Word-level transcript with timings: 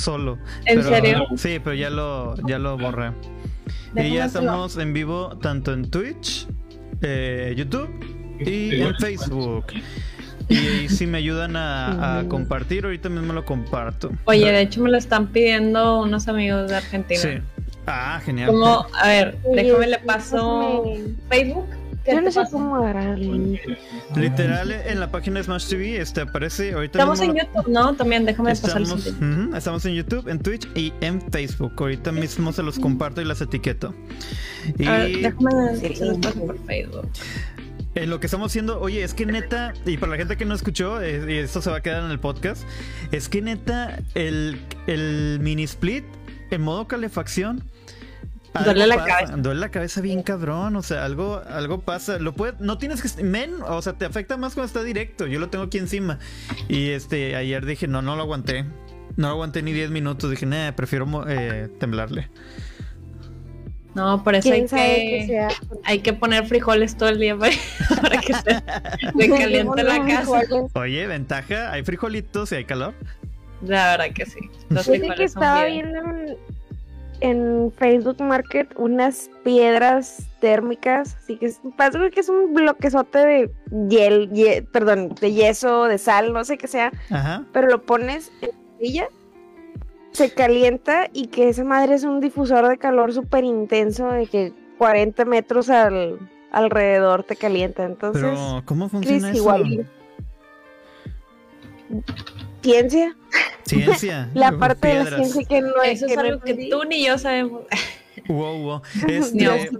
solo. 0.00 0.38
¿En 0.64 0.82
serio? 0.82 1.26
Sí, 1.36 1.60
pero 1.62 1.74
ya 1.74 1.90
lo, 1.90 2.34
ya 2.46 2.58
lo 2.58 2.76
borré. 2.76 3.12
y 3.96 4.14
ya 4.14 4.26
estamos 4.26 4.76
en 4.76 4.92
vivo 4.92 5.38
tanto 5.40 5.72
en 5.72 5.90
Twitch, 5.90 6.46
eh, 7.02 7.54
YouTube 7.56 7.90
y 8.40 8.80
en 8.80 8.94
Facebook. 8.96 9.66
Y 10.48 10.88
si 10.88 11.06
me 11.06 11.18
ayudan 11.18 11.54
a, 11.56 12.24
compartir, 12.28 12.84
ahorita 12.84 13.08
mismo 13.08 13.32
lo 13.32 13.44
comparto. 13.44 14.10
Oye, 14.24 14.50
de 14.50 14.62
hecho 14.62 14.82
me 14.82 14.90
lo 14.90 14.98
están 14.98 15.28
pidiendo 15.28 16.00
unos 16.02 16.26
amigos 16.26 16.68
de 16.68 16.76
Argentina. 16.76 17.20
Sí. 17.20 17.38
Ah, 17.86 18.20
genial. 18.24 18.50
Como, 18.50 18.86
a 19.00 19.06
ver, 19.06 19.38
déjame 19.54 19.86
le 19.86 19.98
paso 19.98 20.84
Facebook. 21.28 21.66
Yo 22.06 22.20
no 22.20 22.30
sé 22.30 22.40
cómo 22.50 22.76
agarrarlo. 22.76 23.36
Literal, 24.16 24.72
en 24.72 25.00
la 25.00 25.10
página 25.10 25.38
de 25.38 25.44
Smash 25.44 25.68
TV 25.68 26.00
este, 26.00 26.22
aparece 26.22 26.72
ahorita. 26.72 26.98
Estamos 26.98 27.20
en 27.20 27.34
YouTube, 27.34 27.68
¿no? 27.68 27.94
También 27.94 28.24
déjame 28.24 28.52
estamos, 28.52 28.90
pasar 28.90 29.56
Estamos 29.56 29.84
en 29.86 29.94
YouTube, 29.94 30.28
en 30.28 30.38
Twitch 30.38 30.68
y 30.74 30.92
en 31.00 31.20
Facebook. 31.30 31.72
Ahorita 31.76 32.12
mismo 32.12 32.52
se 32.52 32.62
los 32.62 32.78
comparto 32.78 33.20
y 33.20 33.24
las 33.24 33.40
etiqueto. 33.40 33.94
Y... 34.78 34.84
déjame 34.84 35.76
se 35.76 36.04
los 36.04 36.18
paso 36.18 36.46
por 36.46 36.58
Facebook. 36.66 37.08
En 37.96 38.08
lo 38.08 38.20
que 38.20 38.26
estamos 38.26 38.52
haciendo, 38.52 38.80
oye, 38.80 39.02
es 39.02 39.14
que 39.14 39.26
neta, 39.26 39.74
y 39.84 39.96
para 39.96 40.12
la 40.12 40.18
gente 40.18 40.36
que 40.36 40.44
no 40.44 40.54
escuchó, 40.54 41.02
eh, 41.02 41.24
y 41.28 41.38
esto 41.38 41.60
se 41.60 41.70
va 41.70 41.78
a 41.78 41.80
quedar 41.80 42.04
en 42.04 42.12
el 42.12 42.20
podcast, 42.20 42.62
es 43.10 43.28
que 43.28 43.42
neta, 43.42 43.98
el, 44.14 44.60
el 44.86 45.40
mini 45.40 45.64
split 45.64 46.04
en 46.50 46.62
modo 46.62 46.86
calefacción. 46.86 47.64
Duele 48.52 48.86
la 48.86 49.04
cabeza. 49.04 49.36
Duele 49.36 49.60
la 49.60 49.70
cabeza 49.70 50.00
bien 50.00 50.22
cabrón, 50.22 50.74
o 50.76 50.82
sea, 50.82 51.04
algo, 51.04 51.40
algo 51.48 51.80
pasa. 51.80 52.18
Lo 52.18 52.32
puede, 52.34 52.54
no 52.58 52.78
tienes 52.78 53.00
que, 53.00 53.22
men, 53.22 53.54
o 53.66 53.80
sea, 53.80 53.92
te 53.92 54.04
afecta 54.04 54.36
más 54.36 54.54
cuando 54.54 54.66
está 54.66 54.82
directo. 54.82 55.26
Yo 55.26 55.38
lo 55.38 55.48
tengo 55.48 55.64
aquí 55.64 55.78
encima. 55.78 56.18
Y 56.68 56.90
este, 56.90 57.36
ayer 57.36 57.64
dije, 57.64 57.86
no, 57.86 58.02
no 58.02 58.16
lo 58.16 58.22
aguanté. 58.22 58.64
No 59.16 59.28
lo 59.28 59.34
aguanté 59.34 59.62
ni 59.62 59.72
10 59.72 59.90
minutos. 59.90 60.30
Dije, 60.30 60.46
nah, 60.46 60.72
prefiero 60.72 61.06
eh, 61.28 61.68
temblarle. 61.78 62.28
No, 63.94 64.22
por 64.22 64.34
eso 64.34 64.52
hay 64.52 64.66
que, 64.66 65.48
hay 65.84 65.98
que 65.98 66.12
poner 66.12 66.46
frijoles 66.46 66.96
todo 66.96 67.08
el 67.08 67.18
día 67.18 67.36
para, 67.36 67.50
que 68.20 68.34
se, 69.18 69.28
caliente 69.28 69.82
la 69.82 70.06
casa. 70.06 70.42
Oye, 70.74 71.06
ventaja, 71.06 71.72
hay 71.72 71.82
frijolitos 71.82 72.52
y 72.52 72.56
hay 72.56 72.64
calor. 72.64 72.94
La 73.62 73.96
verdad 73.96 74.14
que 74.14 74.26
sí. 74.26 74.38
Los 74.68 74.86
que 74.86 75.24
estaba 75.24 75.64
viendo 75.64 75.98
en, 77.20 77.72
Facebook 77.76 78.20
Market 78.20 78.68
unas 78.76 79.30
piedras 79.44 80.28
térmicas, 80.40 81.16
así 81.16 81.36
que 81.36 81.46
es, 81.46 81.60
parece 81.76 82.10
que 82.10 82.20
es 82.20 82.28
un 82.28 82.54
bloquezote 82.54 83.18
de 83.18 83.50
hiel, 83.88 84.66
perdón, 84.72 85.14
de 85.20 85.32
yeso, 85.32 85.84
de 85.84 85.98
sal, 85.98 86.32
no 86.32 86.44
sé 86.44 86.58
qué 86.58 86.66
sea, 86.66 86.92
pero 87.52 87.68
lo 87.68 87.82
pones 87.82 88.32
en 88.40 88.48
la 88.50 88.78
silla 88.78 89.08
se 90.12 90.32
calienta 90.32 91.08
y 91.12 91.28
que 91.28 91.48
esa 91.48 91.64
madre 91.64 91.94
es 91.94 92.04
un 92.04 92.20
difusor 92.20 92.68
de 92.68 92.78
calor 92.78 93.12
súper 93.12 93.44
intenso 93.44 94.08
de 94.08 94.26
que 94.26 94.52
40 94.78 95.24
metros 95.24 95.70
al, 95.70 96.18
alrededor 96.50 97.22
te 97.24 97.36
calienta. 97.36 97.84
Entonces, 97.84 98.22
Pero, 98.22 98.62
¿cómo 98.64 98.88
funciona 98.88 99.30
eso? 99.30 99.56
Ciencia. 102.62 103.16
Ciencia. 103.64 104.30
la 104.34 104.52
parte 104.52 104.88
de 104.88 105.04
la 105.04 105.16
ciencia 105.16 105.44
que 105.48 105.60
no 105.60 105.82
es. 105.82 106.02
Eso 106.02 106.06
es 106.06 106.18
algo 106.18 106.40
que 106.40 106.68
tú 106.70 106.84
ni 106.84 107.04
yo 107.04 107.18
sabemos. 107.18 107.62
Wow, 108.28 108.62
wow. 108.62 108.82
Este, 109.08 109.70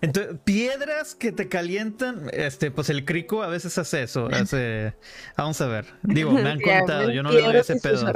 entonces, 0.00 0.36
piedras 0.44 1.14
que 1.14 1.32
te 1.32 1.48
calientan, 1.48 2.30
este, 2.32 2.70
pues 2.70 2.90
el 2.90 3.04
crico 3.04 3.42
a 3.42 3.48
veces 3.48 3.76
hace 3.78 4.02
eso. 4.02 4.28
Hace, 4.32 4.94
vamos 5.36 5.60
a 5.60 5.66
ver. 5.66 5.86
Digo, 6.02 6.32
me 6.32 6.48
han 6.48 6.60
contado, 6.60 7.10
yo 7.10 7.22
no 7.22 7.30
le 7.30 7.42
doy 7.42 7.56
ese 7.56 7.76
pedo. 7.76 8.12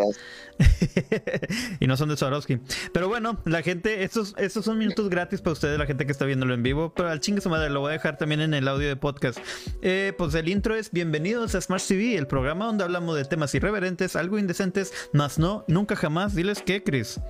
y 1.80 1.86
no 1.86 1.96
son 1.96 2.08
de 2.08 2.16
Swarovski. 2.16 2.60
Pero 2.92 3.08
bueno, 3.08 3.40
la 3.44 3.62
gente, 3.62 4.04
estos, 4.04 4.34
estos 4.38 4.64
son 4.64 4.78
minutos 4.78 5.08
gratis 5.08 5.40
para 5.40 5.52
ustedes, 5.52 5.78
la 5.78 5.86
gente 5.86 6.06
que 6.06 6.12
está 6.12 6.24
viéndolo 6.24 6.54
en 6.54 6.62
vivo. 6.62 6.92
Pero 6.94 7.08
al 7.08 7.20
chingue 7.20 7.40
su 7.40 7.48
madre, 7.48 7.70
lo 7.70 7.80
voy 7.80 7.90
a 7.90 7.92
dejar 7.92 8.18
también 8.18 8.40
en 8.40 8.54
el 8.54 8.68
audio 8.68 8.88
de 8.88 8.96
podcast. 8.96 9.38
Eh, 9.82 10.12
pues 10.16 10.34
el 10.34 10.48
intro 10.48 10.74
es 10.74 10.90
Bienvenidos 10.92 11.54
a 11.54 11.60
Smart 11.60 11.82
TV, 11.86 12.16
el 12.16 12.26
programa 12.26 12.66
donde 12.66 12.84
hablamos 12.84 13.16
de 13.16 13.24
temas 13.24 13.54
irreverentes, 13.54 14.16
algo 14.16 14.38
indecentes, 14.38 14.92
más 15.12 15.38
no, 15.38 15.64
nunca 15.68 15.96
jamás. 15.96 16.34
Diles 16.34 16.62
qué, 16.64 16.82
Chris. 16.82 17.20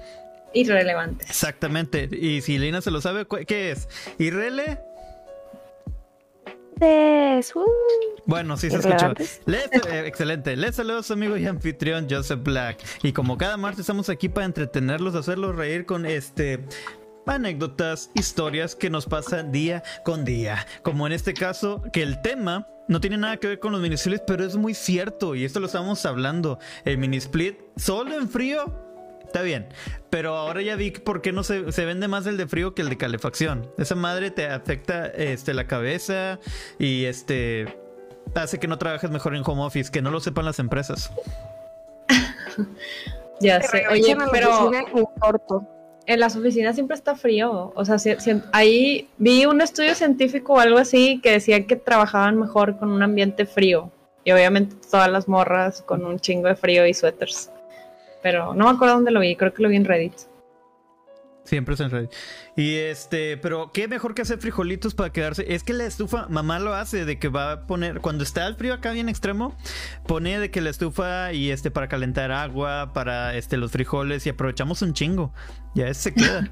Irrelevantes. 0.54 1.28
Exactamente. 1.28 2.08
Y 2.10 2.40
si 2.42 2.58
Lina 2.58 2.80
se 2.80 2.90
lo 2.90 3.00
sabe, 3.00 3.26
¿qué 3.46 3.70
es? 3.70 3.88
¿Irrele? 4.18 4.78
Bueno, 8.26 8.56
sí 8.56 8.70
se 8.70 8.78
escuchó. 8.78 9.14
Eh, 9.46 10.04
excelente. 10.06 10.56
Les 10.56 10.74
saludos 10.74 11.10
amigo 11.10 11.36
y 11.36 11.46
anfitrión 11.46 12.08
Joseph 12.10 12.42
Black. 12.42 12.78
Y 13.02 13.12
como 13.12 13.38
cada 13.38 13.56
martes 13.56 13.80
estamos 13.80 14.08
aquí 14.08 14.28
para 14.28 14.46
entretenerlos, 14.46 15.14
hacerlos 15.14 15.54
reír 15.54 15.86
con 15.86 16.06
este 16.06 16.64
anécdotas, 17.24 18.10
historias 18.14 18.74
que 18.74 18.90
nos 18.90 19.06
pasan 19.06 19.52
día 19.52 19.82
con 20.04 20.24
día. 20.24 20.66
Como 20.82 21.06
en 21.06 21.12
este 21.12 21.34
caso, 21.34 21.82
que 21.92 22.02
el 22.02 22.20
tema 22.20 22.66
no 22.88 23.00
tiene 23.00 23.16
nada 23.16 23.36
que 23.36 23.46
ver 23.46 23.58
con 23.60 23.72
los 23.72 23.80
mini 23.80 23.96
splits, 23.96 24.24
pero 24.26 24.44
es 24.44 24.56
muy 24.56 24.74
cierto. 24.74 25.34
Y 25.36 25.44
esto 25.44 25.60
lo 25.60 25.66
estamos 25.66 26.04
hablando. 26.04 26.58
El 26.84 26.98
mini 26.98 27.18
split 27.18 27.58
solo 27.76 28.16
en 28.16 28.28
frío 28.28 28.91
Está 29.32 29.40
bien. 29.40 29.66
Pero 30.10 30.36
ahora 30.36 30.60
ya 30.60 30.76
vi 30.76 30.90
por 30.90 31.22
qué 31.22 31.32
no 31.32 31.42
se, 31.42 31.62
vende 31.62 32.06
más 32.06 32.26
el 32.26 32.36
de 32.36 32.46
frío 32.46 32.74
que 32.74 32.82
el 32.82 32.90
de 32.90 32.98
calefacción. 32.98 33.66
Esa 33.78 33.94
madre 33.94 34.30
te 34.30 34.46
afecta 34.46 35.06
este, 35.06 35.54
la 35.54 35.66
cabeza 35.66 36.38
y 36.78 37.06
este 37.06 37.78
hace 38.34 38.60
que 38.60 38.68
no 38.68 38.76
trabajes 38.76 39.10
mejor 39.10 39.34
en 39.34 39.42
home 39.42 39.62
office, 39.62 39.90
que 39.90 40.02
no 40.02 40.10
lo 40.10 40.20
sepan 40.20 40.44
las 40.44 40.58
empresas. 40.58 41.10
ya 43.40 43.62
sé. 43.62 43.88
Oye, 43.88 44.14
pero 44.30 44.70
en 46.04 46.20
las 46.20 46.36
oficinas 46.36 46.74
siempre 46.74 46.94
está 46.94 47.14
frío. 47.16 47.72
O 47.74 47.84
sea, 47.86 47.96
ahí 48.52 49.08
vi 49.16 49.46
un 49.46 49.62
estudio 49.62 49.94
científico 49.94 50.52
o 50.52 50.58
algo 50.58 50.76
así 50.76 51.20
que 51.22 51.30
decía 51.30 51.66
que 51.66 51.76
trabajaban 51.76 52.38
mejor 52.38 52.76
con 52.78 52.90
un 52.90 53.02
ambiente 53.02 53.46
frío. 53.46 53.90
Y 54.24 54.32
obviamente 54.32 54.76
todas 54.90 55.10
las 55.10 55.26
morras 55.26 55.80
con 55.80 56.04
un 56.04 56.20
chingo 56.20 56.48
de 56.48 56.54
frío 56.54 56.86
y 56.86 56.92
suéteres 56.92 57.50
pero 58.22 58.54
no 58.54 58.64
me 58.66 58.70
acuerdo 58.70 58.94
dónde 58.94 59.10
lo 59.10 59.20
vi, 59.20 59.36
creo 59.36 59.52
que 59.52 59.62
lo 59.62 59.68
vi 59.68 59.76
en 59.76 59.84
Reddit. 59.84 60.14
Siempre 61.44 61.74
es 61.74 61.80
en 61.80 61.90
Reddit. 61.90 62.10
Y 62.56 62.76
este, 62.76 63.36
pero 63.36 63.72
qué 63.72 63.88
mejor 63.88 64.14
que 64.14 64.22
hacer 64.22 64.38
frijolitos 64.38 64.94
para 64.94 65.10
quedarse. 65.10 65.44
Es 65.52 65.64
que 65.64 65.72
la 65.72 65.84
estufa, 65.84 66.28
mamá 66.28 66.60
lo 66.60 66.72
hace, 66.72 67.04
de 67.04 67.18
que 67.18 67.28
va 67.28 67.52
a 67.52 67.66
poner, 67.66 68.00
cuando 68.00 68.22
está 68.22 68.46
el 68.46 68.54
frío 68.54 68.74
acá 68.74 68.92
bien 68.92 69.08
extremo, 69.08 69.56
pone 70.06 70.38
de 70.38 70.50
que 70.50 70.60
la 70.60 70.70
estufa 70.70 71.32
y 71.32 71.50
este 71.50 71.70
para 71.70 71.88
calentar 71.88 72.30
agua, 72.30 72.92
para 72.94 73.34
este 73.36 73.56
los 73.56 73.72
frijoles 73.72 74.24
y 74.26 74.30
aprovechamos 74.30 74.82
un 74.82 74.92
chingo. 74.92 75.32
Ya 75.74 75.88
ese 75.88 76.02
se 76.02 76.14
queda. 76.14 76.50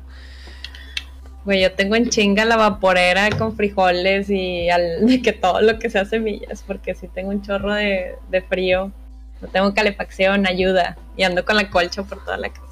Güey, 1.44 1.62
yo 1.62 1.72
tengo 1.72 1.94
en 1.96 2.10
chinga 2.10 2.44
la 2.44 2.56
vaporera 2.56 3.30
con 3.30 3.56
frijoles 3.56 4.28
y 4.28 4.68
al, 4.70 5.06
de 5.06 5.22
que 5.22 5.32
todo 5.32 5.60
lo 5.62 5.78
que 5.78 5.88
sea 5.88 6.04
semillas, 6.04 6.64
porque 6.66 6.94
si 6.94 7.06
tengo 7.08 7.30
un 7.30 7.42
chorro 7.42 7.72
de, 7.74 8.16
de 8.30 8.42
frío. 8.42 8.92
No 9.40 9.48
tengo 9.48 9.74
calefacción, 9.74 10.46
ayuda. 10.46 10.96
Y 11.16 11.22
ando 11.22 11.44
con 11.44 11.56
la 11.56 11.70
colcha 11.70 12.02
por 12.02 12.24
toda 12.24 12.36
la 12.36 12.50
casa. 12.50 12.66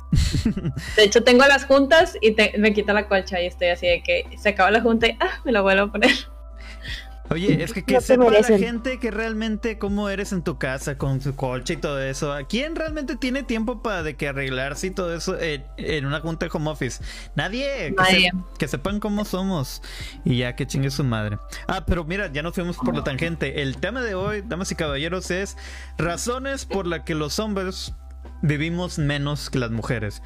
De 0.97 1.05
hecho, 1.05 1.23
tengo 1.23 1.47
las 1.47 1.67
juntas 1.67 2.17
y 2.21 2.35
me 2.59 2.73
quito 2.73 2.93
la 2.93 3.09
colcha 3.09 3.41
y 3.41 3.47
estoy 3.47 3.69
así 3.69 3.87
de 3.87 4.03
que 4.03 4.27
se 4.39 4.51
acaba 4.51 4.71
la 4.71 4.81
junta 4.81 5.07
y 5.07 5.17
ah, 5.21 5.41
me 5.45 5.53
la 5.53 5.61
vuelvo 5.61 5.85
a 5.85 5.93
poner. 5.93 6.11
Oye, 7.31 7.63
es 7.63 7.73
que 7.73 7.85
que 7.85 8.01
sepa 8.01 8.31
la 8.31 8.43
gente 8.43 8.99
que 8.99 9.11
realmente 9.11 9.79
cómo 9.79 10.09
eres 10.09 10.33
en 10.33 10.43
tu 10.43 10.59
casa 10.59 10.97
con 10.97 11.21
su 11.21 11.37
colcha 11.37 11.75
y 11.75 11.77
todo 11.77 12.01
eso. 12.01 12.35
¿Quién 12.49 12.75
realmente 12.75 13.17
tiene 13.17 13.43
tiempo 13.43 13.83
para 13.83 14.03
de 14.03 14.17
que 14.17 14.29
arreglarse 14.29 14.89
y 14.89 14.91
todo 14.91 15.15
eso 15.15 15.37
en, 15.39 16.07
una 16.07 16.21
junta 16.21 16.47
de 16.47 16.51
home 16.53 16.71
office? 16.71 17.03
Nadie. 17.35 17.95
Que, 18.59 18.69
sepan 18.69 19.01
cómo 19.01 19.25
somos. 19.25 19.83
Y 20.25 20.39
ya 20.39 20.57
que 20.57 20.67
chingue 20.67 20.91
su 20.91 21.05
madre. 21.05 21.39
Ah, 21.67 21.85
pero 21.87 22.05
mira, 22.05 22.33
ya 22.33 22.43
nos 22.43 22.55
fuimos 22.55 22.77
por 22.77 22.97
la 22.97 23.05
tangente. 23.05 23.63
El 23.63 23.77
tema 23.77 24.01
de 24.01 24.15
hoy, 24.15 24.43
damas 24.47 24.73
y 24.73 24.75
caballeros, 24.75 25.31
es 25.31 25.57
razones 25.99 26.65
por 26.65 26.87
las 26.87 27.01
que 27.01 27.15
los 27.15 27.39
hombres 27.39 27.93
vivimos 28.43 28.99
menos 28.99 29.51
que 29.51 29.59
las 29.59 29.71
mujeres. 29.71 30.23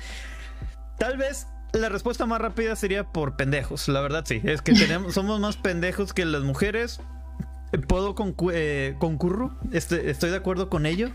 Tal 0.98 1.16
vez 1.16 1.48
la 1.72 1.88
respuesta 1.88 2.26
más 2.26 2.40
rápida 2.40 2.76
sería 2.76 3.04
por 3.04 3.36
pendejos, 3.36 3.88
la 3.88 4.00
verdad 4.00 4.24
sí. 4.26 4.40
Es 4.44 4.62
que 4.62 4.72
tenemos, 4.72 5.14
somos 5.14 5.40
más 5.40 5.56
pendejos 5.56 6.12
que 6.12 6.24
las 6.24 6.42
mujeres. 6.42 7.00
Puedo 7.88 8.14
eh, 8.52 8.96
concurro, 8.98 9.56
este, 9.72 10.10
estoy 10.10 10.28
de 10.28 10.36
acuerdo 10.36 10.69
con 10.69 10.84
ello. 10.84 11.10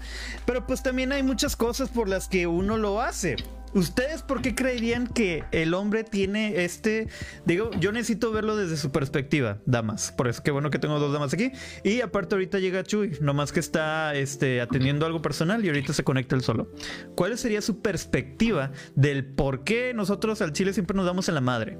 Pero 0.46 0.66
pues 0.66 0.82
también 0.82 1.12
hay 1.12 1.22
muchas 1.22 1.56
cosas 1.56 1.90
por 1.90 2.10
las 2.10 2.28
que 2.28 2.48
uno 2.48 2.78
lo 2.78 3.00
hace. 3.00 3.36
¿Ustedes 3.74 4.22
por 4.24 4.42
qué 4.42 4.56
creerían 4.56 5.08
que 5.08 5.44
el 5.52 5.74
hombre 5.74 6.04
tiene 6.04 6.64
este... 6.64 7.08
Digo, 7.46 7.72
yo 7.80 7.92
necesito 7.92 8.32
verlo 8.32 8.56
desde 8.56 8.78
su 8.78 8.92
perspectiva, 8.92 9.60
damas. 9.66 10.12
Por 10.12 10.28
eso 10.28 10.42
qué 10.42 10.52
bueno 10.52 10.70
que 10.70 10.80
tengo 10.80 11.00
dos 11.00 11.14
damas 11.14 11.34
aquí. 11.34 11.52
Y 11.84 12.02
aparte 12.02 12.36
ahorita 12.36 12.60
llega 12.60 12.84
Chuy, 12.84 13.18
nomás 13.22 13.52
que 13.52 13.60
está 13.60 14.16
este, 14.16 14.62
atendiendo 14.62 15.06
algo 15.06 15.22
personal 15.22 15.64
y 15.64 15.68
ahorita 15.68 15.94
se 15.94 16.04
conecta 16.04 16.36
él 16.36 16.42
solo. 16.42 16.72
¿Cuál 17.16 17.38
sería 17.38 17.62
su 17.62 17.82
perspectiva 17.82 18.72
del 18.96 19.26
por 19.26 19.64
qué 19.64 19.94
nosotros 19.94 20.42
al 20.42 20.54
Chile 20.54 20.74
siempre 20.74 20.96
nos 20.96 21.06
damos 21.06 21.28
en 21.30 21.36
la 21.36 21.42
madre? 21.42 21.78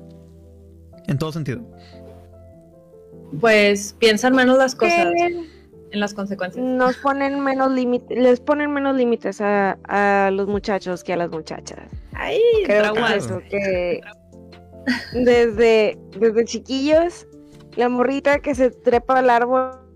En 1.08 1.18
todo 1.18 1.32
sentido. 1.32 1.68
Pues 3.40 3.96
piensan 4.00 4.36
menos 4.36 4.58
las 4.58 4.76
cosas. 4.76 5.08
En 5.92 6.00
las 6.00 6.14
consecuencias. 6.14 6.64
Nos 6.64 6.98
ponen 6.98 7.40
menos 7.40 7.72
límites, 7.72 8.18
les 8.18 8.40
ponen 8.40 8.72
menos 8.72 8.96
límites 8.96 9.42
a, 9.42 9.78
a, 9.84 10.32
los 10.32 10.48
muchachos 10.48 11.04
que 11.04 11.14
a 11.14 11.18
las 11.18 11.30
muchachas. 11.30 11.80
Ay, 12.14 12.42
creo 12.66 12.94
que 12.94 13.16
eso, 13.16 13.42
que 13.50 14.02
desde, 15.14 15.98
desde 16.20 16.46
chiquillos, 16.46 17.28
la 17.76 17.90
morrita 17.90 18.40
que 18.40 18.56
se 18.56 18.72
trepa 18.72 19.20
al 19.20 19.30
árbol 19.30 19.87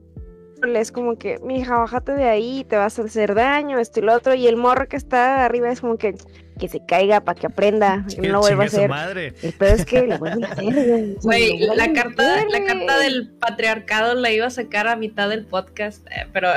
es 0.75 0.91
como 0.91 1.17
que, 1.17 1.39
mija, 1.43 1.77
bájate 1.77 2.13
de 2.13 2.25
ahí, 2.25 2.65
te 2.67 2.75
vas 2.77 2.97
a 2.99 3.03
hacer 3.03 3.35
daño, 3.35 3.79
esto 3.79 3.99
y 3.99 4.03
lo 4.03 4.13
otro, 4.13 4.33
y 4.33 4.47
el 4.47 4.57
morro 4.57 4.87
que 4.87 4.97
está 4.97 5.45
arriba 5.45 5.71
es 5.71 5.81
como 5.81 5.97
que, 5.97 6.15
que 6.59 6.67
se 6.67 6.85
caiga 6.85 7.21
para 7.21 7.39
que 7.39 7.47
aprenda, 7.47 8.05
que 8.15 8.21
no 8.21 8.33
lo 8.33 8.39
vuelva 8.41 8.63
a 8.63 8.67
hacer. 8.67 8.89
Madre. 8.89 9.33
El 9.41 9.53
peor 9.53 9.71
es 9.71 9.85
que 9.85 9.97
a 10.11 10.51
hacer. 10.51 11.17
Güey, 11.21 11.59
la 11.75 11.93
carta, 11.93 12.45
la 12.47 12.65
carta 12.65 12.99
del 12.99 13.29
patriarcado 13.39 14.15
la 14.15 14.31
iba 14.31 14.45
a 14.45 14.51
sacar 14.51 14.87
a 14.87 14.95
mitad 14.95 15.29
del 15.29 15.45
podcast, 15.45 16.05
eh, 16.07 16.27
pero, 16.31 16.49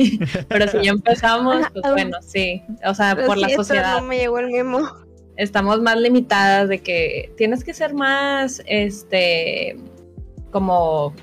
pero 0.48 0.68
si 0.68 0.84
ya 0.84 0.90
empezamos, 0.90 1.66
pues 1.72 1.92
bueno, 1.92 2.18
sí. 2.26 2.62
O 2.84 2.94
sea, 2.94 3.16
por 3.16 3.38
la 3.38 3.48
sociedad. 3.50 4.00
No 4.00 4.06
me 4.06 4.18
llegó 4.18 4.38
el 4.38 4.50
memo. 4.50 4.88
Estamos 5.36 5.80
más 5.80 5.96
limitadas 5.96 6.68
de 6.68 6.80
que 6.80 7.32
tienes 7.36 7.64
que 7.64 7.72
ser 7.72 7.94
más, 7.94 8.62
este, 8.66 9.76
como 10.50 11.14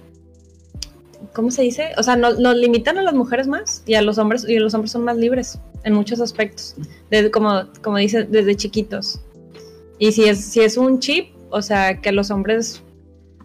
¿cómo 1.33 1.51
se 1.51 1.63
dice? 1.63 1.91
O 1.97 2.03
sea, 2.03 2.15
nos, 2.15 2.37
limitan 2.37 2.97
a 2.97 3.03
las 3.03 3.13
mujeres 3.13 3.47
más 3.47 3.83
y 3.85 3.95
a 3.95 4.01
los 4.01 4.17
hombres, 4.17 4.45
y 4.47 4.57
los 4.59 4.73
hombres 4.73 4.91
son 4.91 5.03
más 5.03 5.17
libres 5.17 5.59
en 5.83 5.93
muchos 5.93 6.19
aspectos, 6.19 6.75
desde, 7.09 7.31
como, 7.31 7.63
como 7.81 7.97
dice, 7.97 8.23
desde 8.23 8.55
chiquitos. 8.55 9.21
Y 9.97 10.11
si 10.11 10.25
es, 10.25 10.43
si 10.43 10.61
es 10.61 10.77
un 10.77 10.99
chip, 10.99 11.29
o 11.49 11.61
sea, 11.61 11.99
que 12.01 12.11
los 12.11 12.31
hombres 12.31 12.81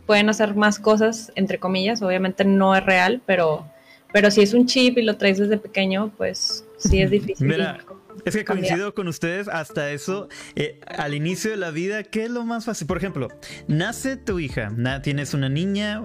pueden 0.07 0.29
hacer 0.29 0.55
más 0.55 0.79
cosas, 0.79 1.33
entre 1.35 1.59
comillas, 1.59 2.03
obviamente 2.03 2.45
no 2.45 2.75
es 2.75 2.85
real, 2.85 3.23
pero, 3.27 3.67
pero 4.13 4.31
si 4.31 4.43
es 4.43 4.55
un 4.55 4.67
chip 4.67 4.99
y 4.99 5.03
lo 5.03 5.17
traes 5.17 5.39
desde 5.39 5.57
pequeño, 5.57 6.13
pues 6.17 6.65
sí 6.77 7.01
es 7.01 7.11
difícil. 7.11 7.47
Mira, 7.47 7.79
es 8.25 8.35
que 8.35 8.45
coincido 8.45 8.95
con 8.95 9.09
ustedes 9.09 9.49
hasta 9.49 9.91
eso. 9.91 10.29
Eh, 10.57 10.81
al 10.87 11.15
inicio 11.15 11.51
de 11.51 11.57
la 11.57 11.71
vida, 11.71 12.03
¿qué 12.03 12.25
es 12.25 12.31
lo 12.31 12.45
más 12.45 12.65
fácil? 12.65 12.87
Por 12.87 12.97
ejemplo, 12.97 13.29
nace 13.69 14.17
tu 14.17 14.39
hija, 14.39 14.73
tienes 15.03 15.35
una 15.35 15.49
niña, 15.49 16.03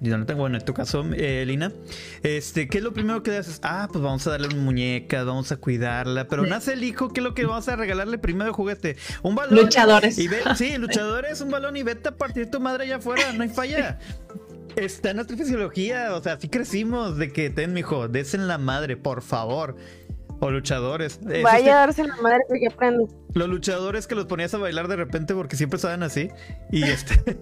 yo 0.00 0.18
no 0.18 0.26
tengo, 0.26 0.40
bueno, 0.40 0.58
en 0.58 0.64
tu 0.64 0.74
caso, 0.74 1.04
eh, 1.14 1.44
Lina, 1.46 1.72
este, 2.22 2.68
¿qué 2.68 2.78
es 2.78 2.84
lo 2.84 2.92
primero 2.92 3.22
que 3.22 3.36
haces? 3.36 3.60
Ah, 3.62 3.88
pues 3.90 4.02
vamos 4.02 4.26
a 4.26 4.30
darle 4.30 4.48
una 4.48 4.56
muñeca, 4.56 5.24
vamos 5.24 5.52
a 5.52 5.56
cuidarla, 5.56 6.28
pero 6.28 6.46
nace 6.46 6.72
el 6.74 6.84
hijo, 6.84 7.12
¿qué 7.12 7.20
es 7.20 7.24
lo 7.24 7.34
que 7.34 7.46
vamos 7.46 7.68
a 7.68 7.76
regalarle 7.76 8.18
primero 8.18 8.46
de 8.46 8.52
juguete? 8.52 8.96
Un 9.22 9.34
balón. 9.34 9.56
Luchadores. 9.56 10.18
Y 10.18 10.28
sí, 10.56 10.76
luchadores, 10.78 11.40
un 11.40 11.50
balón 11.50 11.76
y 11.76 11.82
vete 11.82 12.08
a 12.08 12.16
partir 12.16 12.50
tu 12.50 12.60
madre 12.60 12.84
allá 12.84 12.96
afuera, 12.96 13.32
no 13.32 13.42
hay 13.42 13.48
falla. 13.48 13.98
Está 14.76 15.10
en 15.10 15.16
nuestra 15.16 15.36
fisiología, 15.36 16.14
o 16.14 16.22
sea, 16.22 16.32
así 16.32 16.48
crecimos 16.48 17.16
de 17.16 17.32
que 17.32 17.48
ten, 17.48 17.72
mijo, 17.72 18.08
des 18.08 18.34
en 18.34 18.48
la 18.48 18.58
madre, 18.58 18.96
por 18.96 19.22
favor. 19.22 19.76
O 20.44 20.50
luchadores. 20.50 21.20
Vaya 21.42 21.72
a 21.72 21.86
darse 21.86 22.04
la 22.04 22.16
madre 22.16 22.44
que 22.60 22.66
aprende. 22.66 23.06
Los 23.32 23.48
luchadores 23.48 24.06
que 24.06 24.14
los 24.14 24.26
ponías 24.26 24.52
a 24.52 24.58
bailar 24.58 24.88
de 24.88 24.96
repente 24.96 25.32
porque 25.32 25.56
siempre 25.56 25.76
estaban 25.76 26.02
así. 26.02 26.28
Y 26.70 26.82
este. 26.82 27.18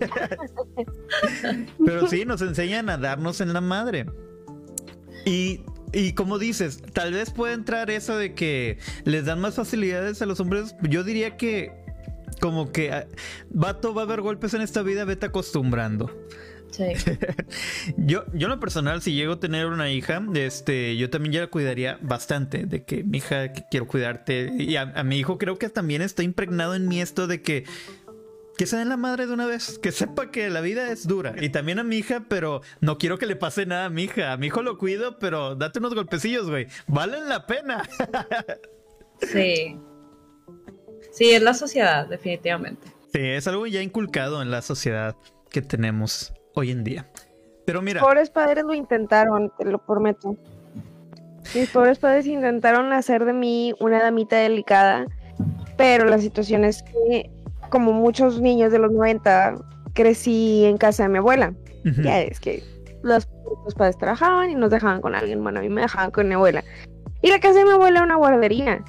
Pero 1.85 2.07
sí, 2.07 2.25
nos 2.25 2.43
enseñan 2.43 2.89
a 2.91 2.99
darnos 2.99 3.41
en 3.41 3.55
la 3.55 3.61
madre. 3.61 4.07
Y, 5.25 5.63
y 5.93 6.13
como 6.13 6.39
dices, 6.39 6.81
tal 6.93 7.13
vez 7.13 7.33
puede 7.33 7.55
entrar 7.55 7.91
eso 7.91 8.17
de 8.17 8.35
que 8.37 8.79
les 9.03 9.25
dan 9.25 9.41
más 9.41 9.57
facilidades 9.57 10.23
a 10.23 10.27
los 10.27 10.39
hombres. 10.39 10.77
Yo 10.83 11.03
diría 11.03 11.37
que 11.37 11.73
como 12.41 12.71
que 12.71 12.93
ah, 12.93 13.09
vato 13.51 13.95
va 13.95 14.03
a 14.03 14.05
haber 14.05 14.21
golpes 14.21 14.55
en 14.55 14.61
esta 14.61 14.83
vida, 14.83 15.05
vete 15.05 15.27
acostumbrando. 15.27 16.09
yo, 17.97 18.25
yo 18.33 18.47
en 18.47 18.49
lo 18.49 18.61
personal, 18.61 19.03
si 19.03 19.15
llego 19.15 19.35
a 19.35 19.41
tener 19.41 19.67
una 19.67 19.91
hija, 19.91 20.23
este, 20.35 20.97
yo 20.97 21.11
también 21.11 21.33
ya 21.33 21.41
la 21.41 21.47
cuidaría 21.49 21.99
bastante, 22.01 22.67
de 22.67 22.85
que 22.85 23.05
mi 23.05 23.19
hija, 23.19 23.53
quiero 23.71 23.87
cuidarte. 23.87 24.53
Y 24.59 24.77
a, 24.77 24.87
mi 25.05 25.19
hijo 25.19 25.39
creo 25.39 25.59
que 25.59 25.69
también 25.69 26.03
está 26.03 26.23
impregnado 26.23 26.75
en 26.75 26.89
mí 26.89 27.01
esto 27.01 27.27
de 27.27 27.43
que 27.43 27.65
que 28.57 28.67
se 28.67 28.77
den 28.77 28.91
la 28.91 28.99
madre 28.99 29.27
de 29.27 29.33
una 29.33 29.47
vez, 29.47 29.79
que 29.79 29.91
sepa 29.93 30.31
que 30.31 30.51
la 30.51 30.61
vida 30.61 30.93
es 30.93 31.09
dura. 31.09 31.35
Y 31.41 31.49
también 31.49 31.79
a 31.79 31.85
mi 31.85 31.97
hija, 31.97 32.27
pero 32.29 32.61
no 32.81 32.99
quiero 32.99 33.19
que 33.19 33.25
le 33.27 33.35
pase 33.35 33.65
nada 33.65 33.87
a 33.87 33.91
mi 33.91 34.05
hija. 34.05 34.33
A 34.33 34.37
mi 34.37 34.49
hijo 34.49 34.63
lo 34.63 34.77
cuido, 34.77 35.19
pero 35.19 35.55
date 35.55 35.79
unos 35.79 35.95
golpecillos, 35.95 36.51
güey. 36.51 36.67
Valen 36.87 37.31
la 37.31 37.47
pena. 37.47 37.83
sí. 39.33 39.81
Sí, 41.13 41.31
es 41.31 41.43
la 41.43 41.55
sociedad, 41.55 42.07
definitivamente. 42.07 42.89
Sí, 43.13 43.21
es 43.21 43.47
algo 43.47 43.67
ya 43.67 43.83
inculcado 43.83 44.43
en 44.43 44.51
la 44.51 44.61
sociedad 44.61 45.17
que 45.51 45.63
tenemos 45.63 46.33
hoy 46.55 46.71
en 46.71 46.85
día. 46.85 47.07
Pero 47.65 47.83
mira. 47.83 48.01
Mis 48.01 48.09
pobres 48.09 48.31
padres 48.31 48.65
lo 48.65 48.75
intentaron, 48.75 49.53
te 49.59 49.65
lo 49.65 49.79
prometo. 49.79 50.37
Mis 51.55 51.71
pobres 51.71 51.99
padres 51.99 52.27
intentaron 52.27 52.93
hacer 52.93 53.25
de 53.25 53.33
mí 53.33 53.75
una 53.81 54.03
damita 54.03 54.37
delicada, 54.37 55.07
pero 55.77 56.07
la 56.07 56.19
situación 56.19 56.65
es 56.65 56.83
que, 56.83 57.31
como 57.69 57.93
muchos 57.93 58.41
niños 58.41 58.73
de 58.73 58.79
los 58.79 58.93
90, 58.93 59.57
crecí 59.93 60.65
en 60.65 60.79
casa 60.79 61.05
de 61.05 61.09
mi 61.09 61.19
abuela. 61.19 61.55
Ya 61.85 62.21
es 62.21 62.39
que 62.39 62.63
los, 63.03 63.29
los, 63.65 63.75
padres 63.75 63.99
trabajaban 63.99 64.51
y 64.51 64.55
nos 64.55 64.71
dejaban 64.71 65.01
con 65.01 65.15
alguien. 65.15 65.43
Bueno, 65.43 65.59
a 65.59 65.63
mí 65.63 65.69
me 65.69 65.81
dejaban 65.81 66.13
con 66.13 66.29
mi 66.29 66.35
abuela. 66.35 66.63
Y 67.23 67.31
la 67.31 67.41
casa 67.41 67.59
de 67.59 67.65
mi 67.65 67.73
abuela 67.73 67.99
era 67.99 68.07
una 68.07 68.17
guardería. 68.17 68.85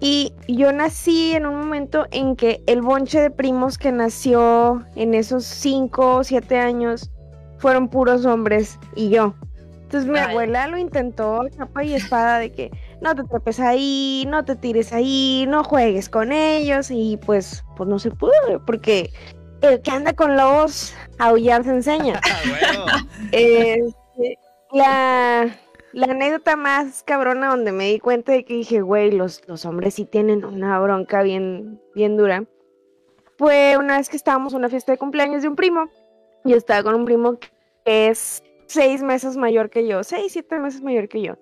Y 0.00 0.32
yo 0.46 0.72
nací 0.72 1.32
en 1.32 1.46
un 1.46 1.56
momento 1.56 2.06
en 2.12 2.36
que 2.36 2.62
el 2.66 2.82
bonche 2.82 3.20
de 3.20 3.30
primos 3.30 3.78
que 3.78 3.90
nació 3.90 4.84
en 4.94 5.14
esos 5.14 5.44
5 5.44 6.16
o 6.16 6.24
7 6.24 6.58
años 6.58 7.10
fueron 7.58 7.88
puros 7.88 8.24
hombres 8.24 8.78
y 8.94 9.10
yo. 9.10 9.34
Entonces 9.82 10.10
mi 10.10 10.18
abuela 10.18 10.66
lo 10.68 10.76
intentó 10.76 11.40
capa 11.56 11.82
y 11.82 11.94
espada 11.94 12.38
de 12.38 12.52
que 12.52 12.70
no 13.00 13.14
te 13.14 13.24
trepes 13.24 13.58
ahí, 13.58 14.26
no 14.28 14.44
te 14.44 14.54
tires 14.54 14.92
ahí, 14.92 15.46
no 15.48 15.64
juegues 15.64 16.10
con 16.10 16.30
ellos 16.30 16.90
y 16.90 17.18
pues, 17.24 17.64
pues 17.76 17.88
no 17.88 17.98
se 17.98 18.10
pudo 18.10 18.32
porque 18.66 19.10
el 19.62 19.80
que 19.80 19.90
anda 19.90 20.12
con 20.12 20.36
lobos 20.36 20.94
aullar 21.18 21.64
se 21.64 21.70
enseña. 21.70 22.20
Ah, 22.90 23.04
este, 23.32 24.38
la 24.72 25.48
la 25.98 26.12
anécdota 26.12 26.54
más 26.54 27.02
cabrona 27.02 27.48
donde 27.48 27.72
me 27.72 27.88
di 27.88 27.98
cuenta 27.98 28.30
de 28.30 28.44
que 28.44 28.54
dije, 28.54 28.82
güey, 28.82 29.10
los, 29.10 29.42
los 29.48 29.64
hombres 29.64 29.94
sí 29.94 30.04
tienen 30.04 30.44
una 30.44 30.78
bronca 30.78 31.22
bien, 31.22 31.82
bien 31.92 32.16
dura, 32.16 32.44
fue 33.36 33.76
una 33.76 33.96
vez 33.98 34.08
que 34.08 34.16
estábamos 34.16 34.52
en 34.52 34.60
una 34.60 34.68
fiesta 34.68 34.92
de 34.92 34.98
cumpleaños 34.98 35.42
de 35.42 35.48
un 35.48 35.56
primo. 35.56 35.88
Yo 36.44 36.56
estaba 36.56 36.84
con 36.84 36.94
un 36.94 37.04
primo 37.04 37.38
que 37.40 38.08
es 38.08 38.44
seis 38.66 39.02
meses 39.02 39.36
mayor 39.36 39.70
que 39.70 39.88
yo, 39.88 40.04
seis, 40.04 40.32
siete 40.32 40.60
meses 40.60 40.82
mayor 40.82 41.08
que 41.08 41.20
yo. 41.20 41.34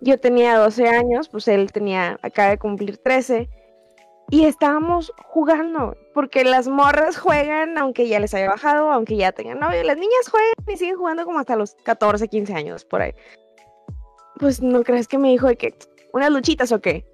Yo 0.00 0.18
tenía 0.18 0.58
12 0.58 0.88
años, 0.88 1.28
pues 1.28 1.46
él 1.46 1.72
tenía, 1.72 2.18
acaba 2.22 2.50
de 2.50 2.58
cumplir 2.58 2.98
13. 2.98 3.48
Y 4.30 4.46
estábamos 4.46 5.12
jugando, 5.24 5.96
porque 6.14 6.44
las 6.44 6.66
morras 6.66 7.16
juegan 7.16 7.78
aunque 7.78 8.08
ya 8.08 8.18
les 8.18 8.34
haya 8.34 8.48
bajado, 8.48 8.90
aunque 8.90 9.16
ya 9.16 9.30
tengan 9.30 9.60
novio. 9.60 9.84
Las 9.84 9.96
niñas 9.98 10.28
juegan 10.28 10.52
y 10.66 10.76
siguen 10.76 10.96
jugando 10.96 11.24
como 11.24 11.38
hasta 11.38 11.54
los 11.54 11.76
14, 11.84 12.26
15 12.26 12.54
años, 12.54 12.84
por 12.84 13.02
ahí 13.02 13.14
pues 14.38 14.62
no 14.62 14.82
crees 14.82 15.08
que 15.08 15.18
me 15.18 15.30
dijo 15.30 15.46
de 15.46 15.56
que 15.56 15.74
unas 16.12 16.30
luchitas 16.30 16.72
o 16.72 16.80
qué. 16.80 17.04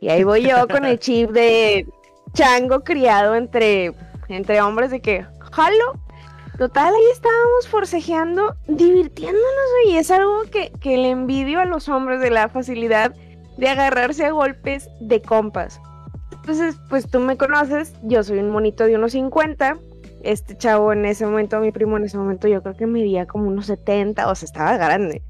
Y 0.00 0.08
ahí 0.08 0.24
voy 0.24 0.42
yo 0.42 0.66
con 0.68 0.84
el 0.84 0.98
chip 0.98 1.30
de 1.30 1.86
chango 2.32 2.80
criado 2.80 3.34
entre, 3.34 3.92
entre 4.28 4.60
hombres 4.60 4.90
de 4.90 5.00
que, 5.00 5.26
jalo. 5.52 6.00
Total, 6.58 6.94
ahí 6.94 7.10
estábamos 7.10 7.68
forcejeando, 7.68 8.54
divirtiéndonos, 8.68 9.42
y 9.86 9.96
es 9.96 10.10
algo 10.10 10.42
que, 10.50 10.72
que 10.78 10.98
le 10.98 11.08
envidio 11.08 11.58
a 11.58 11.64
los 11.64 11.88
hombres 11.88 12.20
de 12.20 12.30
la 12.30 12.50
facilidad 12.50 13.14
de 13.56 13.68
agarrarse 13.68 14.26
a 14.26 14.32
golpes 14.32 14.90
de 15.00 15.22
compas. 15.22 15.80
Entonces, 16.32 16.76
pues 16.90 17.10
tú 17.10 17.20
me 17.20 17.38
conoces, 17.38 17.94
yo 18.02 18.22
soy 18.22 18.40
un 18.40 18.50
monito 18.50 18.84
de 18.84 18.96
unos 18.96 19.12
50. 19.12 19.78
Este 20.22 20.54
chavo 20.54 20.92
en 20.92 21.06
ese 21.06 21.24
momento, 21.24 21.60
mi 21.60 21.72
primo 21.72 21.96
en 21.96 22.04
ese 22.04 22.18
momento, 22.18 22.46
yo 22.46 22.62
creo 22.62 22.76
que 22.76 22.86
medía 22.86 23.26
como 23.26 23.48
unos 23.48 23.64
70, 23.66 24.30
o 24.30 24.34
sea, 24.34 24.46
estaba 24.46 24.76
grande 24.76 25.22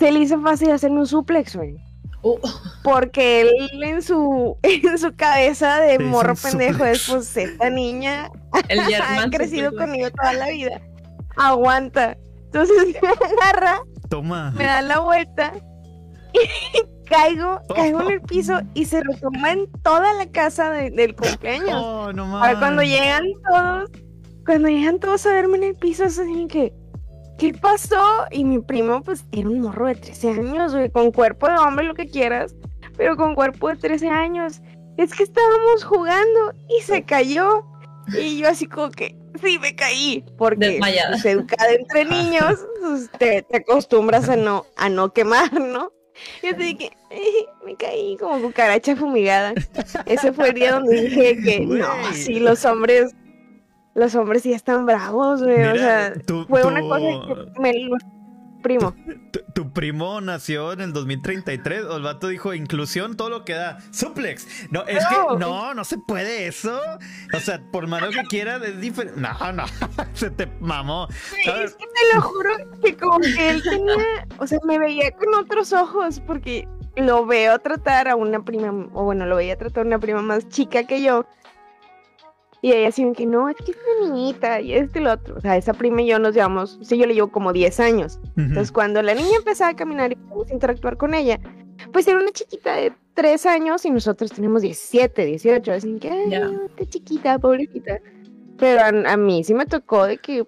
se 0.00 0.10
le 0.10 0.20
hizo 0.20 0.40
fácil 0.40 0.70
hacerme 0.70 1.00
un 1.00 1.06
suplex, 1.06 1.54
güey. 1.54 1.76
Uh. 2.22 2.38
Porque 2.82 3.42
él 3.42 3.50
en 3.82 4.02
su, 4.02 4.56
en 4.62 4.98
su 4.98 5.14
cabeza 5.14 5.80
de 5.80 5.98
morro 5.98 6.34
pendejo 6.34 6.84
es 6.86 7.06
pues 7.08 7.36
esta 7.36 7.70
niña 7.70 8.30
ha 8.52 9.30
crecido 9.30 9.76
conmigo 9.76 10.10
toda 10.10 10.32
la 10.32 10.48
vida. 10.48 10.80
Aguanta. 11.36 12.16
Entonces 12.46 12.96
me 13.02 13.08
agarra, 13.08 13.80
Toma. 14.08 14.52
me 14.52 14.64
da 14.64 14.80
la 14.80 15.00
vuelta 15.00 15.52
y 16.32 17.06
caigo, 17.06 17.60
caigo 17.74 18.00
en 18.00 18.10
el 18.12 18.20
piso 18.22 18.60
y 18.72 18.86
se 18.86 19.04
lo 19.04 19.14
toma 19.18 19.52
en 19.52 19.70
toda 19.82 20.14
la 20.14 20.26
casa 20.30 20.70
del 20.70 21.14
cumpleaños. 21.14 21.70
Oh, 21.74 22.12
no 22.12 22.38
Ahora 22.38 22.58
cuando 22.58 22.82
llegan 22.82 23.24
todos, 23.48 23.90
cuando 24.46 24.68
llegan 24.68 24.98
todos 24.98 25.26
a 25.26 25.32
verme 25.32 25.58
en 25.58 25.64
el 25.64 25.76
piso, 25.76 26.04
es 26.04 26.18
así 26.18 26.46
que 26.48 26.72
¿qué 27.40 27.54
pasó? 27.54 28.26
Y 28.30 28.44
mi 28.44 28.58
primo, 28.58 29.02
pues, 29.02 29.24
era 29.32 29.48
un 29.48 29.60
morro 29.60 29.86
de 29.86 29.94
13 29.94 30.30
años, 30.30 30.74
güey, 30.74 30.90
con 30.90 31.10
cuerpo 31.10 31.48
de 31.48 31.56
hombre, 31.56 31.86
lo 31.86 31.94
que 31.94 32.06
quieras, 32.06 32.54
pero 32.98 33.16
con 33.16 33.34
cuerpo 33.34 33.70
de 33.70 33.76
13 33.76 34.08
años. 34.08 34.60
Es 34.98 35.14
que 35.14 35.22
estábamos 35.22 35.82
jugando 35.84 36.52
y 36.68 36.82
se 36.82 37.02
cayó. 37.02 37.64
Y 38.12 38.38
yo 38.38 38.48
así 38.48 38.66
como 38.66 38.90
que, 38.90 39.16
sí 39.42 39.58
me 39.58 39.74
caí. 39.74 40.22
Porque 40.36 40.78
pues, 40.78 41.24
educada 41.24 41.72
entre 41.72 42.04
niños, 42.04 42.66
pues, 42.82 43.10
te, 43.18 43.46
acostumbras 43.54 44.28
a 44.28 44.36
no, 44.36 44.66
a 44.76 44.90
no 44.90 45.12
quemar, 45.14 45.52
¿no? 45.58 45.92
Yo 46.42 46.54
te 46.54 46.62
dije, 46.62 46.90
me 47.64 47.74
caí 47.76 48.18
como 48.18 48.42
cucaracha 48.42 48.94
fumigada. 48.96 49.54
Ese 50.04 50.34
fue 50.34 50.48
el 50.48 50.54
día 50.54 50.72
donde 50.72 51.00
dije 51.00 51.38
que 51.42 51.60
no, 51.60 51.88
sí, 52.12 52.40
los 52.40 52.66
hombres, 52.66 53.14
los 54.00 54.14
hombres 54.14 54.42
sí 54.42 54.54
están 54.54 54.86
bravos, 54.86 55.42
güey. 55.42 55.62
o 55.62 55.74
sea, 55.74 56.14
fue 56.48 56.64
una 56.64 56.80
cosa 56.80 57.04
que 57.26 57.60
me 57.60 57.90
primo. 58.62 58.94
Tu, 59.54 59.72
primo 59.72 60.22
nació 60.22 60.72
en 60.72 60.80
el 60.80 60.94
2033. 60.94 61.84
O 61.84 61.98
el 61.98 62.02
vato 62.02 62.28
dijo 62.28 62.54
inclusión, 62.54 63.14
todo 63.14 63.28
lo 63.28 63.44
que 63.44 63.52
da. 63.52 63.78
Suplex. 63.90 64.46
No, 64.70 64.84
es 64.86 65.04
que 65.06 65.38
no, 65.38 65.74
no 65.74 65.84
se 65.84 65.98
puede 65.98 66.46
eso. 66.46 66.80
O 67.34 67.40
sea, 67.40 67.60
por 67.70 67.86
malo 67.88 68.10
que 68.10 68.22
quiera, 68.22 68.56
es 68.56 68.80
diferente. 68.80 69.20
No, 69.20 69.52
no, 69.52 69.64
se 70.14 70.30
te 70.30 70.46
mamó. 70.60 71.08
es 71.10 71.74
que 71.74 71.84
te 71.84 72.14
lo 72.14 72.22
juro 72.22 72.50
que 72.82 72.96
como 72.96 73.18
que 73.20 73.50
él 73.50 73.62
tenía, 73.62 74.26
o 74.38 74.46
sea, 74.46 74.58
me 74.64 74.78
veía 74.78 75.10
con 75.12 75.34
otros 75.34 75.74
ojos 75.74 76.20
porque 76.26 76.66
lo 76.96 77.26
veo 77.26 77.58
tratar 77.58 78.08
a 78.08 78.16
una 78.16 78.42
prima, 78.42 78.88
o 78.94 79.04
bueno, 79.04 79.26
lo 79.26 79.36
veía 79.36 79.56
tratar 79.56 79.84
a 79.84 79.86
una 79.86 79.98
prima 79.98 80.22
más 80.22 80.48
chica 80.48 80.84
que 80.84 81.02
yo 81.02 81.26
y 82.62 82.72
ella 82.72 82.88
así 82.88 83.10
que 83.12 83.26
no, 83.26 83.48
es 83.48 83.56
que 83.56 83.72
es 83.72 83.78
una 83.98 84.08
niñita 84.08 84.60
y 84.60 84.74
este 84.74 85.00
y 85.00 85.02
lo 85.02 85.12
otro. 85.12 85.36
O 85.36 85.40
sea, 85.40 85.56
esa 85.56 85.72
prima 85.72 86.02
y 86.02 86.08
yo 86.08 86.18
nos 86.18 86.34
llevamos, 86.34 86.78
sí, 86.82 86.98
yo 86.98 87.06
le 87.06 87.14
llevo 87.14 87.30
como 87.30 87.52
10 87.52 87.80
años. 87.80 88.18
Entonces, 88.36 88.70
cuando 88.70 89.00
la 89.02 89.14
niña 89.14 89.36
empezaba 89.38 89.70
a 89.70 89.76
caminar 89.76 90.12
y 90.12 90.16
pudimos 90.16 90.50
interactuar 90.50 90.96
con 90.96 91.14
ella, 91.14 91.40
pues 91.92 92.06
era 92.06 92.18
una 92.18 92.30
chiquita 92.32 92.74
de 92.74 92.92
3 93.14 93.46
años 93.46 93.84
y 93.84 93.90
nosotros 93.90 94.30
tenemos 94.30 94.62
17, 94.62 95.24
18. 95.24 95.72
Así 95.72 95.98
que, 95.98 96.10
ay, 96.10 96.30
qué 96.76 96.86
chiquita, 96.86 97.38
pobrecita. 97.38 97.98
Pero 98.58 99.06
a, 99.06 99.16
mí 99.16 99.42
sí 99.42 99.54
me 99.54 99.66
tocó 99.66 100.06
de 100.06 100.18
que. 100.18 100.46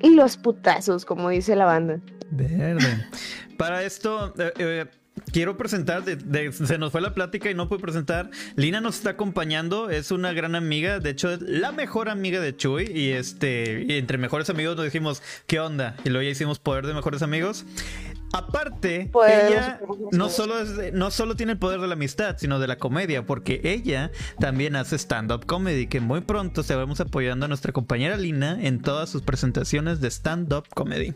Y 0.00 0.10
los 0.10 0.36
putazos, 0.36 1.04
como 1.04 1.28
dice 1.28 1.56
la 1.56 1.64
banda. 1.64 2.00
Verde. 2.30 3.06
Para 3.56 3.82
esto, 3.84 4.32
eh, 4.38 4.52
eh, 4.58 4.86
quiero 5.32 5.56
presentar, 5.56 6.04
se 6.04 6.78
nos 6.78 6.92
fue 6.92 7.00
la 7.00 7.14
plática 7.14 7.50
y 7.50 7.54
no 7.54 7.68
pude 7.68 7.80
presentar. 7.80 8.30
Lina 8.56 8.80
nos 8.80 8.96
está 8.96 9.10
acompañando, 9.10 9.90
es 9.90 10.10
una 10.10 10.32
gran 10.32 10.54
amiga, 10.54 11.00
de 11.00 11.10
hecho 11.10 11.32
es 11.32 11.40
la 11.42 11.72
mejor 11.72 12.08
amiga 12.08 12.40
de 12.40 12.56
Chuy 12.56 12.90
y 12.92 13.10
este, 13.10 13.98
entre 13.98 14.18
mejores 14.18 14.50
amigos 14.50 14.76
nos 14.76 14.84
dijimos, 14.84 15.22
¿qué 15.46 15.60
onda? 15.60 15.96
Y 16.04 16.10
luego 16.10 16.22
ya 16.22 16.30
hicimos 16.30 16.58
poder 16.58 16.86
de 16.86 16.94
mejores 16.94 17.22
amigos. 17.22 17.64
Aparte, 18.32 19.10
ella 19.28 19.80
no 20.10 20.30
solo, 20.30 20.54
no 20.92 21.10
solo 21.10 21.36
tiene 21.36 21.52
el 21.52 21.58
poder 21.58 21.80
de 21.80 21.86
la 21.86 21.92
amistad, 21.92 22.36
sino 22.38 22.58
de 22.58 22.66
la 22.66 22.76
comedia, 22.76 23.26
porque 23.26 23.60
ella 23.62 24.10
también 24.38 24.74
hace 24.74 24.96
stand-up 24.96 25.44
comedy, 25.44 25.86
que 25.86 26.00
muy 26.00 26.22
pronto 26.22 26.62
se 26.62 26.74
vamos 26.74 27.00
apoyando 27.00 27.44
a 27.44 27.48
nuestra 27.48 27.72
compañera 27.72 28.16
Lina 28.16 28.58
en 28.62 28.80
todas 28.80 29.10
sus 29.10 29.20
presentaciones 29.20 30.00
de 30.00 30.10
stand-up 30.10 30.64
comedy. 30.74 31.14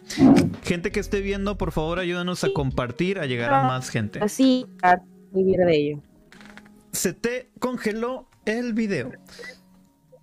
Gente 0.62 0.92
que 0.92 1.00
esté 1.00 1.20
viendo, 1.20 1.56
por 1.56 1.72
favor, 1.72 1.98
ayúdanos 1.98 2.44
a 2.44 2.52
compartir, 2.52 3.18
a 3.18 3.26
llegar 3.26 3.52
a 3.52 3.62
más 3.62 3.88
gente. 3.88 4.20
Así, 4.22 4.66
a 4.82 4.98
vivir 5.32 5.56
de 5.56 5.76
ello. 5.76 6.02
Se 6.92 7.14
te 7.14 7.50
congeló 7.58 8.28
el 8.44 8.74
video. 8.74 9.12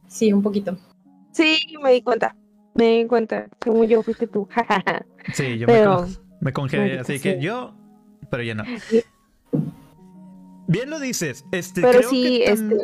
Sí, 0.08 0.32
un 0.32 0.44
poquito. 0.44 0.78
Sí, 1.32 1.58
me 1.82 1.92
di 1.92 2.02
cuenta. 2.04 2.36
Me 2.76 3.00
di 3.00 3.08
cuenta. 3.08 3.48
Como 3.60 3.84
yo 3.84 4.04
fuiste 4.04 4.28
tú. 4.28 4.48
sí, 5.34 5.58
yo 5.58 5.68
me 5.68 5.74
me 6.44 6.52
congelé, 6.52 7.00
así 7.00 7.20
que 7.20 7.40
yo, 7.40 7.74
pero 8.30 8.44
ya 8.44 8.56
no. 8.56 8.64
Bien 10.68 10.90
lo 10.90 11.00
dices. 11.00 11.46
Este, 11.52 11.82
pero 11.82 12.10
sí, 12.10 12.42
este, 12.44 12.78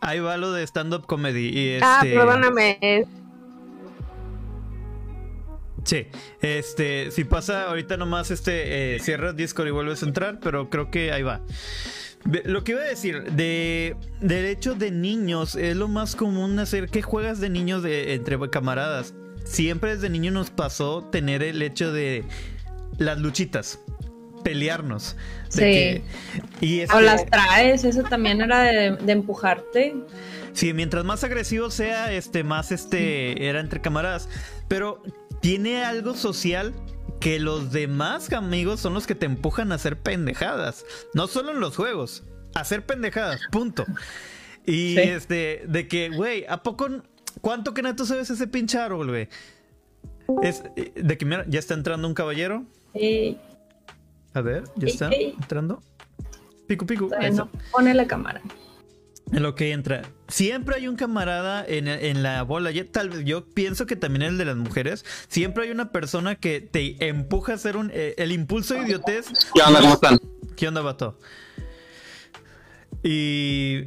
Ahí 0.00 0.20
va 0.20 0.36
lo 0.36 0.52
de 0.52 0.62
stand-up 0.64 1.06
comedy. 1.06 1.48
Y 1.48 1.78
Ah, 1.82 2.00
este, 2.02 2.16
perdóname. 2.16 3.06
Sí, 5.84 6.06
este, 6.40 7.12
si 7.12 7.24
pasa 7.24 7.68
ahorita 7.68 7.96
nomás 7.96 8.32
este, 8.32 8.96
eh, 8.96 8.98
cierras 9.00 9.36
Discord 9.36 9.68
y 9.68 9.70
vuelves 9.70 10.02
a 10.02 10.06
entrar, 10.06 10.40
pero 10.40 10.68
creo 10.68 10.90
que 10.90 11.12
ahí 11.12 11.22
va. 11.22 11.42
Lo 12.44 12.64
que 12.64 12.72
iba 12.72 12.80
a 12.80 12.86
decir, 12.86 13.22
de 13.32 13.94
del 14.20 14.46
hecho 14.46 14.74
de 14.74 14.90
niños, 14.90 15.54
es 15.54 15.76
lo 15.76 15.86
más 15.86 16.16
común 16.16 16.58
hacer. 16.58 16.88
¿Qué 16.88 17.02
juegas 17.02 17.38
de 17.38 17.50
niños 17.50 17.84
de, 17.84 18.14
entre 18.14 18.36
camaradas? 18.50 19.14
Siempre 19.46 19.94
desde 19.94 20.10
niño 20.10 20.30
nos 20.30 20.50
pasó 20.50 21.04
tener 21.04 21.42
el 21.42 21.62
hecho 21.62 21.92
de 21.92 22.24
las 22.98 23.18
luchitas, 23.18 23.78
pelearnos. 24.44 25.16
sí. 25.48 26.02
y 26.60 26.82
o 26.92 27.00
las 27.00 27.24
traes, 27.26 27.84
eso 27.84 28.02
también 28.02 28.40
era 28.40 28.62
de, 28.62 29.12
empujarte. 29.12 29.94
Sí, 30.52 30.72
mientras 30.72 31.04
más 31.04 31.22
agresivo 31.24 31.70
sea, 31.70 32.12
este, 32.12 32.42
más 32.42 32.72
este, 32.72 33.48
era 33.48 33.60
entre 33.60 33.80
camaradas. 33.80 34.28
Pero 34.68 35.02
tiene 35.40 35.84
algo 35.84 36.14
social 36.14 36.74
que 37.20 37.38
los 37.38 37.72
demás 37.72 38.32
amigos 38.32 38.80
son 38.80 38.94
los 38.94 39.06
que 39.06 39.14
te 39.14 39.26
empujan 39.26 39.72
a 39.72 39.76
hacer 39.76 39.98
pendejadas. 39.98 40.84
No 41.12 41.26
solo 41.26 41.52
en 41.52 41.60
los 41.60 41.76
juegos, 41.76 42.24
a 42.54 42.60
hacer 42.60 42.86
pendejadas, 42.86 43.40
punto. 43.52 43.84
Y 44.64 44.98
este, 44.98 45.62
de 45.68 45.86
que, 45.86 46.08
güey, 46.08 46.44
¿a 46.48 46.62
poco 46.62 46.88
¿Cuánto 47.40 47.74
que 47.74 47.82
neto 47.82 48.04
sabes 48.04 48.30
ese 48.30 48.46
pinche 48.46 48.78
árbol, 48.78 49.08
güey? 49.08 49.28
Es, 50.42 50.64
de 50.94 51.18
que 51.18 51.24
mira, 51.24 51.44
ya 51.48 51.58
está 51.58 51.74
entrando 51.74 52.08
un 52.08 52.14
caballero. 52.14 52.64
A 54.34 54.40
ver, 54.40 54.64
ya 54.76 54.86
está 54.86 55.10
entrando. 55.12 55.82
Pico, 56.66 56.86
pico. 56.86 57.08
pone 57.72 57.94
la 57.94 58.06
cámara. 58.06 58.42
En 59.32 59.42
lo 59.42 59.54
que 59.54 59.72
entra. 59.72 60.02
Siempre 60.28 60.76
hay 60.76 60.88
un 60.88 60.96
camarada 60.96 61.64
en, 61.66 62.22
la 62.22 62.42
bola. 62.42 62.70
Yo, 62.70 62.88
tal 62.88 63.10
vez 63.10 63.24
yo 63.24 63.44
pienso 63.44 63.86
que 63.86 63.96
también 63.96 64.22
el 64.22 64.38
de 64.38 64.44
las 64.44 64.56
mujeres. 64.56 65.04
Siempre 65.28 65.64
hay 65.64 65.70
una 65.70 65.90
persona 65.90 66.36
que 66.36 66.60
te 66.60 67.08
empuja 67.08 67.52
a 67.52 67.54
hacer 67.56 67.76
un. 67.76 67.90
Eh, 67.92 68.14
el 68.18 68.32
impulso 68.32 68.74
de 68.74 68.82
idiotez. 68.82 69.28
¿Qué 69.52 69.62
onda? 69.62 69.80
¿Cómo 69.80 69.94
están? 69.94 70.18
¿Qué 70.56 70.68
onda, 70.68 70.80
vato? 70.80 71.18
Y 73.08 73.84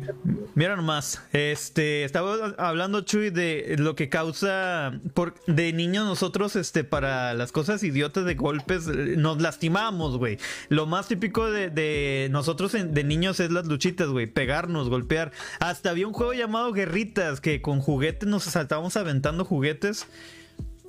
mira 0.56 0.78
nomás, 0.78 1.22
este, 1.34 2.06
estaba 2.06 2.56
hablando 2.58 3.02
Chuy 3.02 3.32
de 3.32 3.76
lo 3.78 3.94
que 3.94 4.08
causa 4.08 4.98
por, 5.14 5.36
de 5.46 5.74
niños 5.74 6.06
nosotros, 6.06 6.56
este, 6.56 6.86
para 6.86 7.34
las 7.34 7.52
cosas 7.52 7.84
idiotas 7.84 8.24
de 8.24 8.36
golpes, 8.36 8.88
nos 8.88 9.42
lastimamos, 9.42 10.18
güey. 10.18 10.38
Lo 10.70 10.86
más 10.86 11.10
típico 11.10 11.52
de, 11.52 12.30
nosotros 12.32 12.72
de 12.72 13.04
niños 13.04 13.42
es 13.42 13.52
las 13.52 13.68
luchitas, 13.68 14.08
güey, 14.08 14.26
pegarnos, 14.26 14.88
golpear. 14.88 15.34
Hasta 15.60 15.90
había 15.90 16.08
un 16.08 16.14
juego 16.14 16.32
llamado 16.32 16.72
Guerritas 16.72 17.42
que 17.42 17.62
con 17.62 17.82
juguetes 17.82 18.30
nos 18.30 18.44
saltábamos 18.44 18.96
aventando 18.96 19.44
juguetes. 19.44 20.08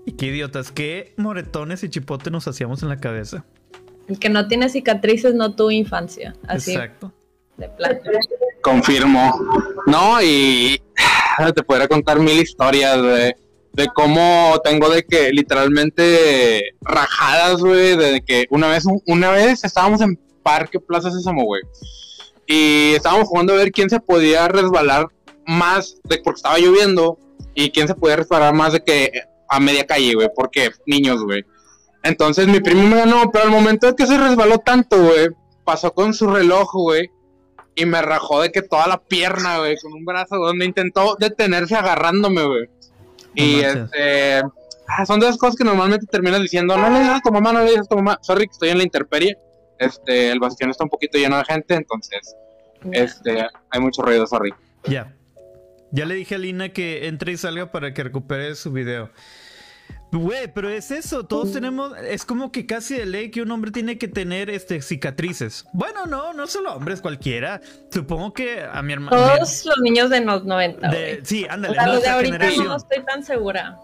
Y 0.06 0.12
qué 0.12 0.26
idiotas, 0.26 0.70
qué 0.70 1.14
moretones 1.16 1.82
y 1.82 1.88
chipotes 1.88 2.30
nos 2.30 2.46
hacíamos 2.46 2.84
en 2.84 2.90
la 2.90 2.98
cabeza. 2.98 3.44
El 4.06 4.20
que 4.20 4.28
no 4.28 4.46
tiene 4.46 4.68
cicatrices 4.68 5.34
no 5.34 5.56
tuvo 5.56 5.72
infancia. 5.72 6.36
Así. 6.46 6.74
Exacto 6.74 7.12
Confirmo. 8.62 9.32
No, 9.86 10.22
y 10.22 10.80
te 11.54 11.62
podría 11.62 11.88
contar 11.88 12.18
mil 12.18 12.38
historias 12.40 13.00
de, 13.02 13.36
de 13.72 13.86
cómo 13.94 14.60
tengo 14.64 14.88
de 14.90 15.02
que 15.04 15.30
literalmente 15.30 16.74
rajadas, 16.80 17.60
güey, 17.60 17.96
de 17.96 18.20
que 18.22 18.46
una 18.50 18.68
vez, 18.68 18.84
una 19.06 19.30
vez 19.30 19.64
estábamos 19.64 20.00
en 20.00 20.18
Parque 20.42 20.80
Plaza 20.80 21.10
Sésamo, 21.10 21.44
güey. 21.44 21.62
Y 22.46 22.94
estábamos 22.94 23.28
jugando 23.28 23.52
a 23.52 23.56
ver 23.56 23.70
quién 23.70 23.88
se 23.88 24.00
podía 24.00 24.48
resbalar 24.48 25.06
más 25.46 25.96
de 26.04 26.18
porque 26.18 26.38
estaba 26.38 26.58
lloviendo 26.58 27.18
y 27.54 27.70
quién 27.70 27.88
se 27.88 27.94
podía 27.94 28.16
resbalar 28.16 28.54
más 28.54 28.72
de 28.72 28.82
que 28.82 29.12
a 29.48 29.60
media 29.60 29.86
calle, 29.86 30.14
güey, 30.14 30.28
porque 30.34 30.70
niños, 30.86 31.22
güey. 31.22 31.44
Entonces 32.02 32.46
mi 32.46 32.60
primo 32.60 32.82
me 32.88 32.96
ganó, 32.96 33.30
pero 33.30 33.44
al 33.44 33.50
momento 33.50 33.86
de 33.86 33.94
que 33.94 34.06
se 34.06 34.16
resbaló 34.16 34.58
tanto, 34.58 35.02
güey, 35.02 35.28
pasó 35.64 35.92
con 35.92 36.14
su 36.14 36.28
reloj, 36.28 36.72
güey, 36.72 37.10
y 37.80 37.86
me 37.86 38.02
rajó 38.02 38.42
de 38.42 38.52
que 38.52 38.60
toda 38.60 38.86
la 38.86 39.00
pierna, 39.00 39.58
güey, 39.58 39.76
con 39.78 39.92
un 39.94 40.04
brazo 40.04 40.36
donde 40.36 40.66
intentó 40.66 41.16
detenerse 41.18 41.74
agarrándome, 41.74 42.44
güey. 42.44 42.68
y 43.34 43.60
este. 43.60 44.42
Ah, 44.86 45.06
son 45.06 45.20
de 45.20 45.26
esas 45.26 45.38
cosas 45.38 45.56
que 45.56 45.64
normalmente 45.64 46.04
terminas 46.06 46.42
diciendo, 46.42 46.76
no 46.76 46.90
le 46.90 46.98
digas 46.98 47.18
a 47.18 47.20
tu 47.20 47.32
mamá, 47.32 47.52
no 47.52 47.60
le 47.60 47.70
digas 47.70 47.86
a 47.86 47.88
tu 47.88 47.96
mamá. 47.96 48.18
Sorry 48.22 48.46
que 48.46 48.52
estoy 48.52 48.70
en 48.70 48.78
la 48.78 48.84
intemperie. 48.84 49.38
Este, 49.78 50.30
el 50.30 50.40
bastión 50.40 50.68
está 50.68 50.84
un 50.84 50.90
poquito 50.90 51.16
lleno 51.16 51.38
de 51.38 51.44
gente, 51.44 51.74
entonces, 51.74 52.36
este, 52.90 53.46
hay 53.70 53.80
mucho 53.80 54.02
ruido, 54.02 54.26
sorry. 54.26 54.52
Ya. 54.84 55.14
Ya 55.92 56.04
le 56.04 56.14
dije 56.14 56.34
a 56.34 56.38
Lina 56.38 56.68
que 56.70 57.06
entre 57.06 57.32
y 57.32 57.36
salga 57.36 57.72
para 57.72 57.94
que 57.94 58.02
recupere 58.02 58.54
su 58.56 58.72
video. 58.72 59.10
Güey, 60.12 60.52
pero 60.52 60.68
es 60.68 60.90
eso, 60.90 61.24
todos 61.24 61.52
tenemos, 61.52 61.96
es 61.98 62.24
como 62.24 62.50
que 62.50 62.66
casi 62.66 62.94
de 62.96 63.06
ley 63.06 63.30
que 63.30 63.42
un 63.42 63.50
hombre 63.52 63.70
tiene 63.70 63.96
que 63.96 64.08
tener 64.08 64.50
este 64.50 64.82
cicatrices. 64.82 65.66
Bueno, 65.72 66.06
no, 66.06 66.32
no 66.32 66.46
solo 66.48 66.74
hombres, 66.74 67.00
cualquiera. 67.00 67.60
Supongo 67.92 68.32
que 68.32 68.62
a 68.62 68.82
mi 68.82 68.92
hermano. 68.92 69.16
Todos 69.16 69.64
los 69.66 69.78
niños 69.80 70.10
de 70.10 70.20
los 70.22 70.44
90. 70.44 70.90
sí, 71.22 71.46
ándale. 71.48 71.72
O 71.72 71.74
sea, 71.74 71.86
los 71.86 72.02
de 72.02 72.08
ahorita 72.08 72.50
no 72.56 72.76
estoy 72.76 73.04
tan 73.04 73.22
segura. 73.22 73.78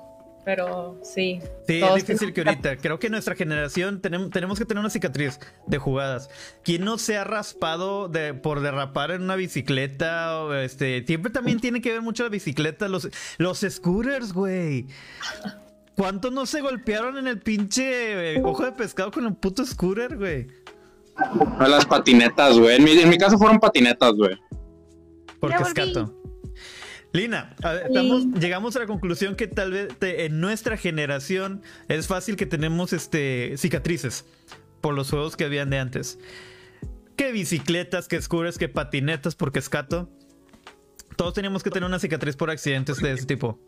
pero 0.44 0.98
sí. 1.02 1.40
Sí, 1.66 1.80
es 1.82 1.94
difícil 1.94 2.32
que 2.32 2.42
ahorita. 2.42 2.76
Creo 2.76 2.98
que 2.98 3.10
nuestra 3.10 3.34
generación 3.34 4.00
tenemos, 4.00 4.30
tenemos 4.30 4.58
que 4.58 4.64
tener 4.64 4.80
una 4.80 4.90
cicatriz 4.90 5.38
de 5.66 5.78
jugadas. 5.78 6.30
¿Quién 6.62 6.84
no 6.84 6.98
se 6.98 7.16
ha 7.16 7.24
raspado 7.24 8.08
de, 8.08 8.32
por 8.32 8.60
derrapar 8.60 9.10
en 9.10 9.22
una 9.22 9.34
bicicleta? 9.36 10.40
O 10.40 10.54
este, 10.54 11.04
siempre 11.04 11.32
también 11.32 11.60
tiene 11.60 11.80
que 11.80 11.90
ver 11.90 12.02
mucho 12.02 12.22
la 12.22 12.28
bicicleta, 12.30 12.88
los, 12.88 13.08
los 13.38 13.60
scooters, 13.68 14.32
güey. 14.32 14.86
¿Cuántos 15.96 16.30
no 16.30 16.44
se 16.44 16.60
golpearon 16.60 17.16
en 17.16 17.26
el 17.26 17.40
pinche 17.40 18.34
eh, 18.34 18.42
ojo 18.44 18.64
de 18.64 18.72
pescado 18.72 19.10
con 19.10 19.26
un 19.26 19.34
puto 19.34 19.64
scooter, 19.64 20.16
güey? 20.16 20.46
Las 21.58 21.86
patinetas, 21.86 22.58
güey. 22.58 22.76
En 22.76 22.84
mi, 22.84 22.90
en 22.92 23.08
mi 23.08 23.16
caso 23.16 23.38
fueron 23.38 23.58
patinetas, 23.58 24.12
güey. 24.12 24.36
Porque 25.40 25.62
escato. 25.62 26.14
Lina, 27.12 27.56
llegamos 28.38 28.76
a 28.76 28.80
la 28.80 28.86
conclusión 28.86 29.36
que 29.36 29.46
tal 29.46 29.72
vez 29.72 29.88
en 30.02 30.38
nuestra 30.38 30.76
generación 30.76 31.62
es 31.88 32.06
fácil 32.06 32.36
que 32.36 32.44
tenemos 32.44 32.92
este, 32.92 33.54
cicatrices 33.56 34.26
por 34.82 34.92
los 34.92 35.08
juegos 35.08 35.34
que 35.34 35.44
habían 35.44 35.70
de 35.70 35.78
antes. 35.78 36.18
Que 37.16 37.32
bicicletas, 37.32 38.06
que 38.06 38.16
escures, 38.16 38.58
que 38.58 38.68
patinetas, 38.68 39.34
porque 39.34 39.60
escato. 39.60 40.10
Todos 41.16 41.32
teníamos 41.32 41.62
que 41.62 41.70
tener 41.70 41.88
una 41.88 41.98
cicatriz 41.98 42.36
por 42.36 42.50
accidentes 42.50 42.98
de 42.98 43.12
ese 43.12 43.24
tipo. 43.24 43.58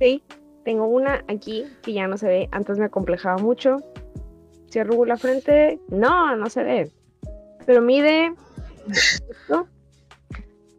Sí, 0.00 0.24
tengo 0.64 0.86
una 0.86 1.24
aquí 1.28 1.64
que 1.82 1.92
ya 1.92 2.06
no 2.06 2.16
se 2.18 2.28
ve. 2.28 2.48
Antes 2.52 2.78
me 2.78 2.86
acomplejaba 2.86 3.38
mucho. 3.38 3.76
Si 4.68 4.78
arrugo 4.78 5.06
la 5.06 5.16
frente, 5.16 5.80
no, 5.88 6.36
no 6.36 6.50
se 6.50 6.62
ve. 6.62 6.90
Pero 7.66 7.82
mide 7.82 8.34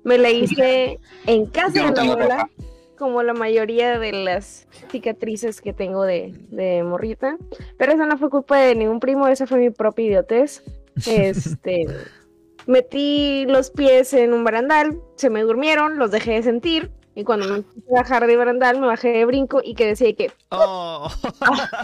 me 0.03 0.17
la 0.17 0.29
hice 0.31 0.99
en 1.27 1.45
casa 1.45 1.85
de 1.85 1.91
la 1.91 2.01
abuela, 2.01 2.49
como 2.97 3.23
la 3.23 3.33
mayoría 3.33 3.99
de 3.99 4.11
las 4.11 4.67
cicatrices 4.91 5.61
que 5.61 5.73
tengo 5.73 6.03
de, 6.03 6.33
de 6.49 6.83
morrita. 6.83 7.37
Pero 7.77 7.93
esa 7.93 8.05
no 8.05 8.17
fue 8.17 8.29
culpa 8.29 8.57
de 8.57 8.75
ningún 8.75 8.99
primo, 8.99 9.27
esa 9.27 9.47
fue 9.47 9.59
mi 9.59 9.69
propia 9.69 10.05
idiotez. 10.05 10.63
Este, 11.07 11.85
metí 12.67 13.45
los 13.47 13.71
pies 13.71 14.13
en 14.13 14.33
un 14.33 14.43
barandal, 14.43 14.99
se 15.15 15.29
me 15.29 15.41
durmieron, 15.41 15.97
los 15.97 16.11
dejé 16.11 16.33
de 16.33 16.43
sentir. 16.43 16.91
Y 17.15 17.23
cuando 17.23 17.47
me 17.47 17.55
empecé 17.57 17.89
a 17.91 18.01
bajar 18.01 18.27
de 18.27 18.37
barandal, 18.37 18.79
me 18.79 18.87
bajé 18.87 19.09
de 19.09 19.25
brinco 19.25 19.61
y 19.63 19.75
que 19.75 19.87
decía 19.87 20.13
que. 20.13 20.31
Oh. 20.49 21.09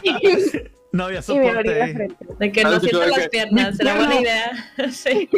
no 0.91 1.05
había 1.05 1.21
soporte. 1.21 2.09
De 2.39 2.51
que 2.51 2.63
no 2.63 2.79
siento 2.79 3.05
las 3.05 3.27
piernas, 3.29 3.79
era 3.79 3.95
buena 3.95 4.21
idea. 4.21 4.51
sí. 4.91 5.29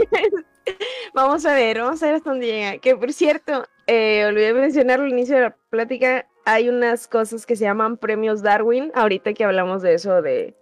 vamos 1.13 1.46
a 1.46 1.53
ver, 1.53 1.79
vamos 1.79 2.01
a 2.03 2.08
ver 2.08 2.15
hasta 2.15 2.29
dónde 2.29 2.48
llega. 2.48 2.77
Que 2.77 2.96
por 2.96 3.12
cierto, 3.13 3.65
eh, 3.88 4.25
olvidé 4.25 4.53
mencionar 4.53 5.00
al 5.00 5.10
inicio 5.10 5.36
de 5.36 5.41
la 5.41 5.56
plática, 5.70 6.27
hay 6.46 6.70
unas 6.70 7.08
cosas 7.08 7.46
que 7.46 7.56
se 7.56 7.65
llaman 7.65 7.98
premios 7.98 8.41
Darwin. 8.41 8.91
Ahorita 8.94 9.34
que 9.34 9.44
hablamos 9.44 9.82
de 9.82 9.96
eso, 9.96 10.22
de, 10.22 10.56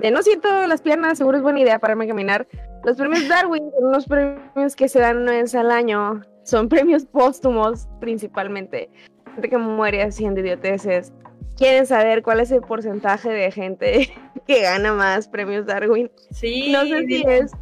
de 0.00 0.10
no 0.10 0.22
siento 0.22 0.48
las 0.66 0.82
piernas, 0.82 1.18
seguro 1.18 1.38
es 1.38 1.42
buena 1.42 1.60
idea 1.60 1.78
para 1.78 1.94
caminar. 1.94 2.46
Los 2.84 2.96
premios 2.96 3.28
Darwin 3.28 3.70
son 3.72 3.84
unos 3.86 4.06
premios 4.06 4.76
que 4.76 4.88
se 4.88 5.00
dan 5.00 5.18
una 5.18 5.32
vez 5.32 5.54
al 5.54 5.70
año. 5.70 6.22
Son 6.48 6.66
premios 6.70 7.04
póstumos 7.04 7.86
principalmente. 8.00 8.88
Gente 9.34 9.50
que 9.50 9.58
muere 9.58 10.02
haciendo 10.02 10.40
idioteces. 10.40 11.12
Quieren 11.58 11.84
saber 11.84 12.22
cuál 12.22 12.40
es 12.40 12.50
el 12.50 12.62
porcentaje 12.62 13.28
de 13.28 13.50
gente 13.50 14.10
que 14.46 14.62
gana 14.62 14.94
más 14.94 15.28
premios 15.28 15.66
Darwin. 15.66 16.10
Sí. 16.30 16.72
No 16.72 16.86
sé 16.86 17.04
si 17.04 17.22
es 17.28 17.52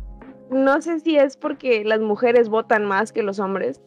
no 0.50 0.80
sé 0.80 1.00
si 1.00 1.16
es 1.16 1.36
porque 1.36 1.84
las 1.84 1.98
mujeres 1.98 2.48
votan 2.48 2.84
más 2.84 3.10
que 3.10 3.24
los 3.24 3.40
hombres, 3.40 3.82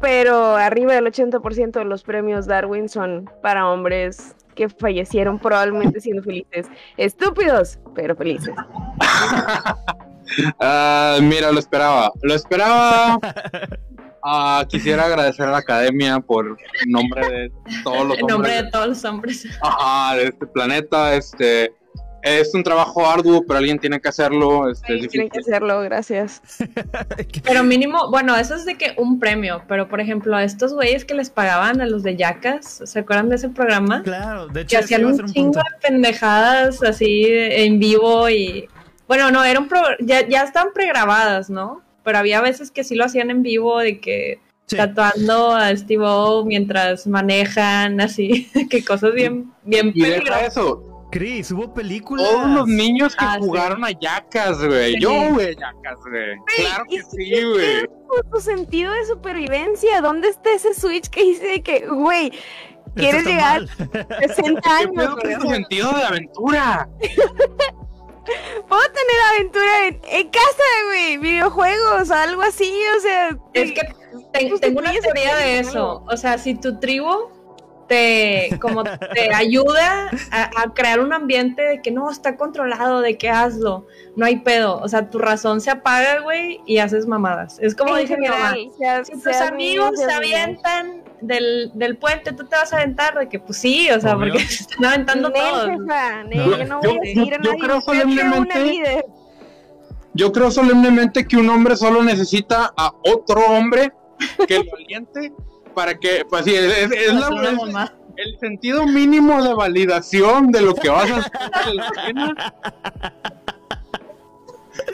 pero 0.00 0.56
arriba 0.56 0.94
del 0.94 1.06
80% 1.06 1.70
de 1.70 1.84
los 1.84 2.02
premios 2.02 2.46
Darwin 2.46 2.88
son 2.88 3.30
para 3.42 3.68
hombres 3.68 4.34
que 4.56 4.68
fallecieron 4.68 5.38
probablemente 5.38 6.00
siendo 6.00 6.24
felices. 6.24 6.66
Estúpidos, 6.96 7.78
pero 7.94 8.16
felices. 8.16 8.56
Ah, 10.60 11.18
mira, 11.22 11.52
lo 11.52 11.58
esperaba. 11.58 12.12
Lo 12.22 12.34
esperaba. 12.34 13.18
Ah, 14.28 14.66
quisiera 14.68 15.04
agradecer 15.04 15.46
a 15.46 15.52
la 15.52 15.58
academia 15.58 16.18
por 16.18 16.58
nombre 16.84 17.28
de 17.30 17.52
todos 17.84 18.08
los 18.08 18.18
hombres. 18.20 18.28
Nombre 18.28 18.62
de 18.62 18.70
todos 18.72 18.88
los 18.88 19.04
hombres. 19.04 19.46
Ajá, 19.62 20.16
de 20.16 20.24
este 20.24 20.46
planeta. 20.48 21.14
Este, 21.14 21.72
es 22.22 22.52
un 22.52 22.64
trabajo 22.64 23.06
arduo, 23.06 23.44
pero 23.46 23.58
alguien 23.58 23.78
tiene 23.78 24.00
que 24.00 24.08
hacerlo. 24.08 24.68
Este, 24.68 25.06
tiene 25.06 25.30
que 25.30 25.38
hacerlo, 25.38 25.80
gracias. 25.82 26.42
pero 27.44 27.62
mínimo, 27.62 28.10
bueno, 28.10 28.34
eso 28.34 28.56
es 28.56 28.64
de 28.64 28.76
que 28.76 28.94
un 28.96 29.20
premio, 29.20 29.62
pero 29.68 29.86
por 29.86 30.00
ejemplo, 30.00 30.36
a 30.36 30.42
estos 30.42 30.74
güeyes 30.74 31.04
que 31.04 31.14
les 31.14 31.30
pagaban 31.30 31.80
a 31.80 31.86
los 31.86 32.02
de 32.02 32.16
Yacas, 32.16 32.82
¿se 32.84 32.98
acuerdan 32.98 33.28
de 33.28 33.36
ese 33.36 33.48
programa? 33.50 34.02
Claro, 34.02 34.48
de 34.48 34.62
hecho, 34.62 34.70
que 34.70 34.76
hacían 34.84 35.04
un, 35.04 35.24
chingo 35.26 35.60
de 35.60 35.88
pendejadas 35.88 36.82
así 36.82 37.26
en 37.28 37.78
vivo 37.78 38.28
y. 38.28 38.68
Bueno, 39.06 39.30
no, 39.30 39.44
eran 39.44 39.68
ya, 40.00 40.26
ya 40.26 40.42
están 40.42 40.72
pregrabadas, 40.74 41.48
¿no? 41.48 41.85
Pero 42.06 42.18
había 42.18 42.40
veces 42.40 42.70
que 42.70 42.84
sí 42.84 42.94
lo 42.94 43.04
hacían 43.04 43.30
en 43.30 43.42
vivo, 43.42 43.80
de 43.80 43.98
que 43.98 44.38
tatuando 44.68 45.56
a 45.56 45.76
Steve 45.76 46.04
O 46.06 46.44
mientras 46.44 47.04
manejan, 47.08 48.00
así, 48.00 48.48
que 48.70 48.84
cosas 48.84 49.12
bien, 49.12 49.52
bien 49.64 49.92
peligrosas. 49.92 50.52
eso, 50.52 51.08
Chris, 51.10 51.50
hubo 51.50 51.74
películas. 51.74 52.30
Todos 52.30 52.48
los 52.48 52.68
niños 52.68 53.16
que 53.16 53.24
ah, 53.24 53.38
jugaron 53.40 53.84
a 53.84 53.90
Yacas, 53.90 54.64
güey. 54.64 55.00
Yo 55.00 55.10
jugué 55.30 55.56
Yacas, 55.56 55.98
güey. 56.08 56.36
Claro 56.58 56.84
que 56.88 57.02
sí, 57.02 57.42
güey. 57.42 57.88
tu 58.32 58.40
sentido 58.40 58.92
de 58.92 59.04
supervivencia? 59.06 60.00
¿Dónde 60.00 60.28
está 60.28 60.52
ese 60.52 60.74
switch 60.74 61.08
que 61.08 61.24
dice 61.24 61.60
que, 61.64 61.88
güey, 61.88 62.30
quieres 62.94 63.24
llegar 63.24 63.62
a 63.62 64.28
60 64.28 64.76
años? 64.76 65.16
¿Qué 65.20 65.36
tu 65.38 65.48
sentido 65.48 65.92
de 65.92 66.04
aventura? 66.04 66.88
Puedo 68.68 68.82
tener 68.82 69.16
aventura 69.32 69.86
en, 69.86 70.28
casa, 70.28 70.62
güey, 70.86 71.16
videojuegos, 71.18 72.10
algo 72.10 72.42
así, 72.42 72.72
o 72.96 73.00
sea. 73.00 73.38
Es 73.54 73.72
que 73.72 73.82
tengo 74.32 74.80
una 74.80 74.92
teoría 74.92 75.36
de 75.36 75.60
eso. 75.60 76.04
O 76.06 76.16
sea, 76.16 76.38
si 76.38 76.54
tu 76.54 76.78
tribu 76.78 77.35
te, 77.86 78.50
como 78.60 78.84
te 78.84 79.34
ayuda 79.34 80.10
a, 80.30 80.74
crear 80.74 81.00
un 81.00 81.12
ambiente 81.12 81.62
de 81.62 81.82
que 81.82 81.90
no, 81.90 82.10
está 82.10 82.36
controlado, 82.36 83.00
de 83.00 83.16
que 83.16 83.30
hazlo, 83.30 83.86
no 84.16 84.26
hay 84.26 84.36
pedo. 84.36 84.78
O 84.78 84.88
sea, 84.88 85.10
tu 85.10 85.18
razón 85.18 85.60
se 85.60 85.70
apaga, 85.70 86.20
güey, 86.20 86.60
y 86.66 86.78
haces 86.78 87.06
mamadas. 87.06 87.58
Es 87.60 87.74
como 87.74 87.96
dije 87.96 88.16
mi 88.16 88.28
mamá. 88.28 88.54
si 89.04 89.12
tus 89.12 89.36
amigos 89.36 89.98
se 89.98 90.12
avientan 90.12 91.02
del, 91.20 91.70
del, 91.74 91.96
puente, 91.96 92.32
tú 92.32 92.44
te 92.44 92.56
vas 92.56 92.72
a 92.72 92.78
aventar, 92.78 93.18
de 93.18 93.28
que 93.28 93.38
pues 93.38 93.58
sí, 93.58 93.90
o 93.90 94.00
sea, 94.00 94.16
porque 94.16 94.38
se 94.46 94.64
están 94.64 94.84
aventando 94.84 95.32
todos. 95.32 95.66
yo 95.68 96.64
no 96.64 96.80
voy 96.80 96.96
a 96.96 97.00
decir 97.00 97.34
a 97.34 97.38
nadie, 97.38 97.58
creo 97.60 97.80
solemnemente, 97.80 99.04
yo 100.14 100.32
creo 100.32 100.50
solemnemente 100.50 101.26
que 101.26 101.36
un 101.36 101.48
hombre 101.48 101.76
solo 101.76 102.02
necesita 102.02 102.72
a 102.76 102.92
otro 103.04 103.40
hombre 103.46 103.92
que 104.46 104.58
lo 104.58 104.74
aliente 104.76 105.32
para 105.76 105.98
que, 105.98 106.24
pues 106.24 106.46
sí, 106.46 106.54
es, 106.54 106.90
el 106.90 108.38
sentido 108.40 108.86
mínimo 108.86 109.44
de 109.44 109.52
validación 109.52 110.50
de 110.50 110.62
lo 110.62 110.74
que 110.74 110.88
vas 110.88 111.10
a 111.10 111.18
hacer 111.18 111.32
en 111.68 111.76
la 111.76 111.88
escena. 111.88 112.54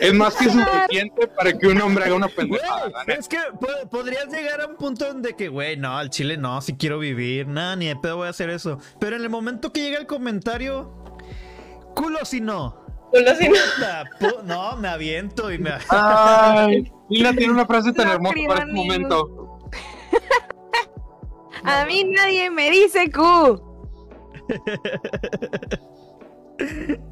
Es 0.00 0.12
más 0.12 0.34
que 0.34 0.50
suficiente 0.50 1.28
para 1.28 1.56
que 1.56 1.68
un 1.68 1.80
hombre 1.80 2.04
haga 2.04 2.16
una 2.16 2.26
pendejada. 2.26 2.90
es 3.06 3.28
que 3.28 3.38
podrías 3.92 4.26
llegar 4.26 4.60
a 4.60 4.66
un 4.66 4.74
punto 4.74 5.06
donde 5.06 5.36
que, 5.36 5.46
güey, 5.46 5.76
no, 5.76 5.96
al 5.96 6.10
chile 6.10 6.36
no, 6.36 6.60
si 6.60 6.76
quiero 6.76 6.98
vivir, 6.98 7.46
nada, 7.46 7.76
ni 7.76 7.86
de 7.86 7.94
pedo 7.94 8.16
voy 8.16 8.26
a 8.26 8.30
hacer 8.30 8.50
eso. 8.50 8.80
Pero 8.98 9.14
en 9.14 9.22
el 9.22 9.30
momento 9.30 9.72
que 9.72 9.82
llega 9.82 9.98
el 9.98 10.08
comentario, 10.08 10.92
culo 11.94 12.24
si 12.24 12.40
no. 12.40 12.84
Culo 13.12 13.36
si 13.36 13.48
no. 13.48 13.56
No, 14.42 14.76
me 14.78 14.88
aviento 14.88 15.52
y 15.52 15.58
me. 15.58 15.70
Ay, 15.90 16.90
Lila 17.08 17.32
tiene 17.34 17.52
una 17.52 17.66
frase 17.66 17.92
tan 17.92 18.08
hermosa 18.08 18.34
para 18.48 18.62
este 18.64 18.72
momento. 18.72 19.42
A 21.64 21.84
mí 21.86 22.04
nadie 22.04 22.50
me 22.50 22.70
dice 22.70 23.10
Q. 23.10 23.62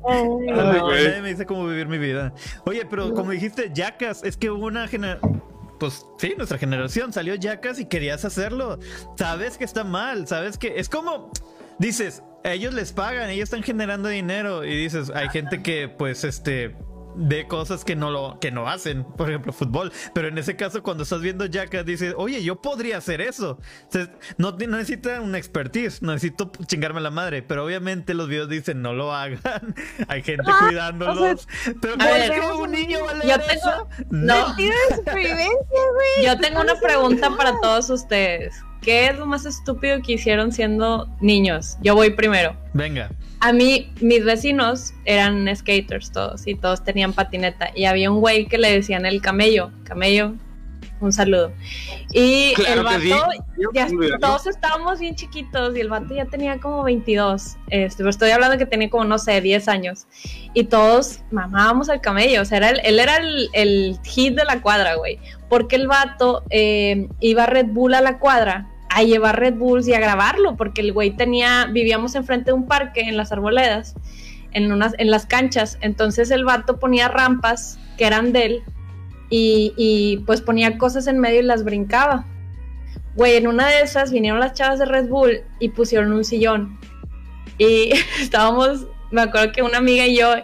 nadie 0.06 1.22
me 1.22 1.30
dice 1.30 1.46
cómo 1.46 1.66
vivir 1.66 1.86
mi 1.86 1.98
vida. 1.98 2.32
Oye, 2.66 2.84
pero 2.86 3.14
como 3.14 3.30
dijiste, 3.30 3.70
Jackas, 3.74 4.24
es 4.24 4.36
que 4.36 4.50
hubo 4.50 4.66
una 4.66 4.88
generación. 4.88 5.42
Pues 5.78 6.04
sí, 6.18 6.34
nuestra 6.36 6.58
generación 6.58 7.12
salió 7.12 7.34
Jackas 7.40 7.78
y 7.80 7.86
querías 7.86 8.24
hacerlo. 8.24 8.78
Sabes 9.16 9.56
que 9.56 9.64
está 9.64 9.82
mal, 9.82 10.26
sabes 10.26 10.58
que 10.58 10.78
es 10.78 10.88
como. 10.88 11.32
Dices, 11.78 12.22
ellos 12.44 12.74
les 12.74 12.92
pagan, 12.92 13.30
ellos 13.30 13.44
están 13.44 13.62
generando 13.62 14.10
dinero. 14.10 14.64
Y 14.64 14.76
dices, 14.76 15.10
hay 15.14 15.30
gente 15.30 15.62
que, 15.62 15.88
pues, 15.88 16.24
este 16.24 16.76
de 17.14 17.46
cosas 17.46 17.84
que 17.84 17.96
no 17.96 18.10
lo 18.10 18.38
que 18.40 18.50
no 18.50 18.68
hacen, 18.68 19.04
por 19.04 19.28
ejemplo, 19.28 19.52
fútbol, 19.52 19.92
pero 20.14 20.28
en 20.28 20.38
ese 20.38 20.56
caso 20.56 20.82
cuando 20.82 21.02
estás 21.02 21.20
viendo 21.20 21.46
Jackass 21.46 21.84
dices, 21.84 22.14
"Oye, 22.16 22.42
yo 22.42 22.60
podría 22.60 22.98
hacer 22.98 23.20
eso." 23.20 23.58
no, 24.36 24.52
no 24.52 24.76
necesita 24.76 25.20
una 25.20 25.38
expertise, 25.38 26.02
no 26.02 26.12
necesito 26.12 26.50
chingarme 26.66 27.00
la 27.00 27.10
madre, 27.10 27.42
pero 27.42 27.64
obviamente 27.64 28.14
los 28.14 28.28
videos 28.28 28.48
dicen, 28.48 28.82
"No 28.82 28.92
lo 28.92 29.14
hagan." 29.14 29.74
Hay 30.08 30.22
gente 30.22 30.44
ah, 30.46 30.66
cuidándolos. 30.66 31.48
pero 31.80 31.96
¿cómo 32.40 32.64
un 32.64 32.72
niño 32.72 33.04
vale 33.04 33.26
yo 33.26 33.38
tengo, 33.38 33.88
No. 34.10 34.56
Yo 36.24 36.38
tengo 36.38 36.60
una 36.60 36.78
pregunta 36.78 37.36
para 37.36 37.58
todos 37.60 37.90
ustedes. 37.90 38.54
¿Qué 38.80 39.06
es 39.08 39.18
lo 39.18 39.26
más 39.26 39.46
estúpido 39.46 40.00
que 40.02 40.12
hicieron 40.12 40.52
siendo 40.52 41.08
niños? 41.20 41.76
Yo 41.82 41.94
voy 41.94 42.10
primero. 42.10 42.56
Venga. 42.72 43.10
A 43.40 43.52
mí, 43.52 43.90
mis 44.00 44.24
vecinos 44.24 44.92
eran 45.06 45.48
skaters 45.54 46.12
todos 46.12 46.46
y 46.46 46.54
todos 46.54 46.84
tenían 46.84 47.12
patineta. 47.12 47.70
Y 47.74 47.86
había 47.86 48.10
un 48.10 48.20
güey 48.20 48.46
que 48.46 48.58
le 48.58 48.70
decían 48.70 49.06
el 49.06 49.22
camello. 49.22 49.70
Camello, 49.84 50.34
un 51.00 51.12
saludo. 51.12 51.52
Y 52.12 52.52
el 52.68 52.82
vato, 52.82 53.00
ya, 53.72 53.88
todos 54.20 54.46
estábamos 54.46 55.00
bien 55.00 55.14
chiquitos 55.14 55.74
y 55.74 55.80
el 55.80 55.88
vato 55.88 56.14
ya 56.14 56.26
tenía 56.26 56.58
como 56.58 56.82
22. 56.82 57.56
Este, 57.70 57.98
pero 57.98 58.10
estoy 58.10 58.30
hablando 58.30 58.58
que 58.58 58.66
tenía 58.66 58.90
como, 58.90 59.04
no 59.04 59.18
sé, 59.18 59.40
10 59.40 59.68
años. 59.68 60.06
Y 60.52 60.64
todos 60.64 61.20
mamábamos 61.30 61.88
al 61.88 62.02
camello. 62.02 62.42
O 62.42 62.44
sea, 62.44 62.58
era 62.58 62.70
él 62.70 62.98
era 62.98 63.16
el, 63.16 63.98
hit 64.04 64.34
de 64.34 64.44
la 64.44 64.60
cuadra, 64.60 64.96
güey. 64.96 65.18
Porque 65.48 65.76
el 65.76 65.88
vato 65.88 66.44
eh, 66.50 67.08
iba 67.20 67.44
a 67.44 67.46
Red 67.46 67.68
Bull 67.68 67.94
a 67.94 68.02
la 68.02 68.18
cuadra 68.18 68.69
a 68.90 69.02
llevar 69.02 69.38
Red 69.38 69.54
Bulls 69.54 69.86
y 69.88 69.94
a 69.94 70.00
grabarlo, 70.00 70.56
porque 70.56 70.80
el 70.80 70.92
güey 70.92 71.12
tenía, 71.12 71.66
vivíamos 71.66 72.14
enfrente 72.14 72.46
de 72.46 72.54
un 72.54 72.66
parque 72.66 73.00
en 73.02 73.16
las 73.16 73.32
arboledas, 73.32 73.94
en, 74.52 74.70
unas, 74.72 74.94
en 74.98 75.10
las 75.10 75.26
canchas. 75.26 75.78
Entonces 75.80 76.30
el 76.30 76.44
vato 76.44 76.78
ponía 76.78 77.08
rampas 77.08 77.78
que 77.96 78.04
eran 78.04 78.32
de 78.32 78.46
él 78.46 78.62
y, 79.30 80.22
pues 80.26 80.40
ponía 80.40 80.76
cosas 80.76 81.06
en 81.06 81.18
medio 81.18 81.40
y 81.40 81.44
las 81.44 81.64
brincaba. 81.64 82.26
Güey, 83.14 83.36
en 83.36 83.46
una 83.46 83.68
de 83.68 83.82
esas 83.82 84.12
vinieron 84.12 84.40
las 84.40 84.54
chavas 84.54 84.78
de 84.80 84.86
Red 84.86 85.08
Bull 85.08 85.42
y 85.60 85.68
pusieron 85.68 86.12
un 86.12 86.24
sillón. 86.24 86.78
Y 87.58 87.92
estábamos, 88.20 88.86
me 89.12 89.22
acuerdo 89.22 89.52
que 89.52 89.62
una 89.62 89.78
amiga 89.78 90.06
y 90.06 90.18
yo, 90.18 90.34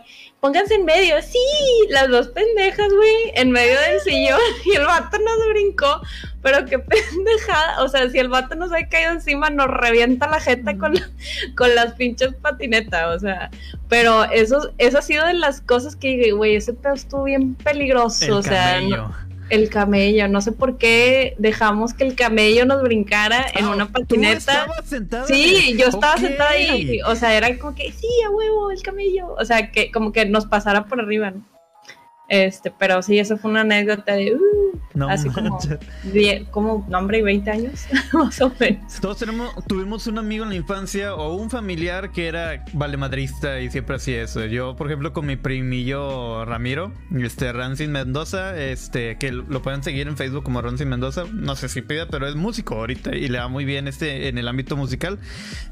pónganse 0.40 0.74
en 0.74 0.84
medio, 0.84 1.20
sí, 1.22 1.38
las 1.90 2.08
dos 2.08 2.28
pendejas, 2.28 2.92
güey, 2.92 3.32
en 3.34 3.50
medio 3.50 3.80
del 3.80 4.00
sillón 4.00 4.40
y 4.64 4.76
el 4.76 4.86
vato 4.86 5.18
nos 5.18 5.48
brincó, 5.52 6.00
pero 6.46 6.64
qué 6.64 6.78
pendejada, 7.18 7.82
o 7.82 7.88
sea, 7.88 8.08
si 8.08 8.20
el 8.20 8.28
vato 8.28 8.54
nos 8.54 8.72
ha 8.72 8.88
caído 8.88 9.10
encima, 9.10 9.50
nos 9.50 9.66
revienta 9.66 10.28
la 10.28 10.38
jeta 10.38 10.78
con, 10.78 10.94
con 11.56 11.74
las 11.74 11.94
pinches 11.94 12.34
patinetas, 12.36 13.16
o 13.16 13.18
sea, 13.18 13.50
pero 13.88 14.22
eso, 14.30 14.70
eso 14.78 14.98
ha 14.98 15.02
sido 15.02 15.26
de 15.26 15.34
las 15.34 15.60
cosas 15.60 15.96
que, 15.96 16.30
güey, 16.30 16.54
ese 16.54 16.72
pedo 16.72 16.94
estuvo 16.94 17.24
bien 17.24 17.56
peligroso, 17.56 18.36
o 18.36 18.42
sea, 18.44 18.80
el 19.50 19.68
camello, 19.70 20.28
no 20.28 20.40
sé 20.40 20.52
por 20.52 20.78
qué 20.78 21.34
dejamos 21.38 21.94
que 21.94 22.04
el 22.04 22.14
camello 22.14 22.64
nos 22.64 22.80
brincara 22.80 23.44
en 23.52 23.66
una 23.66 23.90
patineta. 23.90 24.68
Sí, 25.26 25.74
yo 25.76 25.88
estaba 25.88 26.16
sentada 26.16 26.50
ahí, 26.50 27.00
o 27.02 27.16
sea, 27.16 27.36
era 27.36 27.58
como 27.58 27.74
que 27.74 27.90
sí, 27.90 28.06
a 28.24 28.30
huevo, 28.30 28.70
el 28.70 28.80
camello, 28.82 29.34
o 29.36 29.44
sea, 29.44 29.72
que 29.72 29.90
como 29.90 30.12
que 30.12 30.26
nos 30.26 30.46
pasara 30.46 30.84
por 30.84 31.00
arriba, 31.00 31.32
¿no? 31.32 31.55
Este, 32.28 32.70
pero 32.70 33.02
sí, 33.02 33.18
eso 33.18 33.36
fue 33.36 33.50
una 33.50 33.60
anécdota 33.60 34.14
de 34.14 34.34
uh, 34.34 35.08
así 35.08 35.28
como, 35.28 35.58
como 36.50 36.86
nombre 36.88 37.18
y 37.18 37.22
20 37.22 37.50
años, 37.50 37.86
más 38.12 38.40
o 38.40 38.52
menos. 38.58 39.00
Todos 39.00 39.18
tenemos, 39.18 39.54
tuvimos 39.66 40.06
un 40.06 40.18
amigo 40.18 40.44
en 40.44 40.50
la 40.50 40.56
infancia 40.56 41.14
o 41.14 41.34
un 41.36 41.50
familiar 41.50 42.10
que 42.10 42.26
era 42.26 42.64
valemadrista 42.72 43.60
y 43.60 43.70
siempre 43.70 43.96
hacía 43.96 44.22
eso. 44.22 44.44
Yo, 44.46 44.74
por 44.74 44.88
ejemplo, 44.88 45.12
con 45.12 45.26
mi 45.26 45.36
primillo 45.36 46.44
Ramiro, 46.44 46.92
este 47.16 47.52
Rancin 47.52 47.92
Mendoza, 47.92 48.58
este, 48.58 49.18
que 49.18 49.30
lo 49.30 49.62
pueden 49.62 49.82
seguir 49.82 50.08
en 50.08 50.16
Facebook 50.16 50.44
como 50.44 50.62
Rancin 50.62 50.88
Mendoza, 50.88 51.24
no 51.32 51.54
sé 51.54 51.68
si 51.68 51.82
pida, 51.82 52.08
pero 52.08 52.26
es 52.26 52.34
músico 52.34 52.76
ahorita 52.76 53.14
y 53.14 53.28
le 53.28 53.38
va 53.38 53.48
muy 53.48 53.64
bien 53.64 53.86
este 53.86 54.28
en 54.28 54.38
el 54.38 54.48
ámbito 54.48 54.76
musical, 54.76 55.18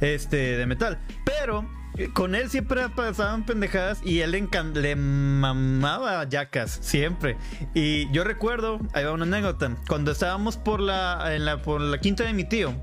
este, 0.00 0.56
de 0.56 0.66
metal. 0.66 0.98
Pero 1.24 1.68
con 2.12 2.34
él 2.34 2.50
siempre 2.50 2.88
pasaban 2.88 3.46
pendejadas 3.46 4.00
y 4.04 4.20
él 4.20 4.48
le 4.74 4.96
mamaba 4.96 6.28
yacas, 6.28 6.78
siempre. 6.82 7.36
Y 7.74 8.10
yo 8.12 8.24
recuerdo, 8.24 8.80
ahí 8.92 9.04
va 9.04 9.12
una 9.12 9.24
anécdota, 9.24 9.76
cuando 9.88 10.10
estábamos 10.10 10.56
por 10.56 10.80
la, 10.80 11.34
en 11.34 11.44
la, 11.44 11.62
por 11.62 11.80
la 11.80 11.98
quinta 11.98 12.24
de 12.24 12.32
mi 12.32 12.44
tío, 12.44 12.74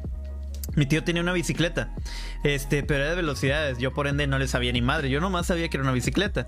mi 0.76 0.86
tío 0.86 1.04
tenía 1.04 1.22
una 1.22 1.34
bicicleta, 1.34 1.94
este, 2.44 2.84
pero 2.84 3.02
era 3.02 3.10
de 3.10 3.18
velocidades. 3.18 3.78
Yo 3.78 3.94
por 3.94 4.08
ende 4.08 4.26
no 4.28 4.40
le 4.40 4.48
sabía 4.48 4.72
ni 4.72 4.82
madre. 4.82 5.10
Yo 5.10 5.20
nomás 5.20 5.48
sabía 5.48 5.68
que 5.68 5.78
era 5.78 5.84
una 5.84 5.92
bicicleta. 5.92 6.48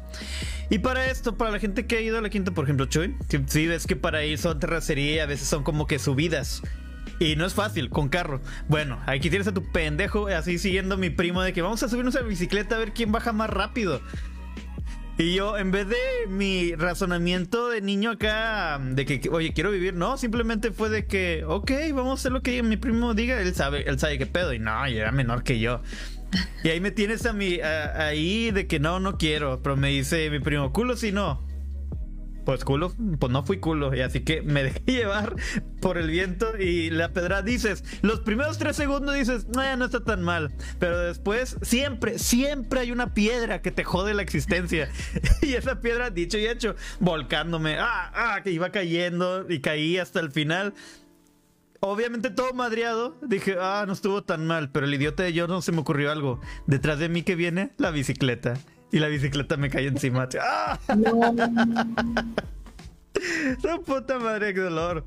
Y 0.70 0.80
para 0.80 1.08
esto, 1.08 1.38
para 1.38 1.52
la 1.52 1.60
gente 1.60 1.86
que 1.86 1.98
ha 1.98 2.02
ido 2.02 2.18
a 2.18 2.22
la 2.22 2.30
quinta, 2.30 2.52
por 2.52 2.64
ejemplo, 2.64 2.86
Chuy, 2.86 3.18
si 3.48 3.68
ves 3.68 3.86
que 3.86 3.98
para 3.98 4.24
ir 4.24 4.38
son 4.38 4.60
terracería, 4.60 5.24
a 5.24 5.26
veces 5.26 5.48
son 5.50 5.64
como 5.64 5.88
que 5.88 6.00
subidas. 6.00 6.62
Y 7.20 7.36
no 7.36 7.46
es 7.46 7.54
fácil, 7.54 7.90
con 7.90 8.10
carro. 8.10 8.42
Bueno, 8.68 9.00
aquí 9.06 9.30
tienes 9.30 9.48
a 9.48 9.54
tu 9.54 9.72
pendejo 9.72 10.28
así 10.28 10.58
siguiendo 10.58 10.96
a 10.96 10.98
mi 10.98 11.10
primo 11.10 11.42
de 11.42 11.54
que 11.54 11.62
vamos 11.62 11.84
a 11.84 11.90
subirnos 11.90 12.16
a 12.16 12.22
la 12.22 12.28
bicicleta 12.28 12.76
a 12.76 12.80
ver 12.80 12.94
quién 12.94 13.12
baja 13.12 13.34
más 13.34 13.50
rápido. 13.50 14.02
Y 15.18 15.36
yo, 15.36 15.60
en 15.60 15.70
vez 15.70 15.88
de 15.88 16.28
mi 16.28 16.74
razonamiento 16.74 17.70
de 17.70 17.82
niño 17.82 18.12
acá, 18.12 18.82
de 18.84 19.06
que, 19.06 19.30
oye, 19.30 19.54
quiero 19.54 19.70
vivir, 19.70 19.94
no, 19.94 20.18
simplemente 20.18 20.72
fue 20.72 20.90
de 20.90 21.06
que, 21.06 21.44
ok, 21.46 21.72
vamos 21.94 22.12
a 22.12 22.14
hacer 22.16 22.32
lo 22.32 22.42
que 22.42 22.64
mi 22.64 22.78
primo 22.78 23.14
diga, 23.14 23.40
él 23.40 23.54
sabe, 23.54 23.88
él 23.88 24.00
sabe 24.00 24.18
qué 24.18 24.26
pedo, 24.26 24.54
y 24.54 24.60
no, 24.60 24.88
y 24.88 24.98
era 24.98 25.12
menor 25.12 25.44
que 25.44 25.60
yo. 25.60 25.84
Y 26.64 26.70
ahí 26.70 26.82
me 26.82 26.90
tienes 26.90 27.28
a 27.28 27.34
mí, 27.34 27.60
ahí 27.62 28.50
de 28.50 28.66
que 28.66 28.80
no, 28.80 29.00
no 29.00 29.20
quiero, 29.20 29.62
pero 29.62 29.78
me 29.78 29.90
dice 29.90 30.32
mi 30.32 30.40
primo, 30.40 30.74
culo 30.74 30.98
si 30.98 31.12
no. 31.12 31.46
Pues 32.46 32.66
culo, 32.66 32.94
pues 33.20 33.32
no 33.32 33.44
fui 33.44 33.60
culo. 33.60 33.96
Y 33.96 34.02
así 34.02 34.22
que 34.22 34.42
me 34.42 34.64
dejé 34.64 34.82
llevar 34.86 35.36
por 35.82 35.98
el 35.98 36.10
viento 36.10 36.58
y 36.58 36.90
la 36.90 37.14
pedra 37.14 37.42
dices, 37.42 37.84
los 38.02 38.22
primeros 38.22 38.58
tres 38.58 38.76
segundos 38.76 39.16
dices, 39.16 39.48
no, 39.48 39.78
no 39.78 39.86
está 39.86 40.04
tan 40.04 40.24
mal. 40.24 40.54
Pero 40.80 41.00
después, 41.00 41.58
siempre, 41.62 42.20
siempre 42.20 42.82
hay 42.82 42.92
una 42.92 43.14
piedra 43.14 43.62
que 43.62 43.72
te 43.72 43.84
jode 43.84 44.14
la 44.14 44.22
existencia. 44.22 44.90
y 45.42 45.54
esa 45.54 45.80
piedra, 45.80 46.10
dicho 46.10 46.38
y 46.38 46.48
hecho, 46.48 46.76
volcándome, 47.00 47.78
ah, 47.80 48.12
ah, 48.14 48.42
que 48.44 48.52
iba 48.52 48.72
cayendo 48.72 49.46
y 49.50 49.60
caí 49.60 49.98
hasta 49.98 50.20
el 50.20 50.32
final. 50.32 50.74
Obviamente 51.80 52.30
todo 52.30 52.54
madreado. 52.54 53.18
Dije, 53.22 53.58
ah, 53.60 53.84
no 53.86 53.94
estuvo 53.94 54.24
tan 54.24 54.48
mal. 54.48 54.72
Pero 54.72 54.86
el 54.86 54.94
idiota 54.94 55.24
de 55.24 55.34
yo 55.34 55.48
no 55.48 55.62
se 55.62 55.74
me 55.74 55.80
ocurrió 55.80 56.12
algo. 56.12 56.40
Detrás 56.66 56.98
de 57.00 57.10
mí 57.10 57.24
que 57.24 57.36
viene 57.36 57.72
la 57.78 57.92
bicicleta 57.92 58.54
y 58.94 59.00
la 59.00 59.08
bicicleta 59.08 59.58
me 59.58 59.72
cae 59.72 59.88
encima. 59.88 60.30
¡Ah! 60.40 60.80
No. 60.96 61.34
puta 63.84 64.20
madre, 64.20 64.54
qué 64.54 64.60
dolor. 64.60 65.04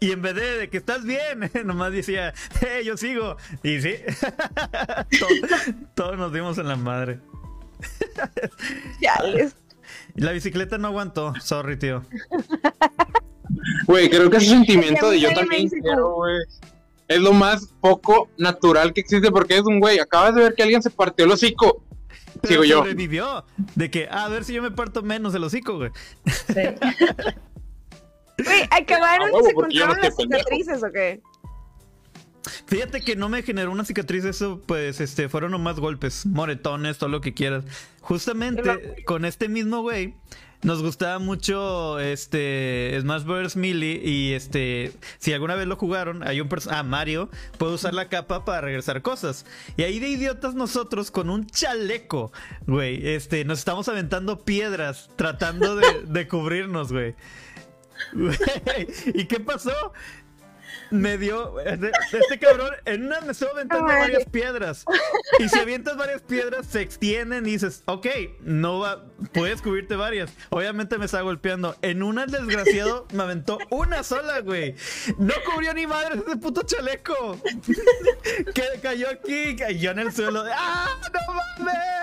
Y 0.00 0.12
en 0.12 0.20
vez 0.20 0.34
de, 0.34 0.68
que 0.68 0.76
estás 0.76 1.04
bien, 1.04 1.50
nomás 1.64 1.92
decía, 1.92 2.34
hey, 2.60 2.84
yo 2.84 2.98
sigo. 2.98 3.38
Y 3.62 3.80
sí, 3.80 3.94
todos, 5.94 6.18
nos 6.18 6.30
dimos 6.30 6.58
en 6.58 6.68
la 6.68 6.76
madre. 6.76 7.20
Y 10.14 10.20
la 10.20 10.32
bicicleta 10.32 10.76
no 10.76 10.88
aguantó, 10.88 11.32
sorry, 11.40 11.78
tío. 11.78 12.02
Güey, 13.86 14.10
creo 14.10 14.28
que 14.28 14.36
ese 14.36 14.50
sentimiento 14.50 15.08
de 15.08 15.20
yo 15.20 15.32
también 15.32 15.70
quiero, 15.70 16.16
güey. 16.16 16.36
Es 17.08 17.18
lo 17.18 17.32
más 17.32 17.72
poco 17.80 18.28
natural 18.36 18.92
que 18.92 19.00
existe 19.00 19.30
porque 19.30 19.56
es 19.56 19.62
un 19.62 19.80
güey. 19.80 20.00
Acabas 20.00 20.34
de 20.34 20.42
ver 20.42 20.54
que 20.54 20.62
alguien 20.62 20.82
se 20.82 20.90
partió 20.90 21.24
el 21.24 21.32
hocico 21.32 21.82
pero 22.42 22.64
sobrevivió. 22.64 23.44
De 23.74 23.90
que, 23.90 24.08
ah, 24.10 24.24
a 24.24 24.28
ver 24.28 24.44
si 24.44 24.52
yo 24.52 24.62
me 24.62 24.70
parto 24.70 25.02
menos 25.02 25.34
el 25.34 25.44
hocico, 25.44 25.76
güey. 25.76 25.90
Sí. 26.26 26.62
Güey, 28.42 28.62
acabaron 28.70 29.28
y 29.38 29.44
se 29.44 29.50
encontraron 29.50 29.98
las 30.00 30.16
cicatrices 30.16 30.82
o 30.82 30.90
qué? 30.90 31.20
Fíjate 32.66 33.02
que 33.02 33.16
no 33.16 33.28
me 33.28 33.42
generó 33.42 33.70
una 33.70 33.84
cicatriz 33.84 34.24
eso, 34.24 34.62
pues 34.64 35.00
este, 35.00 35.28
fueron 35.28 35.50
nomás 35.50 35.78
golpes, 35.78 36.24
moretones, 36.24 36.98
todo 36.98 37.10
lo 37.10 37.20
que 37.20 37.34
quieras. 37.34 37.64
Justamente 38.00 39.04
con 39.04 39.24
este 39.24 39.48
mismo 39.48 39.82
güey, 39.82 40.14
nos 40.62 40.82
gustaba 40.82 41.18
mucho 41.18 41.98
este 41.98 42.96
Smash 43.00 43.24
Bros. 43.24 43.56
Melee 43.56 44.00
y 44.04 44.32
este 44.34 44.92
si 45.18 45.32
alguna 45.32 45.54
vez 45.54 45.66
lo 45.66 45.76
jugaron, 45.76 46.26
hay 46.26 46.40
un 46.40 46.48
ah, 46.70 46.82
Mario 46.82 47.30
puede 47.58 47.74
usar 47.74 47.94
la 47.94 48.08
capa 48.08 48.44
para 48.44 48.60
regresar 48.60 49.02
cosas. 49.02 49.46
Y 49.76 49.82
ahí 49.82 49.98
de 49.98 50.08
idiotas 50.08 50.54
nosotros 50.54 51.10
con 51.10 51.30
un 51.30 51.46
chaleco, 51.46 52.32
güey, 52.66 53.08
este 53.08 53.44
nos 53.44 53.58
estamos 53.58 53.88
aventando 53.88 54.40
piedras 54.40 55.10
tratando 55.16 55.76
de, 55.76 56.02
de 56.06 56.28
cubrirnos, 56.28 56.92
güey. 56.92 57.14
¿Y 59.14 59.24
qué 59.26 59.40
pasó? 59.40 59.92
Me 60.90 61.18
dio. 61.18 61.60
Este, 61.60 61.90
este, 62.12 62.38
cabrón, 62.38 62.72
en 62.84 63.06
una 63.06 63.20
me 63.20 63.32
estuvo 63.32 63.50
aventando 63.50 63.86
varias 63.86 64.24
piedras. 64.26 64.84
Y 65.38 65.48
si 65.48 65.58
avientas 65.58 65.96
varias 65.96 66.22
piedras, 66.22 66.66
se 66.66 66.80
extienden 66.80 67.46
y 67.46 67.52
dices, 67.52 67.82
ok, 67.86 68.06
no 68.40 68.80
va, 68.80 69.04
puedes 69.32 69.62
cubrirte 69.62 69.96
varias. 69.96 70.30
Obviamente 70.50 70.98
me 70.98 71.06
está 71.06 71.20
golpeando. 71.20 71.76
En 71.82 72.02
una, 72.02 72.24
el 72.24 72.30
desgraciado 72.30 73.06
me 73.12 73.22
aventó 73.22 73.58
una 73.70 74.02
sola, 74.02 74.40
güey. 74.40 74.74
No 75.18 75.34
cubrió 75.50 75.74
ni 75.74 75.86
madre 75.86 76.20
ese 76.26 76.36
puto 76.36 76.62
chaleco. 76.62 77.40
que 78.54 78.64
cayó 78.82 79.08
aquí, 79.08 79.56
cayó 79.56 79.90
en 79.92 79.98
el 80.00 80.12
suelo. 80.12 80.44
¡Ah, 80.54 80.88
no 81.12 81.34
mames! 81.34 82.00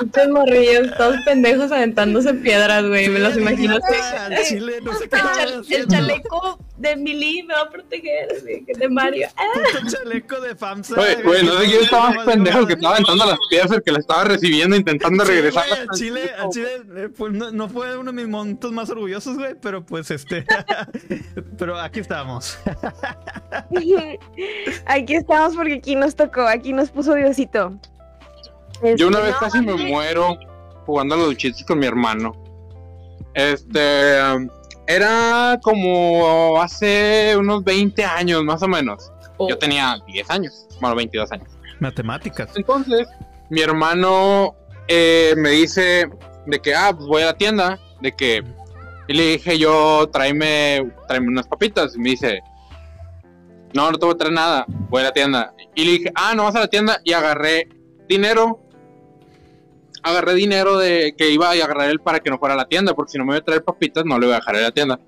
Muchos 0.00 0.28
morrillos, 0.28 0.96
todos 0.96 1.16
pendejos 1.24 1.72
aventándose 1.72 2.34
piedras, 2.34 2.84
güey. 2.86 3.08
me 3.08 3.18
los 3.18 3.36
imagino. 3.36 3.78
Chile, 4.48 4.80
no 4.82 4.94
sé 4.94 5.08
qué. 5.08 5.18
El, 5.74 5.86
chaleco 5.88 6.58
de 6.82 6.96
Mili 6.96 7.44
me 7.44 7.54
va 7.54 7.62
a 7.62 7.70
proteger 7.70 8.28
de 8.42 8.88
Mario. 8.88 9.28
¡Ah! 9.36 9.88
chaleco 9.88 10.40
de 10.40 10.56
FAMSA. 10.56 10.96
Güey, 11.22 11.44
no 11.44 11.58
sé 11.58 11.66
quién 11.66 11.84
estaba 11.84 12.10
más 12.10 12.26
pendejo 12.26 12.66
que 12.66 12.72
estaba 12.74 12.96
aventando 12.96 13.24
las 13.24 13.38
piedras, 13.48 13.72
el 13.72 13.82
que 13.82 13.92
la 13.92 13.98
estaba 14.00 14.24
recibiendo, 14.24 14.76
intentando 14.76 15.24
regresar. 15.24 15.64
a 15.72 15.86
Chile, 15.94 16.30
a 16.36 16.48
Chile 16.48 16.82
eh, 16.96 17.08
pues, 17.16 17.32
no, 17.32 17.68
fue 17.68 17.96
uno 17.96 18.10
de 18.10 18.16
mis 18.16 18.28
momentos 18.28 18.72
más 18.72 18.90
orgullosos, 18.90 19.36
güey, 19.36 19.54
pero 19.60 19.84
pues 19.84 20.10
este. 20.10 20.44
pero 21.58 21.78
aquí 21.78 22.00
estamos. 22.00 22.58
aquí 24.86 25.14
estamos 25.14 25.54
porque 25.54 25.74
aquí 25.74 25.94
nos 25.94 26.16
tocó, 26.16 26.42
aquí 26.42 26.72
nos 26.72 26.90
puso 26.90 27.14
Diosito. 27.14 27.78
Yo 28.96 29.06
una 29.06 29.20
vez 29.20 29.36
casi 29.36 29.60
me 29.60 29.74
muero 29.74 30.36
jugando 30.84 31.14
a 31.14 31.18
los 31.18 31.36
chistes 31.36 31.64
con 31.64 31.78
mi 31.78 31.86
hermano. 31.86 32.34
Este 33.34 34.18
era 34.94 35.58
como 35.62 36.60
hace 36.60 37.34
unos 37.38 37.64
20 37.64 38.04
años 38.04 38.44
más 38.44 38.62
o 38.62 38.68
menos. 38.68 39.10
Yo 39.38 39.54
oh. 39.54 39.58
tenía 39.58 39.96
10 40.06 40.30
años, 40.30 40.66
bueno, 40.80 40.96
22 40.96 41.32
años. 41.32 41.48
Matemáticas. 41.80 42.50
Entonces, 42.54 43.08
mi 43.50 43.60
hermano 43.60 44.54
eh, 44.88 45.34
me 45.36 45.50
dice 45.50 46.08
de 46.46 46.58
que, 46.60 46.74
ah, 46.74 46.92
pues 46.94 47.06
voy 47.06 47.22
a 47.22 47.26
la 47.26 47.34
tienda, 47.34 47.78
de 48.00 48.12
que, 48.12 48.42
y 49.08 49.12
le 49.14 49.22
dije 49.32 49.58
yo, 49.58 50.08
tráeme, 50.12 50.90
tráeme 51.08 51.28
unas 51.28 51.46
papitas, 51.46 51.94
y 51.96 51.98
me 51.98 52.10
dice, 52.10 52.40
no, 53.74 53.90
no 53.90 53.98
te 53.98 54.06
voy 54.06 54.14
a 54.14 54.18
traer 54.18 54.34
nada, 54.34 54.64
voy 54.68 55.00
a 55.00 55.04
la 55.04 55.12
tienda. 55.12 55.54
Y 55.74 55.84
le 55.84 55.92
dije, 55.92 56.12
ah, 56.14 56.34
no 56.34 56.44
vas 56.44 56.54
a 56.54 56.60
la 56.60 56.68
tienda, 56.68 57.00
y 57.04 57.12
agarré 57.12 57.68
dinero, 58.08 58.60
agarré 60.02 60.34
dinero 60.34 60.78
de 60.78 61.14
que 61.16 61.30
iba 61.30 61.48
a 61.48 61.52
agarrar 61.52 61.90
él 61.90 62.00
para 62.00 62.20
que 62.20 62.30
no 62.30 62.38
fuera 62.38 62.54
a 62.54 62.56
la 62.56 62.66
tienda, 62.66 62.94
porque 62.94 63.12
si 63.12 63.18
no 63.18 63.24
me 63.24 63.32
voy 63.32 63.38
a 63.38 63.44
traer 63.44 63.64
papitas, 63.64 64.04
no 64.04 64.18
le 64.18 64.26
voy 64.26 64.34
a 64.34 64.38
dejar 64.38 64.56
a 64.56 64.60
la 64.60 64.70
tienda. 64.70 64.98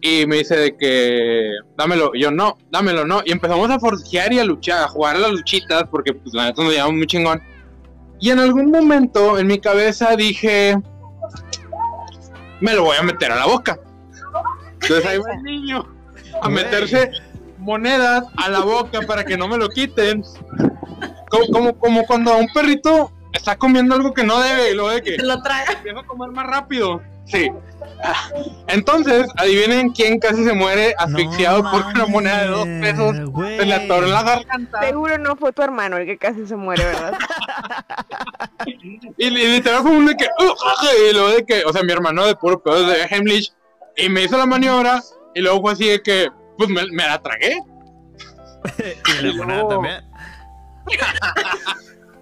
Y 0.00 0.26
me 0.26 0.36
dice 0.36 0.56
de 0.56 0.76
que, 0.76 1.50
dámelo, 1.76 2.10
y 2.14 2.20
yo, 2.20 2.30
no, 2.30 2.58
dámelo, 2.70 3.06
no. 3.06 3.22
Y 3.24 3.32
empezamos 3.32 3.70
a 3.70 3.78
forjear 3.78 4.32
y 4.32 4.38
a 4.38 4.44
luchar, 4.44 4.84
a 4.84 4.88
jugar 4.88 5.16
a 5.16 5.20
las 5.20 5.32
luchitas, 5.32 5.84
porque 5.90 6.12
pues 6.12 6.34
la 6.34 6.44
neta 6.44 6.62
nos 6.62 6.72
llevamos 6.72 6.94
muy 6.94 7.06
chingón. 7.06 7.42
Y 8.20 8.30
en 8.30 8.38
algún 8.38 8.70
momento 8.70 9.38
en 9.38 9.46
mi 9.46 9.58
cabeza 9.58 10.16
dije, 10.16 10.76
me 12.60 12.74
lo 12.74 12.84
voy 12.84 12.96
a 12.96 13.02
meter 13.02 13.32
a 13.32 13.36
la 13.36 13.46
boca. 13.46 13.78
Entonces 14.74 15.04
ahí 15.06 15.18
va 15.18 15.34
el 15.34 15.42
niño 15.42 15.86
a 16.42 16.48
meterse 16.48 17.10
monedas 17.58 18.24
a 18.36 18.48
la 18.48 18.60
boca 18.60 19.00
para 19.02 19.24
que 19.24 19.36
no 19.36 19.48
me 19.48 19.56
lo 19.56 19.68
quiten. 19.68 20.22
Como, 21.28 21.46
como, 21.50 21.78
como 21.78 22.06
cuando 22.06 22.36
un 22.36 22.46
perrito 22.54 23.10
está 23.36 23.56
comiendo 23.56 23.94
algo 23.94 24.12
que 24.12 24.24
no 24.24 24.40
debe 24.40 24.70
y 24.70 24.74
luego 24.74 24.90
de 24.90 25.02
que 25.02 25.16
lo 25.18 25.42
trae. 25.42 25.64
empieza 25.76 26.00
a 26.00 26.06
comer 26.06 26.30
más 26.30 26.46
rápido. 26.46 27.02
Sí. 27.26 27.50
Entonces, 28.68 29.26
adivinen 29.36 29.90
quién 29.90 30.18
casi 30.18 30.44
se 30.44 30.52
muere 30.52 30.94
asfixiado 30.98 31.62
por 31.70 31.84
una 31.86 32.06
moneda 32.06 32.42
de 32.42 32.48
dos 32.48 32.66
pesos. 32.80 33.16
Se 33.56 33.66
le 33.66 33.74
atoró 33.74 34.06
la 34.06 34.22
garganta. 34.22 34.80
Seguro 34.82 35.18
no 35.18 35.34
fue 35.36 35.52
tu 35.52 35.62
hermano 35.62 35.96
el 35.96 36.06
que 36.06 36.18
casi 36.18 36.46
se 36.46 36.56
muere, 36.56 36.84
¿verdad? 36.84 37.18
y, 39.16 39.30
literal 39.30 39.82
fue 39.82 39.90
un 39.90 40.06
de 40.06 40.16
que. 40.16 40.26
y 41.08 41.12
luego 41.12 41.30
de 41.30 41.44
que, 41.44 41.64
o 41.64 41.72
sea, 41.72 41.82
mi 41.82 41.92
hermano 41.92 42.26
de 42.26 42.36
puro 42.36 42.62
pedo 42.62 42.86
de 42.86 43.02
Heimlich. 43.04 43.52
Y 43.96 44.08
me 44.08 44.24
hizo 44.24 44.36
la 44.36 44.46
maniobra. 44.46 45.02
Y 45.34 45.40
luego 45.40 45.60
fue 45.62 45.72
así 45.72 45.88
de 45.88 46.02
que, 46.02 46.28
pues 46.56 46.68
me, 46.68 46.86
me 46.92 47.06
la 47.06 47.20
tragué. 47.20 47.58
y 49.20 49.22
la 49.22 49.34
moneda 49.34 49.68
también. 49.68 50.04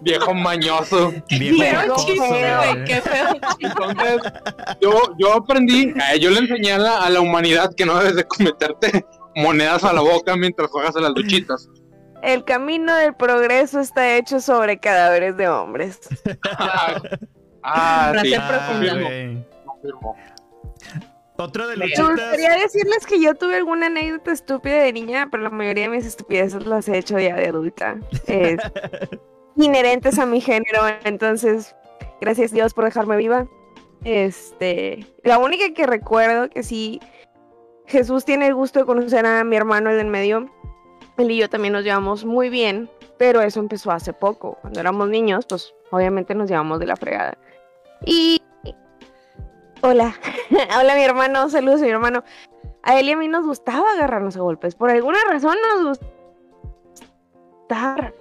Viejo 0.04 0.34
mañoso. 0.34 1.12
Viejo 1.28 1.56
güey, 1.56 2.84
qué 2.84 3.00
feo. 3.00 3.28
Entonces, 3.58 4.32
yo, 4.80 4.92
yo 5.18 5.32
aprendí, 5.34 5.92
eh, 6.12 6.20
yo 6.20 6.30
le 6.30 6.40
enseñé 6.40 6.72
a 6.72 6.78
la, 6.78 6.98
a 6.98 7.10
la, 7.10 7.20
humanidad 7.20 7.74
que 7.74 7.86
no 7.86 7.98
debes 7.98 8.16
de 8.16 8.24
cometerte 8.24 9.04
monedas 9.34 9.82
a 9.84 9.92
la 9.92 10.00
boca 10.00 10.36
mientras 10.36 10.70
juegas 10.70 10.94
a 10.96 11.00
las 11.00 11.14
duchitas. 11.14 11.68
El 12.22 12.44
camino 12.44 12.94
del 12.96 13.14
progreso 13.14 13.80
está 13.80 14.16
hecho 14.16 14.40
sobre 14.40 14.78
cadáveres 14.78 15.36
de 15.36 15.48
hombres. 15.48 16.00
ah, 17.62 18.14
sí. 18.22 18.34
Otro 21.36 21.66
de 21.66 21.76
las 21.76 21.88
Me 21.88 22.04
gustaría 22.04 22.52
decirles 22.52 23.06
que 23.06 23.20
yo 23.20 23.34
tuve 23.34 23.56
alguna 23.56 23.86
anécdota 23.86 24.32
estúpida 24.32 24.82
de 24.84 24.92
niña, 24.92 25.28
pero 25.30 25.42
la 25.42 25.50
mayoría 25.50 25.84
de 25.84 25.96
mis 25.96 26.06
estupideces 26.06 26.64
las 26.64 26.88
he 26.88 26.96
hecho 26.96 27.18
ya 27.18 27.34
de 27.34 27.48
adulta. 27.48 27.96
Es 28.26 28.58
inherentes 29.56 30.18
a 30.18 30.26
mi 30.26 30.40
género, 30.40 30.80
entonces 31.04 31.74
gracias 32.20 32.52
Dios 32.52 32.74
por 32.74 32.84
dejarme 32.84 33.16
viva. 33.16 33.46
Este, 34.04 35.06
la 35.22 35.38
única 35.38 35.72
que 35.72 35.86
recuerdo 35.86 36.50
que 36.50 36.62
sí 36.62 37.00
Jesús 37.86 38.24
tiene 38.24 38.46
el 38.46 38.54
gusto 38.54 38.80
de 38.80 38.86
conocer 38.86 39.26
a 39.26 39.44
mi 39.44 39.56
hermano 39.56 39.90
el 39.90 40.00
en 40.00 40.10
medio. 40.10 40.50
Él 41.16 41.30
y 41.30 41.36
yo 41.36 41.48
también 41.48 41.72
nos 41.72 41.84
llevamos 41.84 42.24
muy 42.24 42.48
bien, 42.48 42.90
pero 43.18 43.40
eso 43.40 43.60
empezó 43.60 43.90
hace 43.90 44.12
poco. 44.12 44.58
Cuando 44.60 44.80
éramos 44.80 45.08
niños, 45.08 45.46
pues 45.48 45.74
obviamente 45.90 46.34
nos 46.34 46.48
llevamos 46.48 46.80
de 46.80 46.86
la 46.86 46.96
fregada. 46.96 47.38
Y 48.04 48.42
hola, 49.82 50.14
hola 50.78 50.94
mi 50.94 51.02
hermano, 51.02 51.48
saludos 51.48 51.80
mi 51.82 51.88
hermano. 51.88 52.24
A 52.82 52.98
él 52.98 53.08
y 53.08 53.12
a 53.12 53.16
mí 53.16 53.28
nos 53.28 53.46
gustaba 53.46 53.92
agarrarnos 53.92 54.36
a 54.36 54.40
golpes. 54.40 54.74
Por 54.74 54.90
alguna 54.90 55.18
razón 55.28 55.56
nos 55.76 56.00
gustaba 57.68 58.12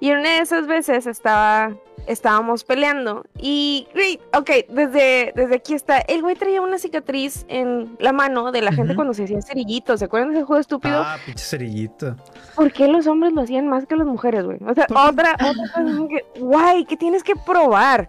y 0.00 0.12
una 0.12 0.34
de 0.34 0.38
esas 0.38 0.66
veces 0.66 1.06
estaba, 1.06 1.72
estábamos 2.06 2.64
peleando 2.64 3.24
y, 3.38 3.88
great, 3.94 4.20
ok, 4.36 4.50
desde, 4.68 5.32
desde 5.34 5.56
aquí 5.56 5.74
está, 5.74 5.98
el 5.98 6.22
güey 6.22 6.36
traía 6.36 6.60
una 6.60 6.78
cicatriz 6.78 7.44
en 7.48 7.96
la 7.98 8.12
mano 8.12 8.52
de 8.52 8.62
la 8.62 8.72
gente 8.72 8.94
cuando 8.94 9.12
se 9.12 9.24
hacían 9.24 9.42
cerillitos, 9.42 9.98
¿se 9.98 10.04
acuerdan 10.04 10.30
de 10.30 10.38
ese 10.38 10.44
juego 10.44 10.60
estúpido? 10.60 11.02
Ah, 11.04 11.16
pinche 11.24 11.44
cerillito. 11.44 12.16
¿Por 12.54 12.72
qué 12.72 12.86
los 12.86 13.06
hombres 13.06 13.32
lo 13.32 13.42
hacían 13.42 13.68
más 13.68 13.86
que 13.86 13.96
las 13.96 14.06
mujeres, 14.06 14.44
güey? 14.44 14.58
O 14.66 14.74
sea, 14.74 14.86
otra, 14.90 15.34
otra 15.34 16.08
que, 16.08 16.40
guay, 16.40 16.84
que 16.84 16.96
tienes 16.96 17.22
que 17.22 17.34
probar. 17.34 18.08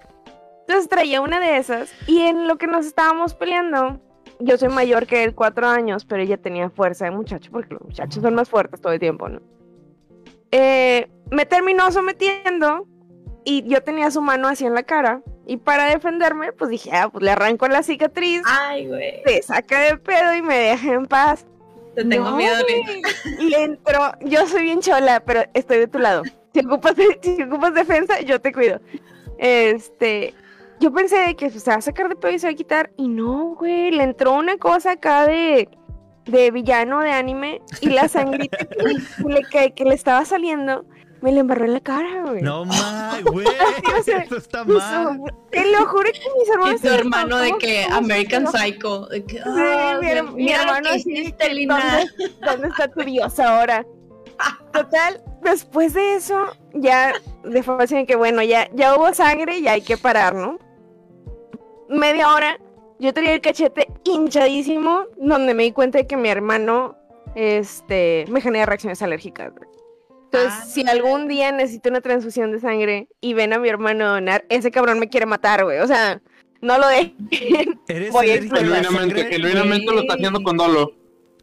Entonces 0.61 0.87
traía 0.87 1.21
una 1.21 1.39
de 1.39 1.57
esas 1.57 1.91
y 2.05 2.19
en 2.19 2.47
lo 2.47 2.57
que 2.59 2.67
nos 2.67 2.85
estábamos 2.85 3.33
peleando, 3.33 3.99
yo 4.39 4.55
soy 4.57 4.69
mayor 4.69 5.07
que 5.07 5.23
él, 5.23 5.33
cuatro 5.33 5.67
años, 5.67 6.05
pero 6.05 6.21
ella 6.21 6.37
tenía 6.37 6.69
fuerza 6.69 7.05
de 7.05 7.11
muchacho, 7.11 7.49
porque 7.51 7.73
los 7.73 7.81
muchachos 7.81 8.21
son 8.21 8.35
más 8.35 8.47
fuertes 8.47 8.79
todo 8.79 8.93
el 8.93 8.99
tiempo, 8.99 9.27
¿no? 9.27 9.41
Eh, 10.51 11.09
me 11.31 11.45
terminó 11.45 11.91
sometiendo 11.91 12.87
y 13.43 13.63
yo 13.67 13.81
tenía 13.81 14.11
su 14.11 14.21
mano 14.21 14.47
así 14.47 14.65
en 14.65 14.73
la 14.73 14.83
cara. 14.83 15.21
Y 15.45 15.57
para 15.57 15.85
defenderme, 15.85 16.51
pues 16.51 16.69
dije, 16.69 16.91
ah, 16.93 17.09
pues 17.09 17.23
le 17.23 17.31
arranco 17.31 17.67
la 17.67 17.81
cicatriz. 17.81 18.43
Ay, 18.45 18.87
güey. 18.87 19.23
Se 19.25 19.41
saca 19.41 19.79
de 19.79 19.97
pedo 19.97 20.35
y 20.35 20.41
me 20.41 20.57
deja 20.57 20.93
en 20.93 21.05
paz. 21.07 21.45
Te 21.95 22.05
tengo 22.05 22.31
miedo, 22.31 22.63
Y 23.39 23.53
entro, 23.55 24.11
yo 24.21 24.45
soy 24.47 24.63
bien 24.63 24.79
chola, 24.79 25.21
pero 25.25 25.41
estoy 25.53 25.79
de 25.79 25.87
tu 25.87 25.97
lado. 25.97 26.23
Si 26.53 26.65
ocupas, 26.65 26.93
si 27.21 27.41
ocupas 27.41 27.73
defensa, 27.73 28.21
yo 28.21 28.39
te 28.39 28.51
cuido. 28.51 28.79
Este, 29.37 30.33
yo 30.79 30.91
pensé 30.93 31.35
que 31.35 31.49
se 31.49 31.71
va 31.71 31.77
a 31.77 31.81
sacar 31.81 32.09
de 32.09 32.15
pedo 32.15 32.31
y 32.31 32.39
se 32.39 32.47
va 32.47 32.51
a 32.51 32.55
quitar. 32.55 32.91
Y 32.97 33.07
no, 33.07 33.55
güey, 33.55 33.91
le 33.91 34.03
entró 34.03 34.33
una 34.33 34.57
cosa 34.57 34.91
acá 34.91 35.25
de 35.25 35.69
de 36.25 36.51
villano 36.51 36.99
de 36.99 37.11
anime 37.11 37.61
y 37.81 37.89
la 37.89 38.07
sangrita 38.07 38.57
que, 39.51 39.73
que, 39.73 39.85
le 39.85 39.95
estaba 39.95 40.25
saliendo 40.25 40.85
me 41.21 41.31
le 41.31 41.39
embarró 41.39 41.65
en 41.65 41.73
la 41.73 41.79
cara, 41.79 42.23
güey. 42.25 42.41
No 42.41 42.65
más, 42.65 43.23
güey. 43.23 43.47
Eso 44.07 44.37
está 44.37 44.63
mal. 44.63 45.21
Te 45.51 45.71
lo 45.71 45.85
juro 45.87 46.09
que 46.11 46.19
mis 46.37 46.49
hermanos. 46.49 46.79
Y 46.79 46.87
tu 46.87 46.93
hermano 46.93 47.37
de 47.37 47.57
que 47.57 47.85
American 47.85 48.47
Psycho. 48.47 49.07
De 49.07 49.25
que, 49.25 49.41
oh, 49.41 50.31
mi, 50.31 50.43
mi, 50.43 50.51
hermano 50.51 50.89
así. 50.89 51.33
¿dónde, 51.67 52.05
¿Dónde 52.45 52.67
está 52.67 52.87
tu 52.87 53.01
dios 53.01 53.39
ahora? 53.39 53.85
Total, 54.71 55.21
después 55.41 55.93
de 55.93 56.15
eso, 56.15 56.55
ya 56.73 57.13
de 57.43 57.63
fácil 57.63 58.05
que 58.05 58.15
bueno, 58.15 58.41
ya, 58.41 58.69
ya 58.73 58.95
hubo 58.95 59.13
sangre 59.13 59.59
y 59.59 59.67
hay 59.67 59.81
que 59.81 59.97
parar, 59.97 60.33
¿no? 60.33 60.59
Media 61.89 62.31
hora 62.31 62.57
yo 62.99 63.13
tenía 63.13 63.33
el 63.33 63.41
cachete 63.41 63.87
hinchadísimo, 64.03 65.05
donde 65.17 65.53
me 65.53 65.63
di 65.63 65.71
cuenta 65.71 65.99
de 65.99 66.07
que 66.07 66.17
mi 66.17 66.29
hermano 66.29 66.97
este, 67.35 68.25
me 68.29 68.41
genera 68.41 68.65
reacciones 68.65 69.01
alérgicas. 69.01 69.51
Entonces, 70.31 70.53
ah, 70.55 70.65
si 70.65 70.87
algún 70.87 71.27
día 71.27 71.51
necesito 71.51 71.89
una 71.89 72.01
transfusión 72.01 72.51
de 72.51 72.59
sangre 72.59 73.07
y 73.19 73.33
ven 73.33 73.51
a 73.51 73.57
mi 73.57 73.67
hermano 73.67 74.07
donar, 74.07 74.45
ese 74.49 74.69
cabrón 74.69 74.99
me 74.99 75.09
quiere 75.09 75.25
matar, 75.25 75.63
güey. 75.63 75.79
O 75.79 75.87
sea, 75.87 76.21
no 76.61 76.77
lo 76.77 76.87
dejen. 76.87 77.79
¿Eres 77.87 78.11
Voy 78.11 78.27
genuinamente, 78.27 79.25
genuinamente 79.25 79.91
lo 79.91 80.01
está 80.01 80.13
haciendo 80.13 80.43
con 80.43 80.55
dolo. 80.55 80.93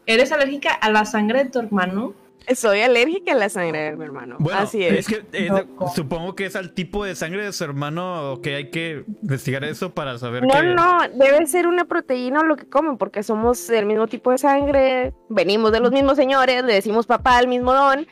¿Eres 0.07 0.31
alérgica 0.31 0.72
a 0.72 0.88
la 0.90 1.05
sangre 1.05 1.44
de 1.44 1.51
tu 1.51 1.59
hermano? 1.59 2.14
Soy 2.55 2.81
alérgica 2.81 3.33
a 3.33 3.35
la 3.35 3.49
sangre 3.49 3.90
de 3.90 3.96
mi 3.96 4.05
hermano. 4.05 4.37
Así 4.55 4.85
es. 4.85 5.09
que 5.09 5.25
eh, 5.33 5.51
supongo 5.96 6.37
que 6.37 6.46
es 6.46 6.55
al 6.55 6.72
tipo 6.72 7.05
de 7.05 7.16
sangre 7.16 7.44
de 7.44 7.53
su 7.53 7.64
hermano 7.64 8.38
que 8.40 8.55
hay 8.55 8.70
que 8.70 9.05
investigar 9.20 9.64
eso 9.64 9.92
para 9.92 10.16
saber. 10.18 10.46
No, 10.46 10.62
no, 10.62 10.99
debe 11.12 11.44
ser 11.46 11.66
una 11.66 11.87
proteína 11.87 12.40
o 12.40 12.44
lo 12.44 12.55
que 12.55 12.68
comen, 12.68 12.99
porque 12.99 13.25
somos 13.25 13.66
del 13.66 13.87
mismo 13.87 14.07
tipo 14.07 14.31
de 14.31 14.38
sangre, 14.38 15.12
venimos 15.29 15.72
de 15.72 15.81
los 15.81 15.90
mismos 15.90 16.16
señores, 16.16 16.62
le 16.62 16.75
decimos 16.75 17.07
papá 17.07 17.38
al 17.38 17.49
mismo 17.49 17.75
don. 17.75 18.07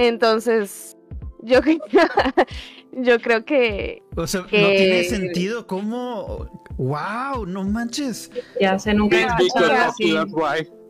Entonces, 0.00 0.96
yo, 1.42 1.60
yo 2.92 3.20
creo 3.20 3.44
que. 3.44 4.02
O 4.16 4.26
sea, 4.26 4.40
no 4.40 4.48
tiene 4.48 5.04
sentido 5.04 5.66
cómo. 5.66 6.64
¡Wow! 6.78 7.44
No 7.46 7.64
manches. 7.64 8.30
Ya 8.58 8.78
sé, 8.78 8.94
nunca 8.94 9.36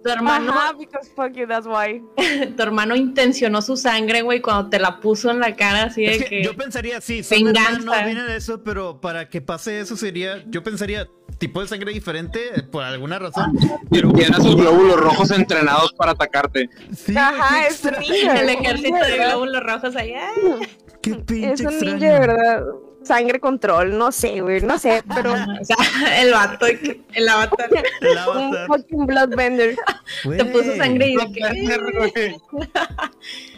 tu 0.02 0.10
hermano. 0.10 0.54
tu 2.56 2.62
hermano 2.62 2.96
intencionó 2.96 3.62
su 3.62 3.76
sangre, 3.76 4.22
güey, 4.22 4.40
cuando 4.40 4.70
te 4.70 4.78
la 4.78 5.00
puso 5.00 5.30
en 5.30 5.40
la 5.40 5.56
cara, 5.56 5.84
así 5.84 6.04
de 6.04 6.24
que, 6.24 6.44
Yo 6.44 6.56
pensaría, 6.56 7.00
sí, 7.00 7.22
venganza. 7.30 7.80
no 7.80 8.04
viene 8.04 8.22
de 8.22 8.36
eso, 8.36 8.62
pero 8.62 9.00
para 9.00 9.28
que 9.28 9.40
pase 9.40 9.80
eso 9.80 9.96
sería. 9.96 10.44
Yo 10.48 10.62
pensaría, 10.62 11.08
tipo 11.40 11.60
de 11.60 11.66
sangre 11.66 11.92
diferente 11.92 12.62
por 12.70 12.84
alguna 12.84 13.18
razón. 13.18 13.58
Pero 13.90 14.12
tiene 14.12 14.36
sus 14.36 14.54
glóbulos 14.54 15.00
rojos 15.00 15.30
entrenados 15.32 15.92
para 15.94 16.12
atacarte. 16.12 16.68
Sí, 16.94 17.16
Ajá, 17.16 17.66
es 17.66 17.82
un 17.84 17.94
El 17.94 18.48
ejército 18.50 18.96
de 19.04 19.16
glóbulos 19.16 19.62
rojos 19.64 19.96
allá. 19.96 20.28
Qué 21.02 21.14
pinche 21.16 21.52
Es 21.54 21.60
un 21.62 21.80
ninja 21.80 22.12
de 22.12 22.20
verdad. 22.20 22.64
Sangre 23.02 23.40
control, 23.40 23.96
no 23.96 24.12
sé, 24.12 24.42
güey, 24.42 24.60
no 24.60 24.78
sé, 24.78 25.02
pero. 25.14 25.32
o 25.32 25.64
sea, 25.64 25.76
el 26.20 26.32
vato, 26.32 26.66
el 26.66 27.28
avatar. 27.28 27.70
El 28.02 28.10
un 28.10 28.18
avatar. 28.18 28.66
fucking 28.66 29.06
bloodbender. 29.06 29.76
Te 30.22 30.44
puso 30.44 30.76
sangre 30.76 31.08
y 31.08 31.16
de 31.16 32.36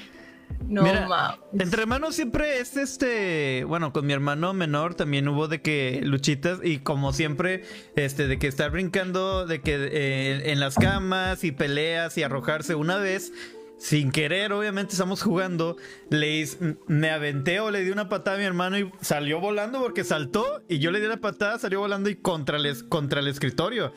No, 0.73 0.83
Mira, 0.85 1.07
mames. 1.07 1.39
Entre 1.59 1.83
hermanos 1.83 2.15
siempre 2.15 2.59
es 2.59 2.79
este, 2.79 3.65
bueno, 3.65 3.93
con 3.93 4.07
mi 4.07 4.15
hermano 4.15 4.55
menor 4.55 4.95
también 4.95 5.29
hubo 5.29 5.47
de 5.47 5.61
que 5.61 6.01
luchitas 6.03 6.61
y 6.65 6.79
como 6.79 7.13
siempre, 7.13 7.65
este, 7.95 8.27
de 8.27 8.39
que 8.39 8.47
estar 8.47 8.71
brincando, 8.71 9.45
de 9.45 9.61
que 9.61 9.75
eh, 9.75 10.51
en 10.51 10.61
las 10.61 10.77
camas 10.77 11.45
y 11.45 11.53
peleas 11.53 12.17
y 12.17 12.23
arrojarse 12.23 12.75
una 12.75 12.97
vez. 12.97 13.33
Sin 13.77 14.13
querer, 14.13 14.53
obviamente 14.53 14.93
estamos 14.93 15.23
jugando. 15.23 15.77
Le 16.09 16.49
me 16.87 17.11
aventé 17.11 17.61
o 17.61 17.71
le 17.71 17.85
di 17.85 17.91
una 17.91 18.09
patada 18.09 18.37
a 18.37 18.39
mi 18.39 18.47
hermano 18.47 18.79
y 18.79 18.91
salió 19.03 19.41
volando 19.41 19.79
porque 19.81 20.05
saltó. 20.05 20.63
Y 20.69 20.79
yo 20.79 20.91
le 20.91 21.01
di 21.01 21.07
la 21.07 21.19
patada, 21.19 21.59
salió 21.59 21.81
volando 21.81 22.09
y 22.09 22.15
contra 22.15 22.57
el, 22.57 22.89
contra 22.89 23.21
el 23.21 23.27
escritorio. 23.27 23.93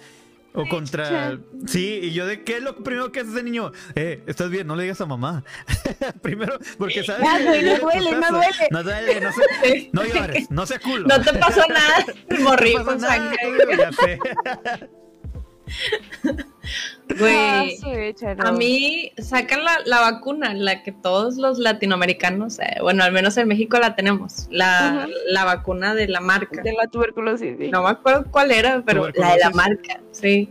O 0.55 0.67
contra. 0.67 1.37
Sí, 1.67 1.99
y 2.01 2.13
yo 2.13 2.25
de 2.25 2.43
qué 2.43 2.57
es 2.57 2.63
lo 2.63 2.75
primero 2.83 3.11
que 3.11 3.19
hace 3.21 3.31
ese 3.31 3.43
niño. 3.43 3.71
Eh, 3.95 4.23
estás 4.27 4.49
bien, 4.49 4.67
no 4.67 4.75
le 4.75 4.83
digas 4.83 5.01
a 5.01 5.05
mamá. 5.05 5.43
Primero, 6.21 6.57
porque 6.77 7.03
sabes. 7.03 7.23
Ya, 7.23 7.37
que 7.37 7.43
güey, 7.45 7.63
no 7.63 7.79
duele, 7.79 8.11
no 8.11 8.31
duele. 8.31 8.67
No 8.71 8.83
duele, 8.83 9.21
no 9.21 9.31
se. 9.31 9.89
No 9.91 10.05
llores, 10.05 10.51
no 10.51 10.65
seas 10.65 10.81
culo. 10.81 11.07
No 11.15 11.21
te 11.21 11.33
pasó 11.37 11.61
nada. 11.67 12.05
Morí 12.39 12.73
No 12.73 12.85
güey. 17.19 17.35
Ah. 17.35 18.35
A 18.39 18.51
mí 18.51 19.11
sacan 19.17 19.63
la, 19.63 19.79
la 19.85 19.99
vacuna, 20.01 20.53
la 20.53 20.83
que 20.83 20.91
todos 20.91 21.35
los 21.37 21.59
latinoamericanos, 21.59 22.59
eh, 22.59 22.77
bueno, 22.81 23.03
al 23.03 23.11
menos 23.11 23.37
en 23.37 23.47
México 23.47 23.77
la 23.79 23.95
tenemos, 23.95 24.47
la, 24.49 25.07
la 25.27 25.45
vacuna 25.45 25.93
de 25.95 26.07
la 26.07 26.19
marca. 26.21 26.61
De 26.61 26.73
la 26.73 26.87
tuberculosis. 26.87 27.55
sí. 27.59 27.69
No 27.69 27.83
me 27.83 27.89
acuerdo 27.89 28.25
cuál 28.31 28.51
era, 28.51 28.83
pero 28.85 29.09
la 29.15 29.33
de 29.33 29.39
la 29.39 29.49
marca, 29.51 29.99
sí. 30.11 30.49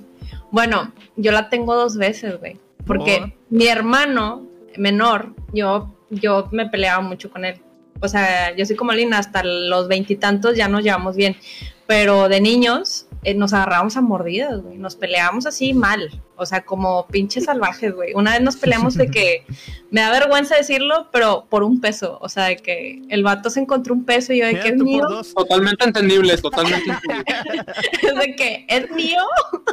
Bueno, 0.51 0.93
yo 1.17 1.33
la 1.33 1.49
tengo 1.49 1.75
dos 1.75 1.97
veces, 1.97 2.39
güey. 2.39 2.59
Porque 2.87 3.23
Oh. 3.25 3.31
mi 3.51 3.67
hermano 3.67 4.47
menor, 4.77 5.35
yo, 5.53 5.95
yo 6.11 6.49
me 6.53 6.67
peleaba 6.69 7.01
mucho 7.03 7.31
con 7.31 7.45
él. 7.45 7.61
O 8.01 8.09
sea, 8.09 8.55
yo 8.55 8.67
soy 8.67 8.77
como 8.77 8.93
Lina, 8.93 9.19
hasta 9.19 9.43
los 9.43 9.89
veintitantos 9.89 10.57
ya 10.57 10.69
nos 10.69 10.83
llevamos 10.83 11.17
bien. 11.17 11.37
Pero 11.87 12.29
de 12.29 12.41
niños 12.41 13.07
eh, 13.25 13.35
nos 13.35 13.53
agarrábamos 13.53 13.97
a 13.97 14.01
mordidas, 14.01 14.63
güey. 14.63 14.79
Nos 14.79 14.97
peleábamos 14.97 15.47
así 15.47 15.75
mal. 15.75 16.11
O 16.37 16.47
sea, 16.47 16.65
como 16.65 17.07
pinches 17.07 17.45
salvajes, 17.45 17.95
güey. 17.95 18.13
Una 18.15 18.33
vez 18.33 18.41
nos 18.41 18.57
peleamos 18.57 18.95
de 18.95 19.09
que 19.09 19.45
me 19.91 20.01
da 20.01 20.11
vergüenza 20.11 20.57
decirlo, 20.57 21.09
pero 21.13 21.47
por 21.49 21.63
un 21.63 21.81
peso. 21.81 22.19
O 22.21 22.29
sea, 22.29 22.45
de 22.45 22.57
que 22.57 23.03
el 23.09 23.23
vato 23.23 23.51
se 23.51 23.61
encontró 23.61 23.95
un 23.95 24.05
peso 24.05 24.33
y 24.33 24.41
yo 24.41 24.47
de 24.47 24.59
que 24.61 24.69
es 24.69 24.77
tú 24.77 24.85
mío. 24.85 25.03
por 25.03 25.11
dos. 25.11 25.35
Totalmente 25.35 25.85
entendible, 25.85 26.37
totalmente 26.39 26.91
entendible. 27.09 27.65
es 28.03 28.15
de 28.15 28.37
que 28.37 28.67
es 28.69 28.91
mío. 28.91 29.23